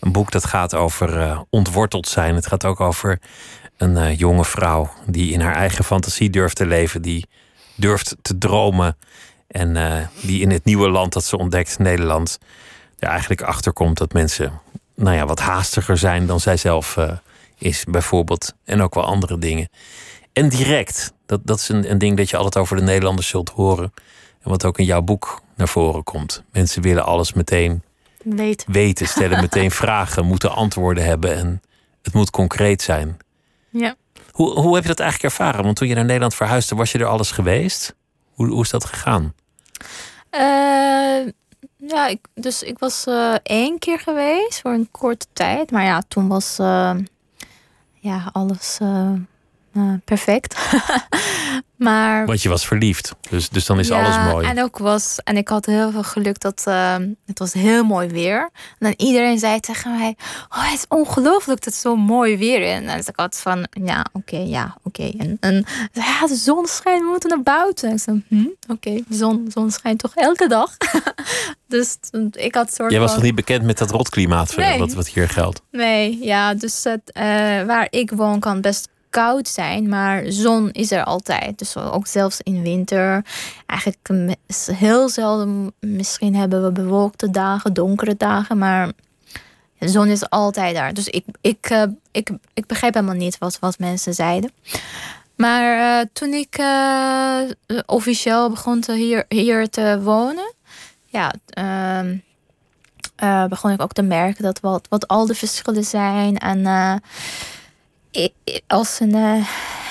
Een 0.00 0.12
boek 0.12 0.30
dat 0.30 0.44
gaat 0.44 0.74
over 0.74 1.38
ontworteld 1.50 2.08
zijn. 2.08 2.34
Het 2.34 2.46
gaat 2.46 2.64
ook 2.64 2.80
over 2.80 3.18
een 3.76 4.14
jonge 4.14 4.44
vrouw... 4.44 4.90
die 5.06 5.32
in 5.32 5.40
haar 5.40 5.54
eigen 5.54 5.84
fantasie 5.84 6.30
durft 6.30 6.56
te 6.56 6.66
leven. 6.66 7.02
Die 7.02 7.26
durft 7.76 8.16
te 8.22 8.38
dromen. 8.38 8.96
En 9.46 9.76
die 10.22 10.40
in 10.40 10.50
het 10.50 10.64
nieuwe 10.64 10.88
land 10.88 11.12
dat 11.12 11.24
ze 11.24 11.38
ontdekt, 11.38 11.78
Nederland... 11.78 12.38
er 12.98 13.08
eigenlijk 13.08 13.42
achterkomt 13.42 13.98
dat 13.98 14.12
mensen 14.12 14.60
nou 14.94 15.16
ja, 15.16 15.26
wat 15.26 15.40
haastiger 15.40 15.98
zijn 15.98 16.26
dan 16.26 16.40
zij 16.40 16.56
zelf 16.56 16.96
is, 17.64 17.84
bijvoorbeeld. 17.88 18.54
En 18.64 18.80
ook 18.80 18.94
wel 18.94 19.04
andere 19.04 19.38
dingen. 19.38 19.68
En 20.32 20.48
direct, 20.48 21.12
dat, 21.26 21.40
dat 21.46 21.58
is 21.58 21.68
een, 21.68 21.90
een 21.90 21.98
ding 21.98 22.16
dat 22.16 22.30
je 22.30 22.36
altijd 22.36 22.56
over 22.56 22.76
de 22.76 22.82
Nederlanders 22.82 23.28
zult 23.28 23.50
horen. 23.50 23.92
En 24.42 24.50
wat 24.50 24.64
ook 24.64 24.78
in 24.78 24.84
jouw 24.84 25.02
boek 25.02 25.40
naar 25.56 25.68
voren 25.68 26.02
komt. 26.02 26.42
Mensen 26.52 26.82
willen 26.82 27.04
alles 27.04 27.32
meteen 27.32 27.82
Weet. 28.22 28.64
weten, 28.66 29.06
stellen 29.06 29.40
meteen 29.48 29.70
vragen, 29.70 30.24
moeten 30.24 30.50
antwoorden 30.50 31.04
hebben 31.04 31.36
en 31.36 31.62
het 32.02 32.12
moet 32.12 32.30
concreet 32.30 32.82
zijn. 32.82 33.16
Ja. 33.70 33.94
Hoe, 34.30 34.60
hoe 34.60 34.74
heb 34.74 34.82
je 34.82 34.88
dat 34.88 35.00
eigenlijk 35.00 35.34
ervaren? 35.34 35.64
Want 35.64 35.76
toen 35.76 35.88
je 35.88 35.94
naar 35.94 36.04
Nederland 36.04 36.34
verhuisde, 36.34 36.74
was 36.74 36.92
je 36.92 36.98
er 36.98 37.06
alles 37.06 37.30
geweest? 37.30 37.94
Hoe, 38.34 38.48
hoe 38.48 38.62
is 38.62 38.70
dat 38.70 38.84
gegaan? 38.84 39.34
Eh, 40.30 41.32
ja, 41.76 42.06
ik, 42.06 42.26
dus 42.34 42.62
ik 42.62 42.78
was 42.78 43.06
eh, 43.06 43.34
één 43.42 43.78
keer 43.78 43.98
geweest 43.98 44.60
voor 44.60 44.72
een 44.72 44.88
korte 44.90 45.26
tijd. 45.32 45.70
Maar 45.70 45.84
ja, 45.84 46.02
toen 46.08 46.28
was 46.28 46.58
eh, 46.58 46.94
ja, 48.04 48.30
alles 48.34 48.80
eh, 49.74 49.92
perfect. 50.04 50.56
maar 51.76 52.26
Want 52.26 52.42
je 52.42 52.48
was 52.48 52.66
verliefd, 52.66 53.14
dus, 53.30 53.48
dus 53.48 53.66
dan 53.66 53.78
is 53.78 53.88
ja, 53.88 54.02
alles 54.02 54.32
mooi. 54.32 54.46
En 54.46 54.62
ook 54.62 54.78
was, 54.78 55.18
en 55.24 55.36
ik 55.36 55.48
had 55.48 55.66
heel 55.66 55.90
veel 55.90 56.02
geluk 56.02 56.40
dat 56.40 56.62
eh, 56.66 56.96
het 57.26 57.38
was 57.38 57.52
heel 57.52 57.84
mooi 57.84 58.08
weer. 58.08 58.38
En 58.40 58.50
dan 58.78 58.94
iedereen 58.96 59.38
zei 59.38 59.60
tegen 59.60 59.96
mij: 59.96 60.16
Oh, 60.48 60.70
het 60.70 60.78
is 60.78 60.84
ongelooflijk 60.88 61.64
dat 61.64 61.72
het 61.72 61.82
zo 61.82 61.96
mooi 61.96 62.36
weer 62.36 62.60
is. 62.60 62.88
En 62.88 62.96
dus 62.96 63.06
ik 63.06 63.16
had 63.16 63.40
van: 63.40 63.66
Ja, 63.84 64.06
oké, 64.12 64.36
ja, 64.36 64.76
oké. 64.82 65.10
En, 65.18 65.36
en 65.40 65.64
ja, 65.92 66.26
de 66.26 66.34
zon 66.34 66.66
schijnt, 66.66 67.00
we 67.02 67.08
moeten 67.08 67.28
naar 67.28 67.42
buiten. 67.42 67.88
En 67.88 67.94
ik 67.94 68.00
zei: 68.00 68.24
hm, 68.28 68.72
Oké, 68.72 68.90
de 69.08 69.16
zon, 69.16 69.46
zon 69.48 69.70
schijnt 69.70 69.98
toch 69.98 70.14
elke 70.14 70.48
dag. 70.48 70.76
dus 71.68 71.98
ik 72.32 72.54
had 72.54 72.74
soort 72.74 72.90
Jij 72.90 73.00
was 73.00 73.08
van. 73.10 73.18
nog 73.18 73.26
niet 73.26 73.34
bekend 73.36 73.62
met 73.62 73.78
dat 73.78 73.90
rotklimaat 73.90 74.56
Nee. 74.56 74.78
wat, 74.78 74.92
wat 74.92 75.08
hier 75.08 75.28
geldt. 75.28 75.62
Nee, 75.70 76.18
ja, 76.24 76.54
dus 76.54 76.84
het, 76.84 77.12
eh, 77.12 77.24
waar 77.62 77.86
ik 77.90 78.10
woon 78.10 78.40
kan 78.40 78.60
best 78.60 78.88
koud 79.14 79.48
zijn, 79.48 79.88
maar 79.88 80.22
zon 80.26 80.70
is 80.70 80.90
er 80.90 81.04
altijd. 81.04 81.58
Dus 81.58 81.76
ook 81.76 82.06
zelfs 82.06 82.40
in 82.40 82.62
winter. 82.62 83.24
Eigenlijk 83.66 84.36
heel 84.72 85.08
zelden, 85.08 85.72
misschien 85.80 86.34
hebben 86.34 86.62
we 86.64 86.72
bewolkte 86.72 87.30
dagen, 87.30 87.72
donkere 87.72 88.16
dagen, 88.16 88.58
maar 88.58 88.92
de 89.78 89.88
zon 89.88 90.08
is 90.08 90.30
altijd 90.30 90.74
daar. 90.74 90.94
Dus 90.94 91.08
ik, 91.08 91.24
ik, 91.40 91.66
eh, 91.70 91.82
ik, 92.12 92.30
ik 92.54 92.66
begrijp 92.66 92.94
helemaal 92.94 93.14
niet 93.14 93.38
wat, 93.38 93.58
wat 93.58 93.78
mensen 93.78 94.14
zeiden. 94.14 94.50
Maar 95.36 96.00
eh, 96.00 96.06
toen 96.12 96.32
ik 96.32 96.56
eh, 96.56 97.40
officieel 97.86 98.50
begon 98.50 98.80
te 98.80 98.92
hier, 98.92 99.24
hier 99.28 99.68
te 99.68 100.00
wonen, 100.02 100.54
ja, 101.06 101.32
ehm, 101.48 102.16
eh, 103.16 103.46
begon 103.46 103.70
ik 103.70 103.82
ook 103.82 103.92
te 103.92 104.02
merken 104.02 104.42
dat 104.42 104.60
wat, 104.60 104.86
wat 104.88 105.08
al 105.08 105.26
de 105.26 105.34
verschillen 105.34 105.84
zijn. 105.84 106.38
En 106.38 106.62
als, 108.66 109.00
een, 109.00 109.14
eh, 109.14 109.48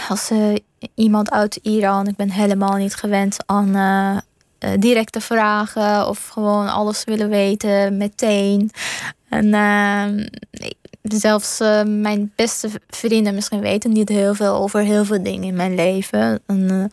als 0.09 0.29
eh, 0.29 0.53
iemand 0.95 1.31
uit 1.31 1.55
Iran, 1.55 2.07
ik 2.07 2.15
ben 2.15 2.31
helemaal 2.31 2.75
niet 2.75 2.95
gewend 2.95 3.37
aan 3.45 3.75
eh, 3.75 4.69
directe 4.79 5.21
vragen 5.21 6.07
of 6.07 6.27
gewoon 6.27 6.67
alles 6.69 7.03
willen 7.03 7.29
weten 7.29 7.97
meteen. 7.97 8.71
En 9.29 9.53
ik- 10.51 10.77
zelfs 11.01 11.59
mijn 11.85 12.31
beste 12.35 12.69
vrienden 12.87 13.35
misschien 13.35 13.59
weten 13.59 13.91
niet 13.91 14.09
heel 14.09 14.35
veel 14.35 14.55
over 14.55 14.79
heel 14.79 15.05
veel 15.05 15.23
dingen 15.23 15.43
in 15.43 15.55
mijn 15.55 15.75
leven. 15.75 16.41
En, 16.45 16.91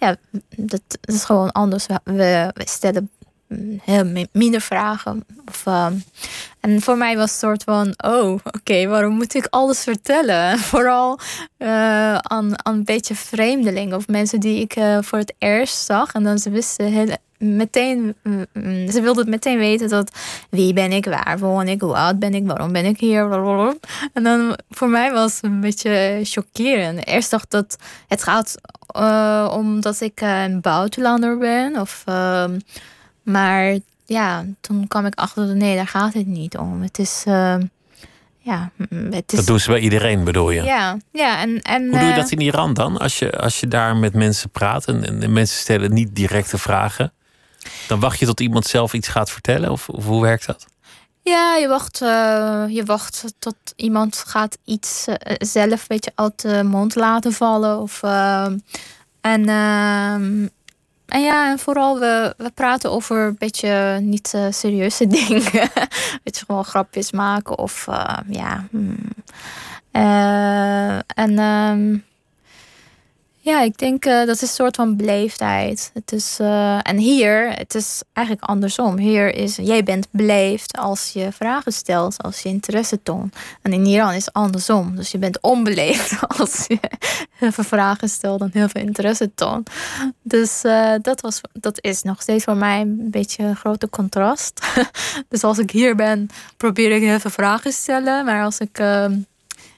ja, 0.00 0.16
dat, 0.56 0.82
is 1.00 1.24
gewoon 1.24 1.52
anders. 1.52 1.86
We, 2.04 2.52
stellen 2.54 3.10
heel 3.82 4.04
mi- 4.04 4.26
minder 4.32 4.60
vragen. 4.60 5.24
Ehm, 5.64 5.92
en 6.60 6.80
voor 6.80 6.96
mij 6.96 7.16
was 7.16 7.30
het 7.30 7.40
soort 7.40 7.62
van, 7.62 7.94
oh, 8.04 8.38
oké, 8.44 8.86
waarom 8.86 9.14
moet 9.14 9.34
ik 9.34 9.46
alles 9.50 9.82
vertellen? 9.82 10.58
Vooral 10.72 11.18
eh, 11.56 12.14
aan, 12.14 12.64
aan 12.66 12.74
een 12.74 12.84
beetje 12.84 13.14
vreemdelingen 13.14 13.96
of 13.96 14.08
mensen 14.08 14.40
die 14.40 14.60
ik 14.60 14.76
eh, 14.76 14.98
voor 15.00 15.18
het 15.18 15.34
eerst 15.38 15.84
zag. 15.84 16.12
En 16.12 16.22
dan 16.22 16.38
ze 16.38 16.50
wisten 16.50 16.86
heel, 16.86 17.16
meteen, 17.38 18.14
mm, 18.22 18.46
mm, 18.52 18.90
ze 18.90 19.00
wilden 19.00 19.28
meteen 19.28 19.58
weten 19.58 19.88
dat 19.88 20.10
wie 20.50 20.72
ben 20.72 20.92
ik, 20.92 21.04
waar 21.04 21.38
woon 21.38 21.68
ik, 21.68 21.80
hoe 21.80 21.96
oud 21.96 22.18
ben 22.18 22.34
ik, 22.34 22.46
waarom 22.46 22.72
ben 22.72 22.84
ik 22.84 23.00
hier. 23.00 23.26
blablabla. 23.28 23.74
En 24.12 24.22
dan 24.22 24.58
voor 24.70 24.88
mij 24.88 25.12
was 25.12 25.34
het 25.34 25.44
een 25.44 25.60
beetje 25.60 26.20
chockerend. 26.22 27.06
Eerst 27.06 27.30
dacht 27.30 27.50
dat 27.50 27.76
het 28.08 28.22
gaat 28.22 28.54
eh, 28.86 29.52
omdat 29.56 30.00
ik 30.00 30.20
een 30.20 30.60
buitenlander 30.60 31.38
ben. 31.38 31.80
Of, 31.80 32.02
ehm, 32.04 32.58
maar 33.24 33.78
ja, 34.04 34.44
toen 34.60 34.88
kwam 34.88 35.06
ik 35.06 35.14
achter, 35.14 35.56
nee, 35.56 35.76
daar 35.76 35.86
gaat 35.86 36.14
het 36.14 36.26
niet 36.26 36.58
om. 36.58 36.82
Het 36.82 36.98
is, 36.98 37.22
ehm, 37.26 37.62
ja, 38.38 38.70
mm, 38.90 39.12
het 39.12 39.32
is... 39.32 39.38
Dat 39.38 39.46
doen 39.46 39.60
ze 39.60 39.70
bij 39.70 39.80
iedereen, 39.80 40.24
bedoel 40.24 40.50
je? 40.50 40.62
ja, 40.62 40.98
ja, 41.12 41.40
en... 41.40 41.62
en 41.62 41.82
Hoe 41.82 41.98
doe 41.98 42.06
je 42.06 42.12
eh, 42.12 42.16
dat 42.16 42.30
in 42.30 42.40
Iran 42.40 42.74
dan? 42.74 42.98
Als 42.98 43.18
je, 43.18 43.38
als 43.38 43.60
je 43.60 43.68
daar 43.68 43.96
met 43.96 44.14
mensen 44.14 44.50
praat 44.50 44.84
en, 44.84 45.06
en 45.06 45.20
de 45.20 45.28
mensen 45.28 45.58
stellen 45.58 45.94
niet 45.94 46.14
directe 46.14 46.58
vragen, 46.58 47.12
dan 47.88 48.00
wacht 48.00 48.18
je 48.18 48.26
tot 48.26 48.40
iemand 48.40 48.66
zelf 48.66 48.92
iets 48.92 49.08
gaat 49.08 49.30
vertellen? 49.30 49.70
Of, 49.70 49.88
of 49.88 50.04
hoe 50.04 50.22
werkt 50.22 50.46
dat? 50.46 50.66
Ja, 51.22 51.56
je 51.56 51.68
wacht, 51.68 52.00
eh, 52.02 52.64
je 52.68 52.84
wacht 52.84 53.24
tot 53.38 53.56
iemand 53.76 54.24
gaat 54.26 54.58
iets 54.64 55.06
eh, 55.06 55.34
zelf 55.38 55.80
een 55.80 55.86
beetje 55.86 56.12
uit 56.14 56.40
de 56.40 56.62
mond 56.62 56.94
laten 56.94 57.32
vallen. 57.32 57.78
Of, 57.78 58.02
ehm, 58.02 58.58
en, 59.20 59.48
ehm, 59.48 60.46
en 61.14 61.20
ja, 61.20 61.50
en 61.50 61.58
vooral 61.58 61.98
we, 61.98 62.34
we 62.36 62.50
praten 62.50 62.90
over 62.90 63.26
een 63.26 63.36
beetje 63.38 63.98
niet 64.00 64.34
eh, 64.34 64.46
serieuze 64.50 65.06
dingen. 65.16 65.42
beetje 66.22 66.44
gewoon 66.46 66.64
grapjes 66.64 67.12
maken 67.12 67.58
of 67.58 67.88
eh, 67.88 68.18
ja. 68.28 68.66
hmm. 68.70 68.96
Eh, 69.90 70.96
en 70.96 71.38
ehm, 71.38 71.96
ja, 73.44 73.60
ik 73.60 73.78
denk 73.78 74.04
eh, 74.04 74.18
dat 74.18 74.28
is 74.28 74.42
een 74.42 74.48
soort 74.48 74.76
van 74.76 74.96
beleefdheid. 74.96 75.90
Het 75.94 76.12
is, 76.12 76.36
eh, 76.40 76.88
en 76.88 76.96
hier, 76.96 77.50
het 77.50 77.74
is 77.74 78.02
eigenlijk 78.12 78.46
andersom. 78.46 78.98
Hier 78.98 79.34
is, 79.34 79.56
jij 79.56 79.82
bent 79.82 80.06
beleefd 80.10 80.78
als 80.78 81.12
je 81.12 81.32
vragen 81.32 81.72
stelt, 81.72 82.22
als 82.22 82.40
je 82.40 82.48
interesse 82.48 83.02
toont. 83.02 83.36
En 83.62 83.72
in 83.72 83.86
Iran 83.86 84.12
is 84.12 84.24
het 84.24 84.34
andersom. 84.34 84.96
Dus 84.96 85.10
je 85.10 85.18
bent 85.18 85.40
onbeleefd 85.40 86.20
als 86.38 86.64
je 86.66 86.78
heel 87.34 87.52
veel 87.52 87.64
vragen 87.64 88.08
stelt 88.08 88.40
en 88.40 88.50
heel 88.52 88.68
veel 88.68 88.82
interesse 88.82 89.34
toont. 89.34 89.70
Dus 90.22 90.62
eh, 90.62 90.92
dat, 91.02 91.20
was, 91.20 91.40
dat 91.52 91.78
is 91.82 92.02
nog 92.02 92.22
steeds 92.22 92.44
voor 92.44 92.56
mij 92.56 92.80
een 92.80 93.10
beetje 93.10 93.42
een 93.42 93.56
grote 93.56 93.88
contrast. 93.88 94.66
dus 95.28 95.44
als 95.44 95.58
ik 95.58 95.70
hier 95.70 95.96
ben, 95.96 96.28
probeer 96.56 96.90
ik 96.90 97.02
heel 97.02 97.20
veel 97.20 97.30
vragen 97.30 97.70
te 97.70 97.76
stellen. 97.76 98.24
Maar 98.24 98.44
als 98.44 98.58
ik... 98.58 98.82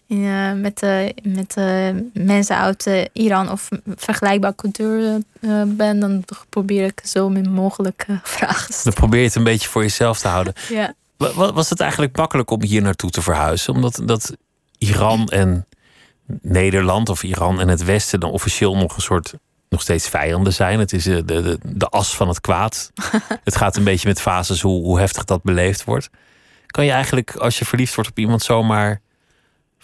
ehm, 0.08 0.20
ja, 0.20 0.54
met, 0.54 0.82
eh, 0.82 1.08
met 1.22 1.56
eh, 1.56 1.88
mensen 2.12 2.56
uit 2.56 2.86
eh, 2.86 3.04
Iran 3.12 3.50
of 3.50 3.68
vergelijkbare 3.96 4.54
cultuur 4.54 5.20
eh, 5.40 5.62
ben, 5.66 6.00
dan 6.00 6.24
probeer 6.48 6.84
ik 6.84 7.00
zo 7.04 7.28
min 7.28 7.50
mogelijk 7.50 8.04
eh, 8.08 8.16
vragen 8.38 8.74
te 8.74 8.80
Dan 8.84 8.92
probeer 8.92 9.20
je 9.20 9.26
het 9.26 9.34
een 9.34 9.44
beetje 9.44 9.68
voor 9.68 9.82
jezelf 9.82 10.18
te 10.18 10.28
houden. 10.28 10.52
Ja. 10.68 10.94
Wa- 11.16 11.32
wa- 11.32 11.52
Was 11.52 11.70
het 11.70 11.80
eigenlijk 11.80 12.16
makkelijk 12.16 12.50
om 12.50 12.62
hier 12.62 12.82
naartoe 12.82 13.10
te 13.10 13.22
verhuizen? 13.22 13.74
Omdat 13.74 14.00
dat 14.04 14.36
Iran 14.78 15.28
en 15.28 15.66
Nederland 16.42 17.08
of 17.08 17.22
Iran 17.22 17.60
en 17.60 17.68
het 17.68 17.84
Westen 17.84 18.20
dan 18.20 18.30
officieel 18.30 18.76
nog 18.76 18.96
een 18.96 19.02
soort 19.02 19.34
nog 19.68 19.80
steeds 19.82 20.08
vijanden 20.08 20.52
zijn. 20.52 20.78
Het 20.78 20.92
is 20.92 21.06
eh, 21.06 21.14
de, 21.16 21.22
de, 21.42 21.58
de 21.62 21.86
as 21.88 22.16
van 22.16 22.28
het 22.28 22.40
kwaad. 22.40 22.92
het 23.44 23.56
gaat 23.56 23.76
een 23.76 23.84
beetje 23.84 24.08
met 24.08 24.20
fases 24.20 24.60
hoe, 24.60 24.82
hoe 24.84 24.98
heftig 24.98 25.24
dat 25.24 25.42
beleefd 25.42 25.84
wordt. 25.84 26.10
Kan 26.66 26.84
je 26.84 26.90
eigenlijk, 26.90 27.36
als 27.36 27.58
je 27.58 27.64
verliefd 27.64 27.94
wordt 27.94 28.10
op 28.10 28.18
iemand, 28.18 28.42
zomaar 28.42 29.00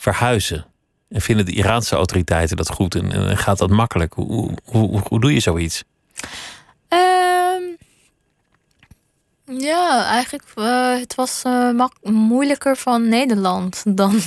verhuizen? 0.02 0.66
En 1.08 1.20
vinden 1.20 1.44
de 1.46 1.52
Iraanse 1.52 1.96
autoriteiten 1.96 2.56
dat 2.56 2.70
goed? 2.70 2.94
En, 2.94 3.12
en 3.12 3.36
gaat 3.38 3.58
dat 3.58 3.70
makkelijk? 3.70 4.12
Hoe, 4.14 4.50
hoe, 4.64 5.00
hoe, 5.08 5.20
doe 5.20 5.32
je 5.32 5.40
zoiets? 5.40 5.84
Ehm, 6.88 7.62
ja, 9.44 10.04
eigenlijk 10.06 10.44
uh, 10.54 10.98
het 10.98 11.14
was 11.14 11.42
uh, 11.46 11.70
mak- 11.70 11.96
moeilijker 12.02 12.76
van 12.76 13.08
Nederland 13.08 13.82
dan, 13.96 14.20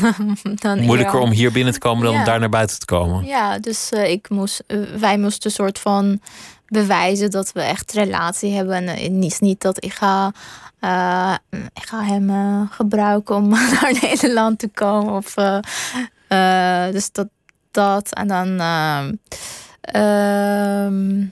dan 0.55 0.79
Moeilijker 0.79 1.15
Iran. 1.15 1.27
om 1.27 1.31
hier 1.31 1.51
binnen 1.51 1.73
te 1.73 1.79
komen 1.79 2.03
dan 2.03 2.13
Ja. 2.13 2.19
om 2.19 2.25
daar 2.25 2.39
naar 2.39 2.49
buiten 2.49 2.79
te 2.79 2.85
komen. 2.85 3.25
Ja, 3.25 3.59
dus 3.59 3.91
uh, 3.91 4.09
ik 4.09 4.29
moest, 4.29 4.63
wij 4.97 5.17
moesten 5.17 5.49
een 5.49 5.55
soort 5.55 5.79
van 5.79 6.19
bewijzen 6.67 7.31
dat 7.31 7.51
we 7.51 7.61
echt 7.61 7.91
relatie 7.91 8.53
hebben. 8.53 8.87
En 8.87 9.23
is 9.23 9.39
niet 9.39 9.61
dat 9.61 9.83
ik 9.83 9.93
ga, 9.93 10.31
ik 11.73 11.85
ga 11.85 12.03
hem 12.03 12.67
gebruiken 12.69 13.35
om 13.35 13.49
naar 13.81 13.97
Nederland 14.01 14.59
te 14.59 14.67
komen. 14.67 15.13
Of, 15.13 15.33
dus 16.91 17.11
dat, 17.11 17.27
dat. 17.71 18.13
En 18.13 18.27
dan. 18.27 18.59
ehm, 19.81 21.25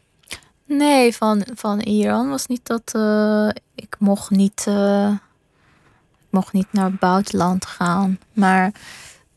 Nee, 0.65 1.15
van, 1.15 1.45
van 1.55 1.79
Iran 1.79 2.29
was 2.29 2.47
niet 2.47 2.65
dat 2.65 2.91
ik 3.75 3.95
mocht 3.99 4.29
niet, 4.29 4.67
mocht 6.29 6.53
niet 6.53 6.67
naar 6.71 6.85
het 6.85 6.99
buitenland 6.99 7.65
gaan. 7.65 8.19
Maar 8.33 8.71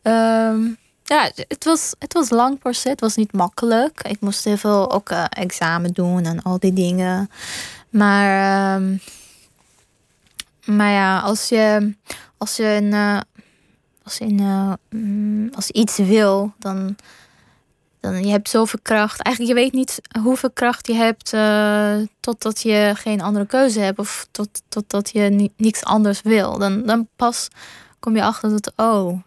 um, 0.03 0.77
ja, 1.03 1.31
het 1.47 1.63
was, 1.63 1.93
het 1.99 2.13
was 2.13 2.29
lang 2.29 2.59
proces. 2.59 2.91
Het 2.91 2.99
was 2.99 3.15
niet 3.15 3.33
makkelijk. 3.33 4.01
Ik 4.07 4.19
moest 4.19 4.43
heel 4.43 4.57
veel 4.57 4.91
ook 4.91 5.09
examen 5.29 5.93
doen 5.93 6.25
en 6.25 6.41
al 6.41 6.59
die 6.59 6.73
dingen. 6.73 7.29
Maar, 7.89 8.81
Maar 10.67 10.91
ja, 10.91 11.19
als 11.19 11.49
je, 11.49 11.93
als 12.37 12.55
je, 12.55 12.63
een, 12.65 12.93
eh, 12.93 13.19
als 14.03 14.19
een, 14.19 14.39
eh, 14.39 14.73
mm, 14.89 15.49
als 15.55 15.71
iets 15.71 15.97
wil, 15.97 16.53
dan, 16.59 16.95
dan 17.99 18.23
je 18.23 18.31
hebt 18.31 18.49
zoveel 18.49 18.79
kracht. 18.81 19.21
Eigenlijk, 19.21 19.57
je 19.57 19.63
weet 19.63 19.73
niet 19.73 19.99
hoeveel 20.21 20.51
kracht 20.51 20.87
je 20.87 20.93
hebt 20.93 21.33
eh, 21.33 21.95
totdat 22.19 22.61
je 22.61 22.91
geen 22.95 23.21
andere 23.21 23.45
keuze 23.45 23.79
hebt 23.79 23.99
of 23.99 24.27
tot, 24.31 24.61
totdat 24.69 25.09
je 25.09 25.21
ni- 25.21 25.53
niks 25.57 25.83
anders 25.83 26.21
wil. 26.21 26.57
Dan, 26.57 26.85
dan 26.85 27.07
pas 27.15 27.47
kom 27.99 28.15
je 28.15 28.23
achter 28.23 28.49
dat, 28.49 28.73
oh, 28.75 29.19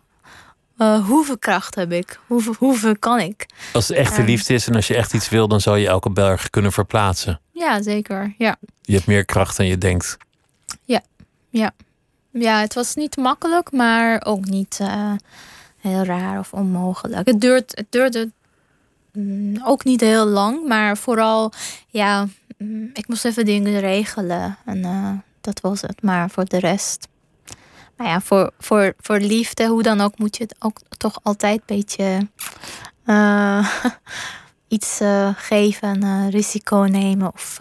hoeveel 1.07 1.39
kracht 1.39 1.75
heb 1.75 1.93
ik? 1.93 2.21
Hoeveel, 2.27 2.55
hoeveel 2.59 2.99
kan 2.99 3.19
ik? 3.21 3.47
Als 3.73 3.89
het 3.89 3.97
echte 3.97 4.23
liefde 4.23 4.55
is 4.55 4.67
en 4.69 4.75
als 4.75 4.87
je 4.87 4.97
echt 4.97 5.15
iets 5.15 5.29
wil, 5.29 5.49
dan 5.49 5.61
zou 5.61 5.79
je 5.79 5.89
elke 5.89 6.11
berg 6.11 6.51
kunnen 6.51 6.73
verplaatsen. 6.73 7.41
Ja, 7.53 7.83
zeker. 7.83 8.35
Ja. 8.39 8.57
Je 8.83 8.95
hebt 8.95 9.07
meer 9.07 9.25
kracht 9.25 9.57
dan 9.57 9.67
je 9.67 9.79
denkt. 9.79 10.17
Ja, 12.33 12.61
het 12.61 12.75
was 12.75 12.95
niet 12.95 13.17
makkelijk, 13.17 13.73
maar 13.73 14.25
ook 14.25 14.45
niet 14.45 14.79
eh, 14.81 15.13
heel 15.81 16.05
raar 16.05 16.39
of 16.39 16.53
onmogelijk. 16.53 17.27
Het, 17.27 17.41
duurt, 17.41 17.73
het 17.77 17.87
duurde 17.89 18.31
mm, 19.13 19.61
ook 19.65 19.85
niet 19.85 20.01
heel 20.01 20.27
lang, 20.27 20.67
maar 20.69 20.97
vooral, 20.97 21.53
ja, 21.89 22.27
mm, 22.59 22.91
ik 22.93 23.09
moest 23.09 23.25
even 23.25 23.45
dingen 23.45 23.81
regelen. 23.81 24.57
En 24.65 24.85
eh, 24.85 25.13
dat 25.41 25.61
was 25.61 25.81
het. 25.81 26.03
Maar 26.03 26.31
voor 26.31 26.45
de 26.45 26.59
rest, 26.59 27.09
maar 27.97 28.07
ja, 28.07 28.21
voor, 28.21 28.53
voor, 28.59 28.95
voor 28.99 29.19
liefde, 29.19 29.67
hoe 29.67 29.83
dan 29.83 30.01
ook, 30.01 30.19
moet 30.19 30.37
je 30.37 30.43
het 30.43 30.55
ook 30.59 30.79
toch 30.97 31.19
altijd 31.23 31.61
een 31.67 31.77
beetje 31.77 32.29
eh, 33.05 33.75
iets 34.69 35.01
geven 35.35 35.89
en 35.89 36.03
eh, 36.03 36.31
risico 36.31 36.77
nemen 36.77 37.33
of 37.33 37.59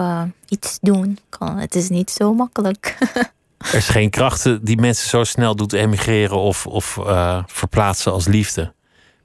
iets 0.48 0.78
doen. 0.82 1.18
Het 1.40 1.76
is 1.76 1.90
niet 1.90 2.12
zo 2.12 2.34
makkelijk. 2.34 2.98
Er 3.72 3.76
is 3.76 3.90
geen 3.90 4.10
kracht 4.10 4.66
die 4.66 4.78
mensen 4.78 5.10
zo 5.10 5.24
snel 5.24 5.56
doet 5.56 5.74
emigreren 5.74 6.38
of, 6.38 6.68
of 6.68 6.98
eh, 6.98 7.44
verplaatsen 7.48 8.12
als 8.12 8.28
liefde. 8.28 8.74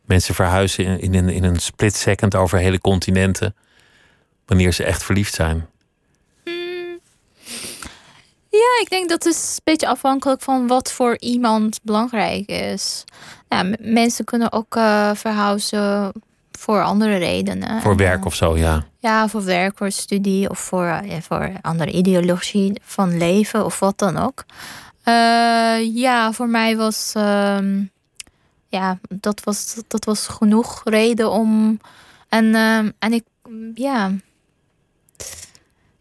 Mensen 0.05 0.35
verhuizen 0.35 0.85
in, 0.85 1.01
in, 1.01 1.15
een, 1.15 1.29
in 1.29 1.45
een 1.45 1.61
split 1.61 1.97
second 1.97 2.35
over 2.35 2.59
hele 2.59 2.81
continenten. 2.81 3.55
Wanneer 4.47 4.73
ze 4.73 4.85
echt 4.85 5.03
verliefd 5.03 5.35
zijn. 5.35 5.67
Ja, 8.49 8.81
ik 8.81 8.87
denk 8.89 9.09
dat 9.09 9.27
is 9.27 9.55
een 9.55 9.61
beetje 9.65 9.89
afhankelijk 9.89 10.43
van 10.43 10.67
wat 10.67 10.93
voor 10.93 11.19
iemand 11.19 11.81
belangrijk 11.83 12.49
is. 12.49 13.05
Ja, 13.49 13.65
mensen 13.81 14.25
kunnen 14.25 14.53
ook 14.53 14.77
eh, 14.77 15.11
verhuizen 15.15 16.13
voor 16.53 16.83
andere 16.83 17.17
redenen. 17.17 17.81
Voor 17.81 17.97
werk 17.97 18.25
of 18.25 18.35
zo, 18.35 18.57
ja. 18.57 18.85
Ja, 19.05 19.29
voor 19.29 19.45
werk, 19.45 19.77
voor 19.77 19.91
studie 19.91 20.51
of 20.51 20.59
voor, 20.59 20.85
eh, 20.85 21.11
ja, 21.11 21.21
voor 21.21 21.53
andere 21.61 21.91
ideologie 21.91 22.81
van 22.83 23.17
leven 23.17 23.65
of 23.65 23.79
wat 23.79 23.99
dan 23.99 24.17
ook. 24.17 24.45
Eh, 25.03 25.95
ja, 25.95 26.33
voor 26.33 26.49
mij 26.49 26.77
was, 26.77 27.13
ehm, 27.15 27.85
ja, 28.69 28.99
dat 29.09 29.41
was, 29.45 29.77
dat 29.89 30.05
was 30.05 30.27
genoeg 30.27 30.81
reden 30.85 31.31
om. 31.31 31.81
En, 32.29 32.55
ehm, 32.55 32.91
en 32.99 33.13
ik, 33.13 33.25
ja, 33.75 34.13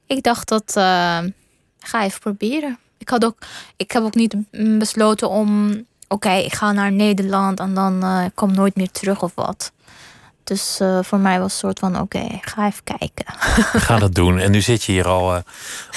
ik 0.08 0.24
dacht 0.24 0.48
dat, 0.48 0.76
eh, 0.76 1.20
ga 1.80 2.04
even 2.04 2.20
proberen. 2.20 2.80
Ik, 2.98 3.10
had 3.10 3.26
ook, 3.26 3.38
ik 3.76 3.92
heb 3.92 4.04
ook 4.04 4.16
niet 4.16 4.36
besloten 4.78 5.30
om, 5.30 5.74
oké, 6.08 6.32
ik 6.32 6.54
ga 6.54 6.72
naar 6.72 6.92
Nederland 6.92 7.60
en 7.60 7.74
dan 7.74 8.04
eh, 8.04 8.26
ik 8.26 8.36
kom 8.36 8.54
nooit 8.54 8.76
meer 8.76 8.92
terug 8.92 9.24
of 9.24 9.32
wat. 9.36 9.72
Dus 10.44 10.80
eh, 10.80 11.00
voor 11.02 11.20
mij 11.20 11.40
was 11.40 11.52
het 11.52 11.60
soort 11.60 11.80
van, 11.80 12.00
oké, 12.00 12.28
ga 12.42 12.68
even 12.68 12.84
kijken. 12.84 13.26
Ga 13.88 13.98
dat 13.98 14.16
doen. 14.16 14.40
En 14.40 14.52
nu 14.52 14.62
zit 14.62 14.84
je 14.84 14.92
hier 14.92 15.08
al, 15.08 15.36
eh, 15.36 15.42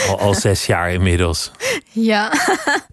al, 0.08 0.18
al 0.20 0.34
zes 0.46 0.66
jaar 0.66 0.92
inmiddels. 0.92 1.50
Ja. 1.92 2.32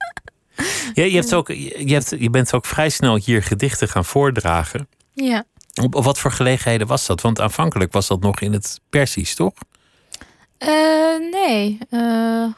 Je, 0.93 1.11
je, 1.11 1.15
hebt 1.15 1.33
ook, 1.33 1.47
je, 1.47 1.93
hebt, 1.93 2.15
je 2.19 2.29
bent 2.29 2.53
ook 2.53 2.65
vrij 2.65 2.89
snel 2.89 3.15
hier 3.15 3.43
gedichten 3.43 3.89
gaan 3.89 4.05
voordragen. 4.05 4.87
Ja. 5.13 5.43
Op, 5.81 5.95
op 5.95 6.03
wat 6.03 6.19
voor 6.19 6.31
gelegenheden 6.31 6.87
was 6.87 7.05
dat? 7.05 7.21
Want 7.21 7.41
aanvankelijk 7.41 7.93
was 7.93 8.07
dat 8.07 8.19
nog 8.19 8.39
in 8.39 8.53
het 8.53 8.79
Persisch, 8.89 9.35
toch? 9.35 9.53
Eh, 10.57 10.69
nee, 11.31 11.77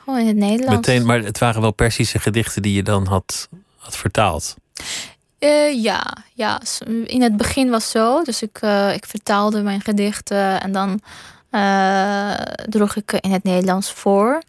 gewoon 0.04 0.20
in 0.20 0.28
het 0.28 0.36
Nederlands. 0.36 0.88
Meteen, 0.88 1.06
maar 1.06 1.20
het 1.20 1.38
waren 1.38 1.62
wel 1.62 1.72
Persische 1.72 2.20
gedichten 2.20 2.62
die 2.62 2.74
je 2.74 2.84
dan 2.84 3.08
had, 3.08 3.50
had 3.78 3.98
vertaald. 3.98 4.56
Eh, 5.40 5.84
ja, 5.84 6.04
ja, 6.34 6.62
in 7.06 7.22
het 7.22 7.38
begin 7.38 7.70
was 7.70 7.90
zo. 7.90 8.24
Dus 8.24 8.42
ik, 8.42 8.58
eh, 8.62 8.94
ik 8.94 9.06
vertaalde 9.06 9.62
mijn 9.62 9.82
gedichten 9.82 10.62
en 10.62 10.72
dan 10.72 11.02
eh, 11.50 12.34
droeg 12.70 12.96
ik 12.96 13.12
in 13.12 13.32
het 13.32 13.44
Nederlands 13.44 13.92
voor. 13.92 14.42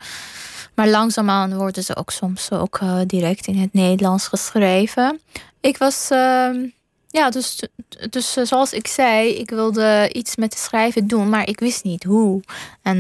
Maar 0.75 0.89
langzaamaan 0.89 1.57
worden 1.57 1.83
ze 1.83 1.97
ook 1.97 2.11
soms 2.11 2.51
ook 2.51 2.81
direct 3.07 3.47
in 3.47 3.59
het 3.59 3.73
Nederlands 3.73 4.29
geschreven. 4.29 5.21
Ik 5.61 5.79
was, 5.79 6.11
ehm, 6.11 6.67
ja, 7.09 7.31
dus, 7.31 7.63
dus 8.11 8.33
zoals 8.33 8.73
ik 8.73 8.87
zei, 8.87 9.29
ik 9.29 9.51
wilde 9.51 10.11
iets 10.13 10.37
met 10.37 10.59
schrijven 10.59 11.07
doen, 11.07 11.29
maar 11.29 11.49
ik 11.49 11.61
wist 11.61 11.85
niet 11.85 12.05
hoe. 12.05 12.43
En 12.83 12.99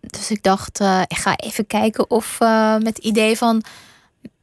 dus 0.00 0.30
ik 0.30 0.42
dacht, 0.42 0.80
ik 1.06 1.16
ga 1.16 1.36
even 1.36 1.66
kijken 1.66 2.10
of 2.10 2.38
met 2.78 2.96
het 2.96 2.98
idee 2.98 3.36
van 3.36 3.62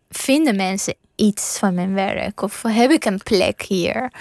vinden 0.10 0.56
mensen 0.56 0.96
iets 1.16 1.58
van 1.60 1.74
mijn 1.74 1.94
werk? 1.94 2.42
Of 2.42 2.62
heb 2.68 2.92
ik 2.92 3.06
een 3.06 3.22
plek 3.24 3.62
hier? 3.62 4.12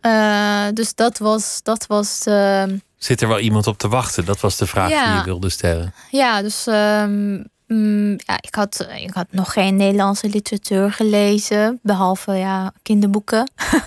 Eh, 0.00 0.64
dus 0.74 0.94
dat 0.94 1.18
was, 1.18 1.60
dat 1.62 1.86
was 1.86 2.22
eh, 2.24 2.62
Zit 2.98 3.20
er 3.20 3.28
wel 3.28 3.38
iemand 3.38 3.66
op 3.66 3.78
te 3.78 3.88
wachten? 3.88 4.24
Dat 4.24 4.40
was 4.40 4.56
de 4.56 4.66
vraag 4.66 4.90
Ja. 4.90 5.06
die 5.10 5.18
je 5.18 5.24
wilde 5.24 5.48
stellen. 5.50 5.94
ja, 6.10 6.42
dus 6.42 6.66
ehm, 6.66 7.42
mm, 7.66 8.10
ja, 8.10 8.36
ik, 8.40 8.54
had, 8.54 8.86
ik 8.96 9.14
had 9.14 9.26
nog 9.30 9.52
geen 9.52 9.76
Nederlandse 9.76 10.28
literatuur 10.28 10.92
gelezen, 10.92 11.78
behalve 11.82 12.32
ja, 12.32 12.72
kinderboeken. 12.82 13.50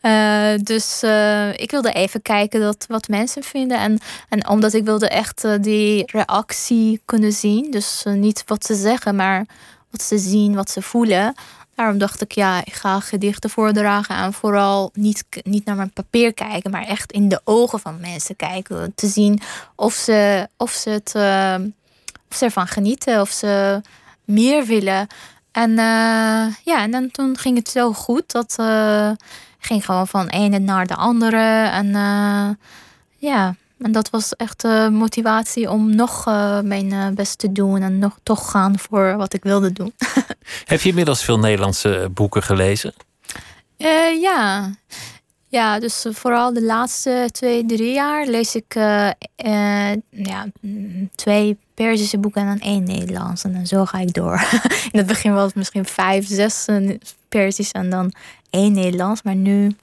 Eh, 0.00 0.52
dus 0.62 1.02
eh, 1.02 1.52
ik 1.52 1.70
wilde 1.70 1.92
even 1.92 2.22
kijken 2.22 2.60
dat, 2.60 2.84
wat 2.88 3.08
mensen 3.08 3.42
vinden. 3.42 3.78
En, 3.78 3.98
en 4.28 4.48
omdat 4.48 4.72
ik 4.72 4.84
wilde 4.84 5.08
echt 5.08 5.62
die 5.62 6.02
reactie 6.06 7.02
kunnen 7.04 7.32
zien. 7.32 7.70
Dus 7.70 8.02
niet 8.04 8.42
wat 8.46 8.64
ze 8.64 8.74
zeggen, 8.74 9.16
maar 9.16 9.46
wat 9.90 10.02
ze 10.02 10.18
zien, 10.18 10.54
wat 10.54 10.70
ze 10.70 10.82
voelen. 10.82 11.34
Daarom 11.80 11.98
dacht 11.98 12.20
ik, 12.20 12.32
ja, 12.32 12.64
ik 12.64 12.72
ga 12.72 13.00
gedichten 13.00 13.50
voordragen. 13.50 14.16
En 14.16 14.32
vooral 14.32 14.90
niet, 14.94 15.24
niet 15.42 15.64
naar 15.64 15.76
mijn 15.76 15.92
papier 15.92 16.34
kijken, 16.34 16.70
maar 16.70 16.86
echt 16.86 17.12
in 17.12 17.28
de 17.28 17.40
ogen 17.44 17.80
van 17.80 18.00
mensen 18.00 18.36
kijken. 18.36 18.92
Te 18.94 19.06
zien 19.06 19.40
of 19.74 19.94
ze, 19.94 20.48
of 20.56 20.70
ze, 20.70 20.90
het, 20.90 21.14
eh, 21.14 21.54
of 22.30 22.36
ze 22.36 22.44
ervan 22.44 22.66
genieten, 22.66 23.20
of 23.20 23.30
ze 23.30 23.80
meer 24.24 24.64
willen. 24.64 25.06
En 25.52 25.70
eh, 25.70 26.54
ja, 26.64 26.82
en 26.82 26.90
dan 26.90 27.10
toen 27.10 27.38
ging 27.38 27.56
het 27.56 27.68
zo 27.68 27.92
goed 27.92 28.32
dat 28.32 28.54
eh 28.58 29.10
ging 29.58 29.84
gewoon 29.84 30.08
van 30.08 30.28
ene 30.28 30.58
naar 30.58 30.86
de 30.86 30.96
andere. 30.96 31.68
En 31.68 31.94
eh, 31.94 32.48
ja, 33.16 33.54
en 33.80 33.92
dat 33.92 34.10
was 34.10 34.36
echt 34.36 34.60
de 34.60 34.88
motivatie 34.92 35.70
om 35.70 35.94
nog 35.94 36.26
eh, 36.26 36.60
mijn 36.60 36.92
eh, 36.92 37.08
best 37.08 37.38
te 37.38 37.52
doen 37.52 37.82
en 37.82 37.98
nog 37.98 38.18
toch 38.22 38.50
gaan 38.50 38.78
voor 38.78 39.16
wat 39.16 39.34
ik 39.34 39.42
wilde 39.42 39.72
doen. 39.72 39.92
Heb 40.64 40.80
je 40.80 40.88
inmiddels 40.88 41.24
veel 41.24 41.38
Nederlandse 41.38 42.10
boeken 42.14 42.42
gelezen? 42.42 42.94
Eh, 43.76 44.20
ja. 44.20 44.70
ja, 45.48 45.78
dus 45.80 46.04
eh, 46.04 46.14
vooral 46.14 46.52
de 46.52 46.62
laatste 46.62 47.28
twee, 47.32 47.66
drie 47.66 47.92
jaar 47.92 48.26
lees 48.26 48.54
ik 48.54 48.74
eh, 48.74 49.08
eh, 49.36 49.96
ja, 50.10 50.46
twee 51.14 51.58
Perzische 51.74 52.18
boeken 52.18 52.42
en 52.42 52.46
dan 52.46 52.58
één 52.58 52.84
Nederlands. 52.84 53.44
En 53.44 53.52
dan 53.52 53.66
zo 53.66 53.84
ga 53.84 53.98
ik 53.98 54.14
door. 54.14 54.40
In 54.92 54.98
het 54.98 55.06
begin 55.06 55.34
was 55.34 55.44
het 55.44 55.54
misschien 55.54 55.84
vijf, 55.84 56.26
zes 56.26 56.66
eh, 56.66 56.96
Perzisch 57.28 57.72
en 57.72 57.90
dan 57.90 58.12
één 58.50 58.72
Nederlands. 58.72 59.22
Maar 59.22 59.34
nu, 59.34 59.76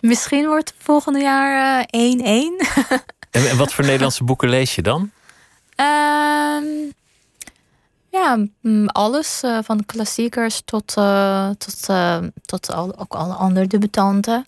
misschien 0.00 0.46
wordt 0.46 0.68
het 0.68 0.84
volgende 0.84 1.20
jaar 1.20 1.80
eh, 1.80 1.84
één, 1.90 2.20
één. 2.20 2.56
En, 3.30 3.56
wat 3.56 3.72
voor 3.72 3.84
Nederlandse 3.84 4.24
boeken 4.24 4.48
lees 4.48 4.74
je 4.74 4.82
dan? 4.82 5.10
Ehm, 5.74 6.64
ja, 8.10 8.46
mm, 8.60 8.88
alles. 8.88 9.42
eh, 9.42 9.58
van 9.62 9.86
klassiekers 9.86 10.62
tot, 10.64 10.94
eh, 10.96 11.48
tot, 11.50 11.88
eh, 11.88 12.18
tot 12.44 12.72
al, 12.72 12.98
ook 12.98 13.14
alle 13.14 13.34
andere 13.34 13.66
debutanten. 13.66 14.46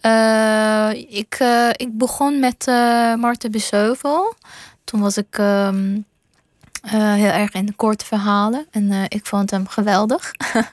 Eh, 0.00 0.90
ik, 1.08 1.34
eh, 1.38 1.68
ik 1.72 1.98
begon 1.98 2.40
met 2.40 2.66
eh 2.66 3.14
Marten 3.14 3.50
Beseuvel. 3.50 4.34
Toen 4.84 5.00
was 5.00 5.16
ik 5.16 5.38
ehm, 5.38 5.94
eh, 5.94 6.02
heel 6.90 7.30
erg 7.30 7.52
in 7.52 7.76
korte 7.76 8.04
verhalen. 8.04 8.66
En 8.70 8.90
eh, 8.92 9.02
ik 9.08 9.26
vond 9.26 9.50
hem 9.50 9.66
geweldig. 9.68 10.32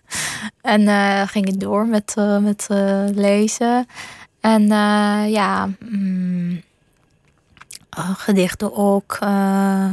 en 0.62 0.88
eh, 0.88 1.28
ging 1.28 1.48
ik 1.48 1.60
door 1.60 1.86
met, 1.88 2.14
eh, 2.16 2.38
met 2.38 2.66
eh, 2.70 3.04
lezen. 3.14 3.88
En 4.40 4.62
eh, 4.72 5.24
ja... 5.32 5.70
mm, 5.80 6.62
eh, 7.90 8.10
gedichten 8.16 8.76
ook. 8.76 9.18
eh, 9.20 9.90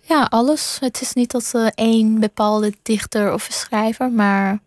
ja, 0.00 0.22
alles. 0.28 0.76
Het 0.80 1.00
is 1.00 1.12
niet 1.12 1.30
dat 1.30 1.54
één 1.74 2.20
bepaalde 2.20 2.72
dichter 2.82 3.32
of 3.32 3.46
schrijver, 3.50 4.10
maar 4.10 4.58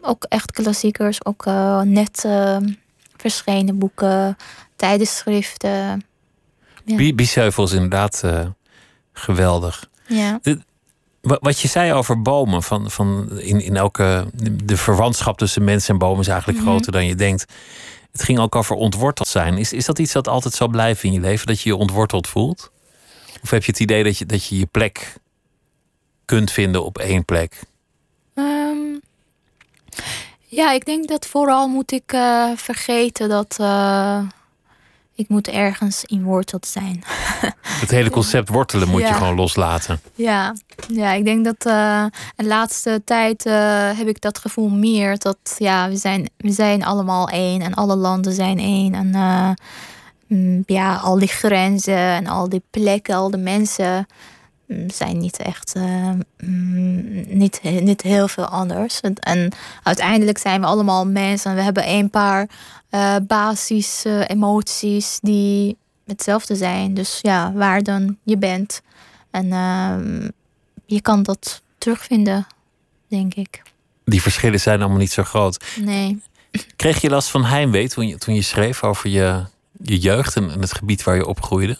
ook 0.00 0.24
echt 0.24 0.52
klassiekers, 0.52 1.24
ook 1.24 1.46
eh, 1.46 1.80
net 1.80 2.24
eh, 2.24 2.56
verschenen 3.16 3.78
boeken, 3.78 4.36
tijdschriften. 4.76 6.02
Ja. 6.84 6.96
Inderdaad 7.72 8.22
eh, 8.24 8.46
geweldig. 9.18 9.88
Ja. 10.06 10.40
Wa- 11.20 11.38
Wat 11.40 11.60
je 11.60 11.68
zei 11.68 11.92
over 11.92 12.22
bomen, 12.22 12.62
van, 12.62 12.90
van 12.90 13.38
in, 13.40 13.60
in 13.60 13.76
elke. 13.76 14.26
De 14.64 14.76
verwantschap 14.76 15.38
tussen 15.38 15.64
mensen 15.64 15.92
en 15.92 15.98
bomen 15.98 16.20
is 16.20 16.28
eigenlijk 16.28 16.58
Mhm. 16.60 16.68
groter 16.68 16.92
dan 16.92 17.06
je 17.06 17.14
denkt. 17.14 17.44
Het 18.12 18.22
ging 18.22 18.38
ook 18.38 18.54
over 18.54 18.76
ontworteld 18.76 19.28
zijn. 19.28 19.58
Is, 19.58 19.72
is 19.72 19.84
dat 19.84 19.98
iets 19.98 20.12
dat 20.12 20.28
altijd 20.28 20.54
zal 20.54 20.68
blijven 20.68 21.08
in 21.08 21.14
je 21.14 21.20
leven? 21.20 21.46
Dat 21.46 21.60
je 21.60 21.68
je 21.68 21.76
ontworteld 21.76 22.26
voelt? 22.28 22.70
Of 23.42 23.50
heb 23.50 23.64
je 23.64 23.70
het 23.70 23.80
idee 23.80 24.04
dat 24.04 24.18
je 24.18 24.26
dat 24.26 24.44
je, 24.46 24.58
je 24.58 24.66
plek 24.66 25.14
kunt 26.24 26.50
vinden 26.50 26.84
op 26.84 26.98
één 26.98 27.24
plek? 27.24 27.60
Ehm, 28.34 28.76
ja, 30.44 30.72
ik 30.72 30.84
denk 30.84 31.08
dat 31.08 31.26
vooral 31.26 31.68
moet 31.68 31.92
ik 31.92 32.12
eh, 32.12 32.50
vergeten 32.56 33.28
dat 33.28 33.56
eh, 33.60 34.20
ik 35.18 35.28
moet 35.28 35.48
ergens 35.48 36.04
in 36.04 36.22
worteld 36.22 36.66
zijn. 36.66 37.02
Het 37.82 37.90
hele 37.90 38.10
concept 38.10 38.48
wortelen 38.48 38.88
moet 38.88 39.00
je 39.00 39.14
gewoon 39.14 39.34
loslaten. 39.34 40.00
Ja, 40.14 40.54
ja 40.88 41.12
ik 41.12 41.24
denk 41.24 41.44
dat 41.44 41.66
eh, 41.66 42.04
de 42.36 42.44
laatste 42.44 43.02
tijd 43.04 43.46
eh, 43.46 43.98
heb 43.98 44.08
ik 44.08 44.20
dat 44.20 44.38
gevoel 44.38 44.68
meer 44.68 45.18
dat 45.18 45.38
ja, 45.56 45.88
we 45.88 45.96
zijn, 45.96 46.30
we 46.36 46.50
zijn 46.50 46.84
allemaal 46.84 47.28
één 47.28 47.60
en 47.60 47.74
alle 47.74 47.96
landen 47.96 48.32
zijn 48.32 48.58
één. 48.58 48.94
En 48.94 49.14
eh, 49.14 49.50
mm, 50.26 50.62
ja, 50.66 50.96
al 50.96 51.18
die 51.18 51.28
grenzen 51.28 51.96
en 51.96 52.26
al 52.26 52.48
die 52.48 52.62
plekken, 52.70 53.14
al 53.14 53.30
de 53.30 53.38
mensen 53.38 54.06
zijn 54.86 55.18
niet 55.18 55.36
echt 55.36 55.72
eh, 55.74 56.10
mm, 56.38 57.24
niet, 57.28 57.60
niet 57.62 58.02
heel 58.02 58.28
veel 58.28 58.44
anders. 58.44 59.00
En, 59.00 59.14
en 59.14 59.52
uiteindelijk 59.82 60.38
zijn 60.38 60.60
we 60.60 60.66
allemaal 60.66 61.06
mensen 61.06 61.50
en 61.50 61.56
we 61.56 61.62
hebben 61.62 61.88
een 61.88 62.10
paar 62.10 62.48
eh 62.90 63.16
basis 63.26 64.04
eh, 64.04 64.28
emoties 64.28 65.18
die 65.22 65.76
hetzelfde 66.06 66.56
zijn. 66.56 66.94
Dus 66.94 67.18
ja, 67.22 67.52
waar 67.52 67.82
dan 67.82 68.18
je 68.22 68.38
bent. 68.38 68.80
En 69.30 69.52
ehm, 69.52 70.28
je 70.86 71.00
kan 71.00 71.22
dat 71.22 71.62
terugvinden, 71.78 72.46
denk 73.08 73.34
ik. 73.34 73.62
Die 74.04 74.22
verschillen 74.22 74.60
zijn 74.60 74.80
allemaal 74.80 74.98
niet 74.98 75.12
zo 75.12 75.22
groot. 75.22 75.64
Nee. 75.80 76.22
Kreeg 76.76 77.00
je 77.00 77.10
last 77.10 77.28
van 77.28 77.44
heimwee 77.44 77.88
toen 77.88 78.08
je, 78.08 78.18
toen 78.18 78.34
je 78.34 78.42
schreef 78.42 78.84
over 78.84 79.10
je, 79.10 79.44
je 79.82 79.98
jeugd 79.98 80.36
en, 80.36 80.50
en 80.50 80.60
het 80.60 80.74
gebied 80.74 81.02
waar 81.02 81.16
je 81.16 81.26
opgroeide? 81.26 81.78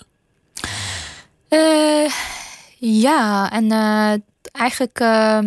Eh, 1.49 2.13
ja, 2.81 3.51
en 3.51 3.73
eh, 3.73 4.15
eigenlijk 4.53 5.01
eh, 5.01 5.39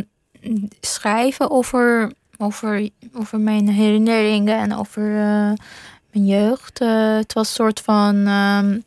schrijven 0.81 1.49
over, 1.51 2.11
over, 2.37 2.89
over 3.13 3.39
mijn 3.39 3.69
herinneringen 3.69 4.57
en 4.57 4.75
over 4.75 5.17
eh, 5.17 5.51
mijn 6.11 6.25
jeugd. 6.25 6.79
het 6.79 7.33
was 7.33 7.47
een 7.47 7.53
soort 7.53 7.79
van 7.79 8.27
ehm, 8.27 8.79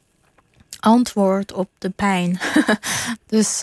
antwoord 0.81 1.53
op 1.53 1.69
de 1.79 1.91
pijn. 1.91 2.39
dus, 3.27 3.61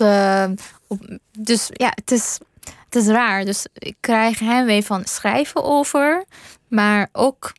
dus 1.31 1.69
ja, 1.71 1.91
het 1.95 2.11
is, 2.11 2.39
het 2.85 2.95
is 2.95 3.07
raar. 3.07 3.45
Dus 3.45 3.65
ik 3.73 3.95
krijg 3.99 4.39
heimwee 4.39 4.85
van 4.85 5.05
schrijven 5.05 5.63
over, 5.63 6.25
maar 6.67 7.09
ook 7.11 7.53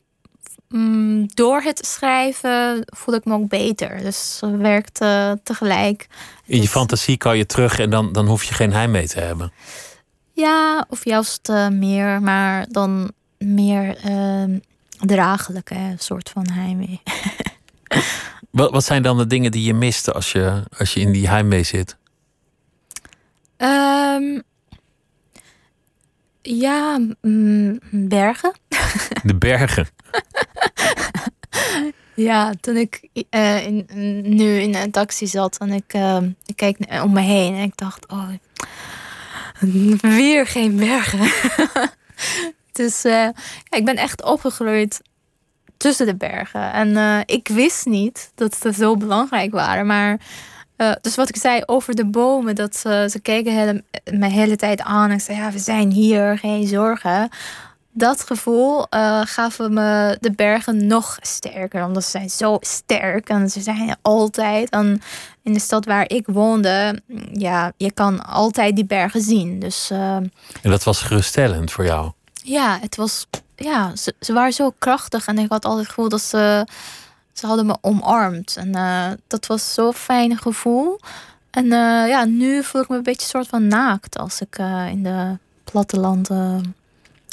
mm, 0.73 1.27
door 1.33 1.61
het 1.61 1.85
schrijven 1.85 2.83
voel 2.85 3.15
ik 3.15 3.25
me 3.25 3.33
ook 3.33 3.47
beter. 3.47 3.97
Dus 4.01 4.37
het 4.41 4.57
werkt 4.57 5.01
eh, 5.01 5.31
tegelijk. 5.43 6.07
In 6.45 6.55
je 6.55 6.61
Dus- 6.61 6.71
fantasie 6.71 7.17
kan 7.17 7.37
je 7.37 7.45
terug 7.45 7.79
en 7.79 7.89
dan, 7.89 8.11
dan 8.13 8.27
hoef 8.27 8.43
je 8.43 8.53
geen 8.53 8.73
heimwee 8.73 9.07
te 9.07 9.19
hebben. 9.19 9.51
Ja, 10.33 10.85
of 10.89 11.05
juist 11.05 11.49
eh, 11.49 11.67
meer, 11.67 12.21
maar 12.21 12.65
dan 12.69 13.11
meer 13.37 13.97
draaglijke 14.99 15.95
soort 15.97 16.29
van 16.29 16.47
heimwee. 16.51 17.01
Wat, 18.51 18.71
wat 18.71 18.83
zijn 18.83 19.03
dan 19.03 19.17
de 19.17 19.27
dingen 19.27 19.51
die 19.51 19.63
je 19.63 19.73
mist 19.73 20.13
als 20.13 20.31
je, 20.31 20.63
als 20.77 20.93
je 20.93 20.99
in 20.99 21.11
die 21.11 21.27
heimwee 21.29 21.63
zit? 21.63 21.97
Ehm, 23.57 24.39
ja, 26.43 26.99
mm, 27.21 27.79
bergen. 27.91 28.53
De 29.23 29.35
bergen. 29.35 29.87
Ja, 32.15 32.53
toen 32.61 32.75
ik 32.75 33.07
eh, 33.29 33.65
in, 33.65 33.87
nu 34.23 34.59
in 34.59 34.75
een 34.75 34.91
taxi 34.91 35.27
zat 35.27 35.57
en 35.57 35.69
ik, 35.69 35.93
ehm, 35.93 36.29
ik 36.45 36.55
keek 36.55 36.77
om 37.03 37.13
me 37.13 37.21
heen 37.21 37.55
en 37.55 37.63
ik 37.63 37.77
dacht, 37.77 38.07
oh, 38.07 38.29
weer 40.01 40.47
geen 40.47 40.75
bergen. 40.75 41.31
dus 42.71 43.03
eh, 43.03 43.27
ik 43.69 43.85
ben 43.85 43.95
echt 43.95 44.23
opgegroeid 44.23 45.01
tussen 45.77 46.05
de 46.05 46.15
bergen. 46.15 46.71
En 46.71 47.23
ik 47.25 47.47
wist 47.47 47.85
niet 47.85 48.31
dat 48.35 48.55
ze 48.55 48.73
zo 48.73 48.97
belangrijk 48.97 49.51
waren. 49.51 49.85
Maar 49.85 50.19
eh, 50.89 50.95
dus 51.01 51.15
wat 51.15 51.29
ik 51.29 51.35
zei 51.37 51.61
over 51.65 51.95
de 51.95 52.05
bomen, 52.05 52.55
dat 52.55 52.75
ze, 52.75 53.07
ze 53.11 53.19
keken 53.19 53.53
hele, 53.53 53.83
de 54.03 54.29
hele 54.29 54.55
tijd 54.55 54.81
aan 54.81 55.09
en 55.09 55.21
zeiden, 55.21 55.45
ja, 55.45 55.51
we 55.51 55.59
zijn 55.59 55.91
hier, 55.91 56.37
geen 56.37 56.67
zorgen. 56.67 57.29
Dat 57.95 58.23
gevoel 58.23 58.87
eh 58.89 59.21
gaven 59.23 59.73
me 59.73 60.17
de 60.19 60.31
bergen 60.31 60.87
nog 60.87 61.17
sterker, 61.21 61.85
omdat 61.85 62.03
ze 62.03 62.09
zijn 62.09 62.29
zo 62.29 62.57
sterk 62.59 63.29
en 63.29 63.49
ze 63.49 63.61
zijn 63.61 63.89
er 63.89 63.95
altijd. 64.01 64.69
En 64.69 65.01
in 65.43 65.53
de 65.53 65.59
stad 65.59 65.85
waar 65.85 66.09
ik 66.09 66.25
woonde, 66.27 67.01
ja, 67.31 67.71
je 67.77 67.91
kan 67.91 68.25
altijd 68.25 68.75
die 68.75 68.85
bergen 68.85 69.21
zien. 69.21 69.59
Dus 69.59 69.89
eh, 69.91 70.15
En 70.15 70.31
dat 70.61 70.83
was 70.83 71.01
geruststellend 71.01 71.71
voor 71.71 71.85
jou. 71.85 72.11
ja, 72.43 72.77
het 72.81 72.95
was, 72.95 73.27
ja, 73.55 73.95
ze, 73.95 74.13
ze 74.19 74.33
waren 74.33 74.53
zo 74.53 74.73
krachtig 74.79 75.25
en 75.27 75.37
ik 75.37 75.49
had 75.49 75.65
altijd 75.65 75.85
het 75.85 75.93
gevoel 75.95 76.09
dat 76.09 76.21
ze, 76.21 76.65
ze 77.33 77.45
hadden 77.45 77.65
me 77.65 77.77
omarmd. 77.81 78.55
En 78.57 78.75
eh, 78.75 79.11
dat 79.27 79.45
was 79.45 79.73
zo'n 79.73 79.93
fijn 79.93 80.37
gevoel. 80.37 80.99
En 81.53 81.63
eh, 81.63 82.07
ja, 82.07 82.25
nu 82.25 82.63
voel 82.63 82.81
ik 82.81 82.89
me 82.89 82.95
een 82.95 83.03
beetje 83.03 83.27
soort 83.27 83.47
van 83.47 83.67
naakt 83.67 84.17
als 84.17 84.41
ik 84.41 84.57
eh, 84.57 84.87
in 84.89 85.03
de 85.03 85.37
plattelanden 85.63 86.75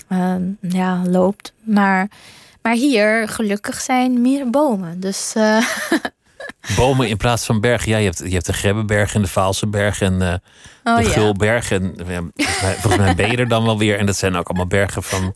eh, 0.09 0.35
ja, 0.61 1.03
loopt. 1.07 1.53
Maar, 1.63 2.09
maar 2.63 2.75
hier, 2.75 3.29
gelukkig, 3.29 3.81
zijn 3.81 4.21
meer 4.21 4.51
bomen. 4.51 5.01
Dus 5.01 5.33
Bomen 6.77 7.09
in 7.09 7.17
plaats 7.17 7.47
van 7.47 7.61
bergen. 7.61 7.91
Ja, 7.91 7.97
je 7.97 8.05
hebt, 8.05 8.19
je 8.19 8.33
hebt 8.33 8.47
de 8.47 8.53
Grebbeberg 8.53 9.15
en 9.15 9.23
de 9.23 9.29
Vaalseberg 9.29 10.01
en 10.01 10.13
oh 10.85 10.97
de 10.97 11.03
ja. 11.03 11.11
Gulberg. 11.11 11.71
En 11.71 11.95
ja, 11.97 12.05
volgens, 12.05 12.61
mij, 12.63 12.75
volgens 12.75 12.97
mij 12.97 13.15
ben 13.15 13.31
je 13.31 13.37
er 13.37 13.49
dan 13.49 13.65
wel 13.65 13.79
weer. 13.79 13.99
En 13.99 14.07
dat 14.07 14.17
zijn 14.17 14.37
ook 14.37 14.49
allemaal 14.49 14.67
bergen 14.67 15.03
van, 15.03 15.35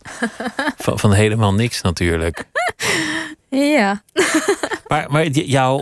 van, 0.77 0.99
van 0.99 1.13
helemaal 1.13 1.53
niks 1.53 1.81
natuurlijk. 1.81 2.43
Ja. 3.55 4.03
Maar, 4.87 5.11
maar 5.11 5.27
jouw, 5.27 5.81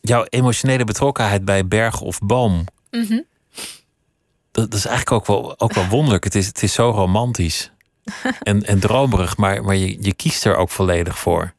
jouw 0.00 0.24
emotionele 0.28 0.84
betrokkenheid 0.84 1.44
bij 1.44 1.66
berg 1.66 2.00
of 2.00 2.18
boom... 2.18 2.64
Mhm. 2.90 3.20
dat, 4.50 4.70
dat 4.70 4.74
is 4.74 4.86
eigenlijk 4.86 5.12
ook 5.12 5.26
wel, 5.26 5.60
ook 5.60 5.72
wel 5.72 5.86
wonderlijk. 5.88 6.24
Het 6.24 6.34
is, 6.34 6.46
het 6.46 6.62
is 6.62 6.72
zo 6.72 6.90
romantisch 6.90 7.70
en, 8.42 8.62
en 8.62 8.80
dromerig, 8.80 9.36
maar, 9.36 9.64
maar 9.64 9.76
je, 9.76 9.96
je 10.00 10.14
kiest 10.14 10.44
er 10.44 10.56
ook 10.56 10.70
volledig 10.70 11.18
voor. 11.18 11.52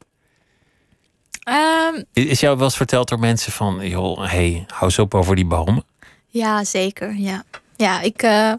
Ehm, 1.44 2.04
Is 2.14 2.26
is 2.26 2.40
jou 2.40 2.56
wel 2.56 2.66
eens 2.66 2.78
verteld 2.78 3.10
door 3.10 3.20
mensen 3.20 3.52
van... 3.52 3.88
joh, 3.88 4.30
hey, 4.30 4.64
hou 4.68 4.84
eens 4.84 5.00
op 5.00 5.14
over 5.14 5.36
die 5.36 5.46
bomen? 5.46 5.84
Ja, 6.28 6.64
zeker. 6.64 7.16
Ja, 7.16 7.44
ja 7.76 8.02
ik, 8.02 8.22
eh, 8.22 8.54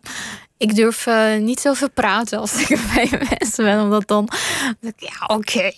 ik 0.59 0.75
durf 0.75 1.07
eh, 1.07 1.37
niet 1.37 1.61
zoveel 1.61 1.91
praten 1.91 2.39
als 2.39 2.61
ik 2.69 2.81
bij 2.95 3.11
mensen 3.39 3.65
ben. 3.65 3.81
Omdat 3.81 4.09
dan, 4.09 4.29
ja, 4.97 5.27
oké. 5.27 5.73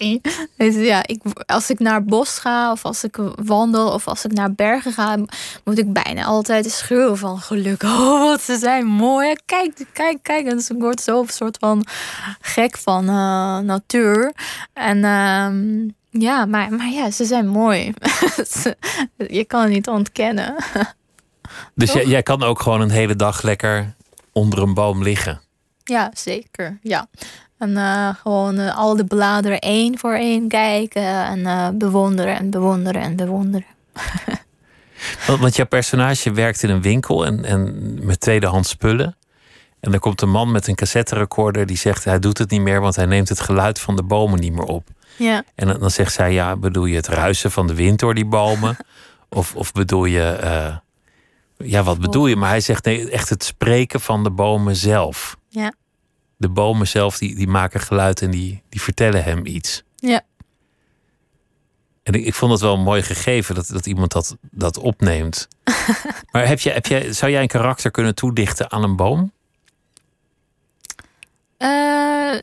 Dus 0.56 0.74
ja, 0.74 1.06
ik, 1.06 1.20
als 1.46 1.70
ik 1.70 1.78
naar 1.78 1.94
het 1.94 2.06
bos 2.06 2.38
ga 2.38 2.72
of 2.72 2.84
als 2.84 3.04
ik 3.04 3.16
wandel 3.44 3.92
of 3.92 4.08
als 4.08 4.24
ik 4.24 4.32
naar 4.32 4.52
bergen 4.52 4.92
ga... 4.92 5.16
moet 5.64 5.78
ik 5.78 5.92
bijna 5.92 6.24
altijd 6.24 6.70
schreeuwen 6.70 7.18
van 7.18 7.38
geluk. 7.38 7.82
Oh, 7.98 8.20
wat 8.20 8.42
ze 8.42 8.56
zijn 8.56 8.86
mooi. 8.86 9.34
Kijk, 9.46 9.86
kijk, 9.92 10.18
kijk. 10.22 10.46
En 10.46 10.56
dus 10.56 10.70
ik 10.70 10.78
word 10.78 11.00
zo 11.00 11.20
een 11.20 11.28
soort 11.28 11.56
van 11.60 11.86
gek 12.40 12.78
van 12.78 13.08
eh, 13.08 13.58
natuur. 13.58 14.32
En... 14.72 15.04
ehm, 15.04 15.88
ja, 16.10 16.44
maar, 16.44 16.72
maar 16.72 16.90
ja, 16.90 17.10
ze 17.10 17.24
zijn 17.24 17.48
mooi. 17.48 17.94
Je 19.38 19.44
kan 19.44 19.62
het 19.62 19.70
niet 19.70 19.88
ontkennen. 19.88 20.54
Dus 21.74 21.92
jij 21.92 22.22
kan 22.22 22.42
ook 22.42 22.60
gewoon 22.60 22.80
een 22.80 22.90
hele 22.90 23.16
dag 23.16 23.42
lekker 23.42 23.94
onder 24.38 24.62
een 24.62 24.74
boom 24.74 25.02
liggen. 25.02 25.40
Ja, 25.84 26.10
zeker. 26.14 26.78
Ja. 26.82 27.08
En 27.58 27.76
eh, 27.76 28.08
gewoon 28.22 28.58
eh, 28.58 28.76
al 28.76 28.96
de 28.96 29.04
bladeren 29.04 29.58
één 29.58 29.98
voor 29.98 30.14
één 30.14 30.48
kijken 30.48 31.24
en 31.24 31.46
eh, 31.46 31.68
bewonderen 31.74 32.36
en 32.36 32.50
bewonderen 32.50 33.02
en 33.02 33.16
bewonderen. 33.16 33.66
Want, 35.26 35.40
want 35.40 35.56
jouw 35.56 35.66
personage 35.66 36.32
werkt 36.32 36.62
in 36.62 36.70
een 36.70 36.82
winkel 36.82 37.26
en, 37.26 37.44
en 37.44 37.94
met 38.06 38.20
tweedehands 38.20 38.68
spullen. 38.68 39.16
En 39.80 39.90
dan 39.90 40.00
komt 40.00 40.20
een 40.20 40.30
man 40.30 40.50
met 40.50 40.66
een 40.66 40.74
cassetterecorder 40.74 41.66
die 41.66 41.76
zegt... 41.76 42.04
hij 42.04 42.18
doet 42.18 42.38
het 42.38 42.50
niet 42.50 42.60
meer, 42.60 42.80
want 42.80 42.96
hij 42.96 43.06
neemt 43.06 43.28
het 43.28 43.40
geluid 43.40 43.80
van 43.80 43.96
de 43.96 44.02
bomen 44.02 44.40
niet 44.40 44.52
meer 44.52 44.64
op. 44.64 44.88
Ja. 45.16 45.42
En 45.54 45.66
dan, 45.66 45.78
dan 45.78 45.90
zegt 45.90 46.12
zij, 46.12 46.32
ja, 46.32 46.56
bedoel 46.56 46.84
je 46.84 46.96
het 46.96 47.06
ruisen 47.06 47.50
van 47.50 47.66
de 47.66 47.74
wind 47.74 47.98
door 47.98 48.14
die 48.14 48.26
bomen? 48.26 48.76
Of, 49.28 49.54
of 49.54 49.72
bedoel 49.72 50.04
je... 50.04 50.80
eh, 51.58 51.70
ja, 51.70 51.82
wat 51.82 51.98
bedoel 51.98 52.26
je? 52.26 52.36
Maar 52.36 52.48
hij 52.48 52.60
zegt 52.60 52.84
nee, 52.84 53.10
echt 53.10 53.28
het 53.28 53.44
spreken 53.44 54.00
van 54.00 54.24
de 54.24 54.30
bomen 54.30 54.76
zelf. 54.76 55.36
Ja. 55.48 55.72
De 56.36 56.48
bomen 56.48 56.88
zelf, 56.88 57.18
die, 57.18 57.34
die 57.34 57.48
maken 57.48 57.80
geluid 57.80 58.22
en 58.22 58.30
die, 58.30 58.62
die 58.68 58.80
vertellen 58.80 59.24
hem 59.24 59.46
iets. 59.46 59.82
Ja. 59.96 60.20
En 62.02 62.14
ik, 62.14 62.24
ik 62.24 62.34
vond 62.34 62.52
het 62.52 62.60
wel 62.60 62.74
een 62.74 62.82
mooi 62.82 63.02
gegeven 63.02 63.54
dat, 63.54 63.68
dat 63.68 63.86
iemand 63.86 64.12
dat, 64.12 64.36
dat 64.50 64.78
opneemt. 64.78 65.48
maar 66.32 66.46
heb 66.46 66.60
je, 66.60 66.70
heb 66.70 66.86
je, 66.86 67.12
zou 67.12 67.32
jij 67.32 67.42
een 67.42 67.48
karakter 67.48 67.90
kunnen 67.90 68.14
toedichten 68.14 68.70
aan 68.70 68.82
een 68.82 68.96
boom? 68.96 69.32
Eh, 71.56 72.38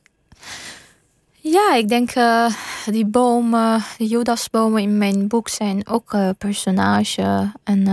ja, 1.31 1.73
ik 1.75 1.87
denk 1.87 2.15
uh, 2.15 2.49
die 2.85 3.05
bomen, 3.05 3.83
de 3.97 4.05
Judasbomen 4.05 4.81
in 4.81 4.97
mijn 4.97 5.27
boek 5.27 5.49
zijn 5.49 5.87
ook 5.87 6.13
uh, 6.13 6.29
personage. 6.37 7.51
En 7.63 7.87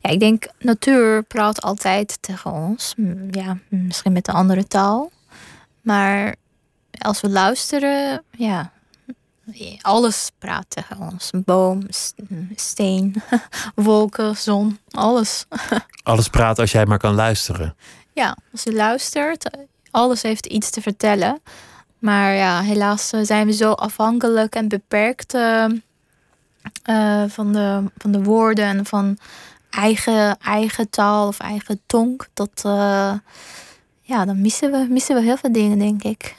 ja, 0.00 0.10
ik 0.10 0.20
denk, 0.20 0.46
natuur 0.58 1.22
praat 1.22 1.62
altijd 1.62 2.18
tegen 2.22 2.52
ons. 2.52 2.94
Ja, 3.30 3.58
misschien 3.68 4.12
met 4.12 4.28
een 4.28 4.34
andere 4.34 4.66
taal. 4.66 5.10
Maar 5.80 6.34
als 6.98 7.20
we 7.20 7.28
luisteren, 7.28 8.22
ja, 8.30 8.72
alles 9.80 10.30
praat 10.38 10.66
tegen 10.68 10.98
ons. 10.98 11.28
Een 11.30 11.42
boom, 11.44 11.86
steen, 12.54 13.22
wolken, 13.74 14.36
zon, 14.36 14.78
alles. 14.90 15.46
alles 16.02 16.28
praat 16.28 16.58
als 16.58 16.72
jij 16.72 16.86
maar 16.86 16.98
kan 16.98 17.14
luisteren. 17.14 17.76
Ja, 18.12 18.36
als 18.52 18.62
je 18.62 18.72
luistert, 18.72 19.50
alles 19.90 20.22
heeft 20.22 20.46
iets 20.46 20.70
te 20.70 20.80
vertellen. 20.80 21.40
Maar 21.98 22.34
ja, 22.34 22.60
helaas 22.60 23.12
eh, 23.12 23.20
zijn 23.22 23.46
we 23.46 23.52
zo 23.52 23.72
afhankelijk 23.72 24.54
en 24.54 24.68
beperkt 24.68 25.34
uh, 25.34 25.64
uh, 26.90 27.24
van, 27.28 27.52
de, 27.52 27.82
van 27.96 28.12
de 28.12 28.22
woorden 28.22 28.64
en 28.64 28.86
van 28.86 29.18
eigen, 29.70 30.38
eigen 30.38 30.90
taal 30.90 31.28
of 31.28 31.38
eigen 31.38 31.80
tong. 31.86 32.20
Dat, 32.34 32.62
uh, 32.66 33.12
ja, 34.00 34.24
dan 34.24 34.40
missen 34.40 34.70
we, 34.70 34.86
missen 34.90 35.14
we 35.14 35.22
heel 35.22 35.36
veel 35.36 35.52
dingen, 35.52 35.78
denk 35.78 36.02
ik. 36.02 36.34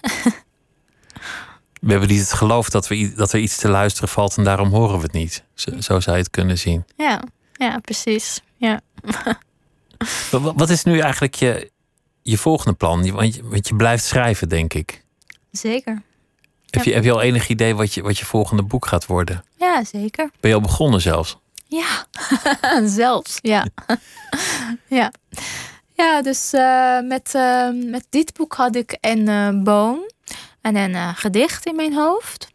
we 1.82 1.92
hebben 1.92 2.10
niet 2.10 2.20
het 2.20 2.34
geloof 2.34 2.70
dat, 2.70 2.88
we, 2.88 3.14
dat 3.16 3.34
er 3.34 3.40
iets 3.40 3.58
te 3.58 3.70
luisteren 3.70 4.10
valt 4.10 4.38
en 4.38 4.44
daarom 4.44 4.70
horen 4.70 4.96
we 4.96 5.04
het 5.04 5.12
niet. 5.12 5.44
Zo, 5.54 5.72
zo 5.72 6.00
zou 6.00 6.16
je 6.16 6.22
het 6.22 6.32
kunnen 6.32 6.58
zien. 6.58 6.86
Ja, 6.98 7.22
ja 7.54 7.80
precies. 7.80 8.42
Ja. 8.58 8.82
Wat 10.56 10.70
is 10.70 10.84
nu 10.84 11.00
eigenlijk 11.00 11.36
je, 11.36 11.72
je 12.22 12.38
volgende 12.38 12.74
plan? 12.78 13.12
Want 13.12 13.36
je, 13.36 13.44
want 13.44 13.68
je 13.68 13.76
blijft 13.76 14.04
schrijven, 14.04 14.50
denk 14.50 14.74
ik. 14.74 15.04
Zeker. 15.52 16.02
Heb, 16.70 16.84
je, 16.84 16.94
heb 16.94 17.04
je 17.04 17.12
al 17.12 17.22
enig 17.22 17.48
idee 17.48 17.76
wat 17.76 17.94
je, 17.94 18.02
wat 18.02 18.18
je 18.18 18.26
volgende 18.26 18.64
boek 18.64 18.86
gaat 18.86 19.06
worden? 19.06 19.44
Ja, 19.58 19.84
zeker. 19.84 20.30
Ben 20.40 20.50
je 20.50 20.56
al 20.56 20.62
begonnen 20.62 21.02
zelfs? 21.02 21.38
Ja, 21.70 22.05
zelfs, 22.99 23.38
ja. 23.41 23.65
ja. 24.99 25.11
Ja, 25.93 26.22
dus 26.22 26.53
uh, 26.53 26.99
met, 27.01 27.34
uh, 27.36 27.70
met 27.91 28.05
dit 28.09 28.34
boek 28.34 28.53
had 28.53 28.76
ik 28.76 28.97
een 29.01 29.30
uh, 29.30 29.63
boom 29.63 29.99
en 30.61 30.76
een 30.76 31.15
gedicht 31.15 31.65
in 31.65 31.76
mijn 31.76 31.93
hoofd. 31.93 32.47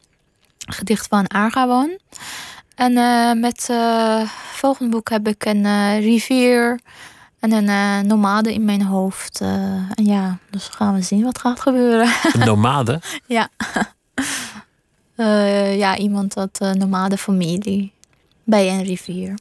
Een 0.58 0.74
gedicht 0.74 1.06
van 1.06 1.26
Argawon. 1.26 1.98
En 2.74 2.92
met 3.40 3.66
het 3.66 4.28
volgende 4.52 4.90
boek 4.90 5.10
heb 5.10 5.28
ik 5.28 5.44
een 5.44 5.98
rivier 6.00 6.80
en 7.40 7.52
een 7.52 8.06
nomade 8.06 8.54
in 8.54 8.64
mijn 8.64 8.82
hoofd. 8.82 9.40
en 9.40 10.04
ja, 10.04 10.38
dus 10.50 10.68
gaan 10.68 10.94
we 10.94 11.02
zien 11.02 11.24
wat 11.24 11.38
gaat 11.38 11.60
gebeuren. 11.60 12.12
Een 12.32 12.46
nomade? 12.54 13.00
ja. 13.26 13.48
ja, 15.76 15.96
dat 15.96 16.34
dat 16.34 16.76
nomade 16.76 17.18
familie 17.18 17.93
bij 18.44 18.68
een 18.68 18.84
rivier. 18.84 19.34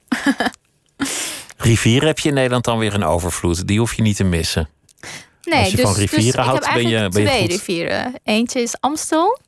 rivier 1.58 2.06
heb 2.06 2.20
je 2.20 2.30
in 2.30 2.36
Nederland 2.36 2.64
dan 2.64 2.78
weer 2.78 2.93
een 2.93 3.04
overvloed. 3.04 3.68
Die 3.68 3.80
hoef 3.80 3.93
je 3.93 4.01
niet 4.01 4.16
te 4.16 4.24
missen. 4.24 4.70
Nee, 5.43 5.60
Als 5.60 5.70
je 5.70 5.76
dus, 5.76 5.86
van 5.86 5.95
rivieren 5.95 6.36
dus 6.36 6.45
houdt, 6.45 6.74
ben 6.74 6.88
je, 6.88 7.10
ben 7.10 7.22
je 7.22 7.28
twee 7.28 7.47
rivieren. 7.47 8.14
Eentje 8.24 8.62
is 8.62 8.76
Amstel, 8.80 9.39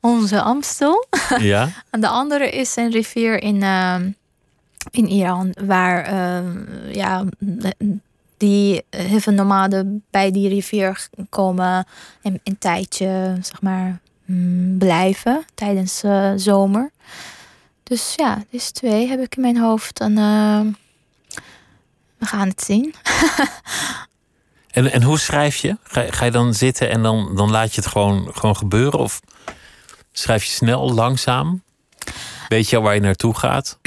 onze 0.00 0.42
Amstel. 0.42 1.06
Ja. 1.38 1.68
en 1.90 2.00
de 2.00 2.08
andere 2.08 2.50
is 2.50 2.76
een 2.76 2.90
rivier 2.90 3.42
in, 3.42 3.56
uh, 3.56 3.96
in 4.90 5.08
Iran, 5.08 5.54
waar 5.64 6.12
uh, 6.12 6.94
ja, 6.94 7.24
die 8.36 8.84
nomaden 9.24 10.04
bij 10.10 10.30
die 10.30 10.48
rivier 10.48 11.08
komen 11.28 11.86
en 12.22 12.40
een 12.44 12.58
tijdje, 12.58 13.36
zeg 13.40 13.62
maar, 13.62 14.00
mm, 14.24 14.78
blijven 14.78 15.44
tijdens 15.54 16.04
uh, 16.04 16.32
zomer. 16.36 16.90
Dus 17.90 18.14
ja, 18.16 18.44
dus 18.50 18.70
twee 18.70 19.08
heb 19.08 19.20
ik 19.20 19.36
in 19.36 19.42
mijn 19.42 19.58
hoofd. 19.58 20.00
En 20.00 20.10
uh, 20.12 20.60
we 22.18 22.26
gaan 22.26 22.48
het 22.48 22.62
zien. 22.62 22.94
en, 24.70 24.92
en 24.92 25.02
hoe 25.02 25.18
schrijf 25.18 25.56
je? 25.56 25.76
Ga, 25.82 26.04
ga 26.10 26.24
je 26.24 26.30
dan 26.30 26.54
zitten 26.54 26.90
en 26.90 27.02
dan, 27.02 27.36
dan 27.36 27.50
laat 27.50 27.74
je 27.74 27.80
het 27.80 27.90
gewoon, 27.90 28.28
gewoon 28.34 28.56
gebeuren? 28.56 28.98
Of 28.98 29.20
schrijf 30.12 30.44
je 30.44 30.50
snel, 30.50 30.94
langzaam? 30.94 31.62
Weet 32.48 32.68
je 32.68 32.76
al 32.76 32.82
waar 32.82 32.94
je 32.94 33.00
naartoe 33.00 33.34
gaat? 33.34 33.78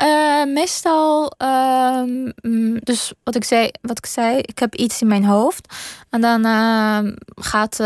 Uh, 0.00 0.44
meestal, 0.58 1.32
uh, 1.42 2.32
dus 2.80 3.12
wat 3.24 3.34
ik, 3.34 3.44
zei, 3.44 3.70
wat 3.80 3.98
ik 3.98 4.06
zei, 4.06 4.38
ik 4.38 4.58
heb 4.58 4.74
iets 4.74 5.00
in 5.00 5.06
mijn 5.06 5.24
hoofd. 5.24 5.74
En 6.10 6.20
dan 6.20 6.46
uh, 6.46 6.98
gaat 7.34 7.76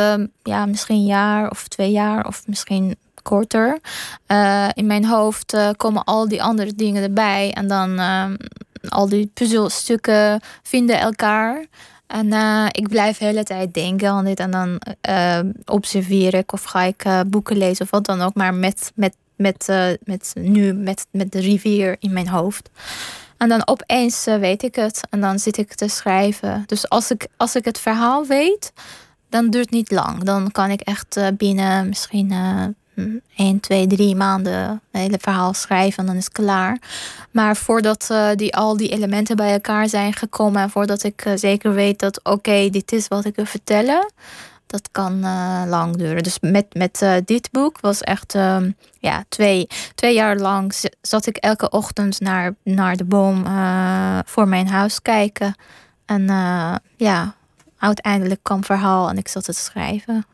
ja, 0.43 0.67
misschien 0.67 0.97
een 0.97 1.07
jaar 1.07 1.51
of 1.51 1.69
twee 1.69 1.91
jaar 1.91 2.27
of 2.27 2.47
misschien 2.47 2.97
korter. 3.23 3.79
Uh, 4.29 4.69
in 4.75 4.87
mijn 4.87 5.05
hoofd 5.05 5.55
uh, 5.55 5.69
komen 5.77 6.05
al 6.05 6.29
die 6.29 6.43
andere 6.43 6.75
dingen 6.75 7.03
erbij. 7.03 7.53
En 7.53 7.69
dan 7.69 7.91
uh, 7.91 8.25
al 8.89 9.09
die 9.09 9.31
puzzelstukken 9.35 10.41
vinden 10.63 10.99
elkaar. 10.99 11.67
En 12.07 12.33
ik 12.71 12.89
blijf 12.89 13.19
de 13.19 13.25
hele 13.25 13.45
tijd 13.45 13.75
denken 13.75 14.09
aan 14.09 14.25
dit. 14.25 14.41
En 14.41 14.51
dan 14.51 14.81
observeer 15.65 16.35
ik 16.35 16.53
of 16.53 16.63
ga 16.63 16.83
ik 16.83 17.05
boeken 17.27 17.57
lezen 17.57 17.85
of 17.85 17.91
wat 17.91 18.07
dan 18.07 18.21
ook. 18.21 18.35
Maar 18.35 18.55
met, 18.55 18.93
met, 18.95 19.17
met, 19.37 19.69
met 20.05 20.33
nu 20.35 20.73
met, 20.73 21.07
met 21.11 21.33
de 21.33 21.41
rivier 21.41 21.97
in 21.99 22.13
mijn 22.13 22.29
hoofd. 22.29 22.71
En 23.37 23.49
dan 23.49 23.67
opeens 23.67 24.25
weet 24.25 24.63
ik 24.63 24.75
het. 24.75 25.01
En 25.11 25.21
dan 25.21 25.39
zit 25.39 25.57
ik 25.59 25.75
te 25.75 25.89
schrijven. 25.89 26.63
Dus 26.67 26.89
als 26.89 27.11
ik, 27.11 27.27
als 27.37 27.57
ik 27.57 27.65
het 27.65 27.79
verhaal 27.79 28.27
weet, 28.27 28.73
dan 29.29 29.51
duurt 29.51 29.65
het 29.65 29.75
niet 29.75 29.91
lang. 29.91 30.23
Dan 30.23 30.51
kan 30.51 30.71
ik 30.71 30.81
echt 30.81 31.21
binnen 31.37 31.89
misschien 31.89 32.35
1, 32.95 33.61
2, 33.61 33.87
3 33.87 34.17
maanden 34.17 34.69
het 34.69 34.81
hele 34.91 35.19
verhaal 35.21 35.55
schrijven 35.55 35.99
en 35.99 36.07
dan 36.07 36.17
is 36.17 36.25
het 36.25 36.33
klaar. 36.33 36.79
Maar 37.31 37.57
voordat 37.57 38.09
uh, 38.13 38.29
die, 38.35 38.57
al 38.57 38.77
die 38.77 38.89
elementen 38.89 39.37
bij 39.37 39.53
elkaar 39.53 39.89
zijn 39.89 40.13
gekomen 40.13 40.63
en 40.63 40.71
voordat 40.71 41.03
ik 41.03 41.25
uh, 41.25 41.33
zeker 41.37 41.75
weet 41.75 41.99
dat 41.99 42.25
oké, 42.25 42.71
dit 42.71 42.93
is 42.93 43.09
wat 43.09 43.25
ik 43.25 43.37
wil 43.37 43.45
vertellen, 43.45 44.13
dat 44.67 44.89
kan 44.93 45.19
uh, 45.19 45.63
lang 45.67 45.97
duren. 45.97 46.23
Dus 46.23 46.39
met, 46.41 46.75
met 46.75 47.05
dit 47.25 47.49
boek 47.51 47.81
was 47.81 48.01
echt 48.01 48.35
ehm, 48.35 48.71
ja, 48.99 49.25
twee, 49.29 49.67
twee 49.95 50.15
jaar 50.15 50.37
lang 50.37 50.75
zat 51.01 51.27
ik 51.27 51.37
elke 51.37 51.71
ochtend 51.71 52.21
naar, 52.21 52.55
naar 52.63 52.97
de 52.97 53.05
boom 53.05 53.45
voor 54.27 54.49
mijn 54.49 54.69
huis 54.69 55.03
kijken. 55.03 55.55
En 56.05 56.27
ja, 56.97 57.35
uiteindelijk 57.79 58.41
kwam 58.43 58.65
verhaal 58.65 59.09
en 59.09 59.19
ik 59.19 59.29
zat 59.29 59.45
te 59.45 59.53
schrijven. 59.53 60.27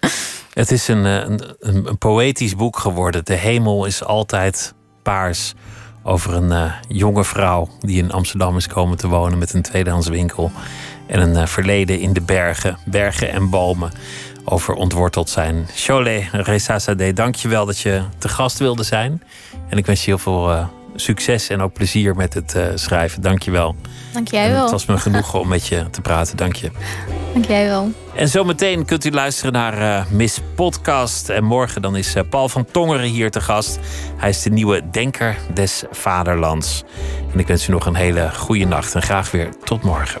Het 0.52 0.70
is 0.70 0.88
een, 0.88 1.06
eh, 1.06 1.14
een, 1.14 1.40
een, 1.60 1.98
poëtisch 1.98 2.56
boek 2.56 2.78
geworden. 2.78 3.24
De 3.24 3.34
hemel 3.34 3.84
is 3.84 4.04
altijd 4.04 4.74
paars. 5.02 5.54
Over 6.02 6.34
een 6.34 6.50
uh, 6.50 6.72
jonge 6.88 7.24
vrouw 7.24 7.68
die 7.80 8.02
in 8.02 8.12
Amsterdam 8.12 8.56
is 8.56 8.66
komen 8.66 8.96
te 8.96 9.08
wonen 9.08 9.38
met 9.38 9.52
een 9.52 9.62
tweedehands 9.62 10.08
winkel. 10.08 10.50
En 11.06 11.20
een 11.20 11.34
uh, 11.34 11.46
verleden 11.46 12.00
in 12.00 12.12
de 12.12 12.20
bergen, 12.20 12.78
bergen 12.84 13.30
en 13.30 13.50
bomen. 13.50 13.92
Over 14.44 14.74
ontworteld 14.74 15.30
zijn. 15.30 15.66
Cholet 15.74 16.28
Resasade, 16.32 17.12
dank 17.12 17.34
je 17.34 17.48
wel 17.48 17.66
dat 17.66 17.78
je 17.78 18.02
te 18.18 18.28
gast 18.28 18.58
wilde 18.58 18.82
zijn. 18.82 19.22
En 19.68 19.78
ik 19.78 19.86
wens 19.86 20.04
je 20.04 20.06
heel 20.06 20.18
veel 20.18 20.68
succes 20.94 21.48
en 21.48 21.60
ook 21.60 21.72
plezier 21.72 22.16
met 22.16 22.34
het 22.34 22.56
schrijven. 22.74 23.22
Dank 23.22 23.42
je 23.42 23.50
wel. 23.50 23.76
Dank 24.12 24.28
jij 24.28 24.50
wel. 24.50 24.62
Het 24.62 24.70
was 24.70 24.86
me 24.86 24.98
genoeg 24.98 25.34
om 25.34 25.48
met 25.48 25.66
je 25.66 25.90
te 25.90 26.00
praten. 26.00 26.36
Dank 26.36 26.56
je. 26.56 26.70
Dank 27.32 27.44
jij 27.44 27.66
wel. 27.66 27.90
En 28.14 28.28
zometeen 28.28 28.84
kunt 28.84 29.04
u 29.04 29.10
luisteren 29.10 29.52
naar 29.52 29.78
uh, 29.78 30.10
Miss 30.10 30.40
Podcast. 30.54 31.28
En 31.28 31.44
morgen 31.44 31.82
dan 31.82 31.96
is 31.96 32.16
uh, 32.16 32.22
Paul 32.30 32.48
van 32.48 32.66
Tongeren 32.70 33.08
hier 33.08 33.30
te 33.30 33.40
gast. 33.40 33.78
Hij 34.16 34.28
is 34.28 34.42
de 34.42 34.50
nieuwe 34.50 34.82
denker 34.90 35.36
des 35.54 35.84
vaderlands. 35.90 36.84
En 37.32 37.38
ik 37.38 37.46
wens 37.46 37.68
u 37.68 37.72
nog 37.72 37.86
een 37.86 37.94
hele 37.94 38.30
goede 38.34 38.64
nacht 38.64 38.94
en 38.94 39.02
graag 39.02 39.30
weer 39.30 39.48
tot 39.64 39.82
morgen. 39.82 40.20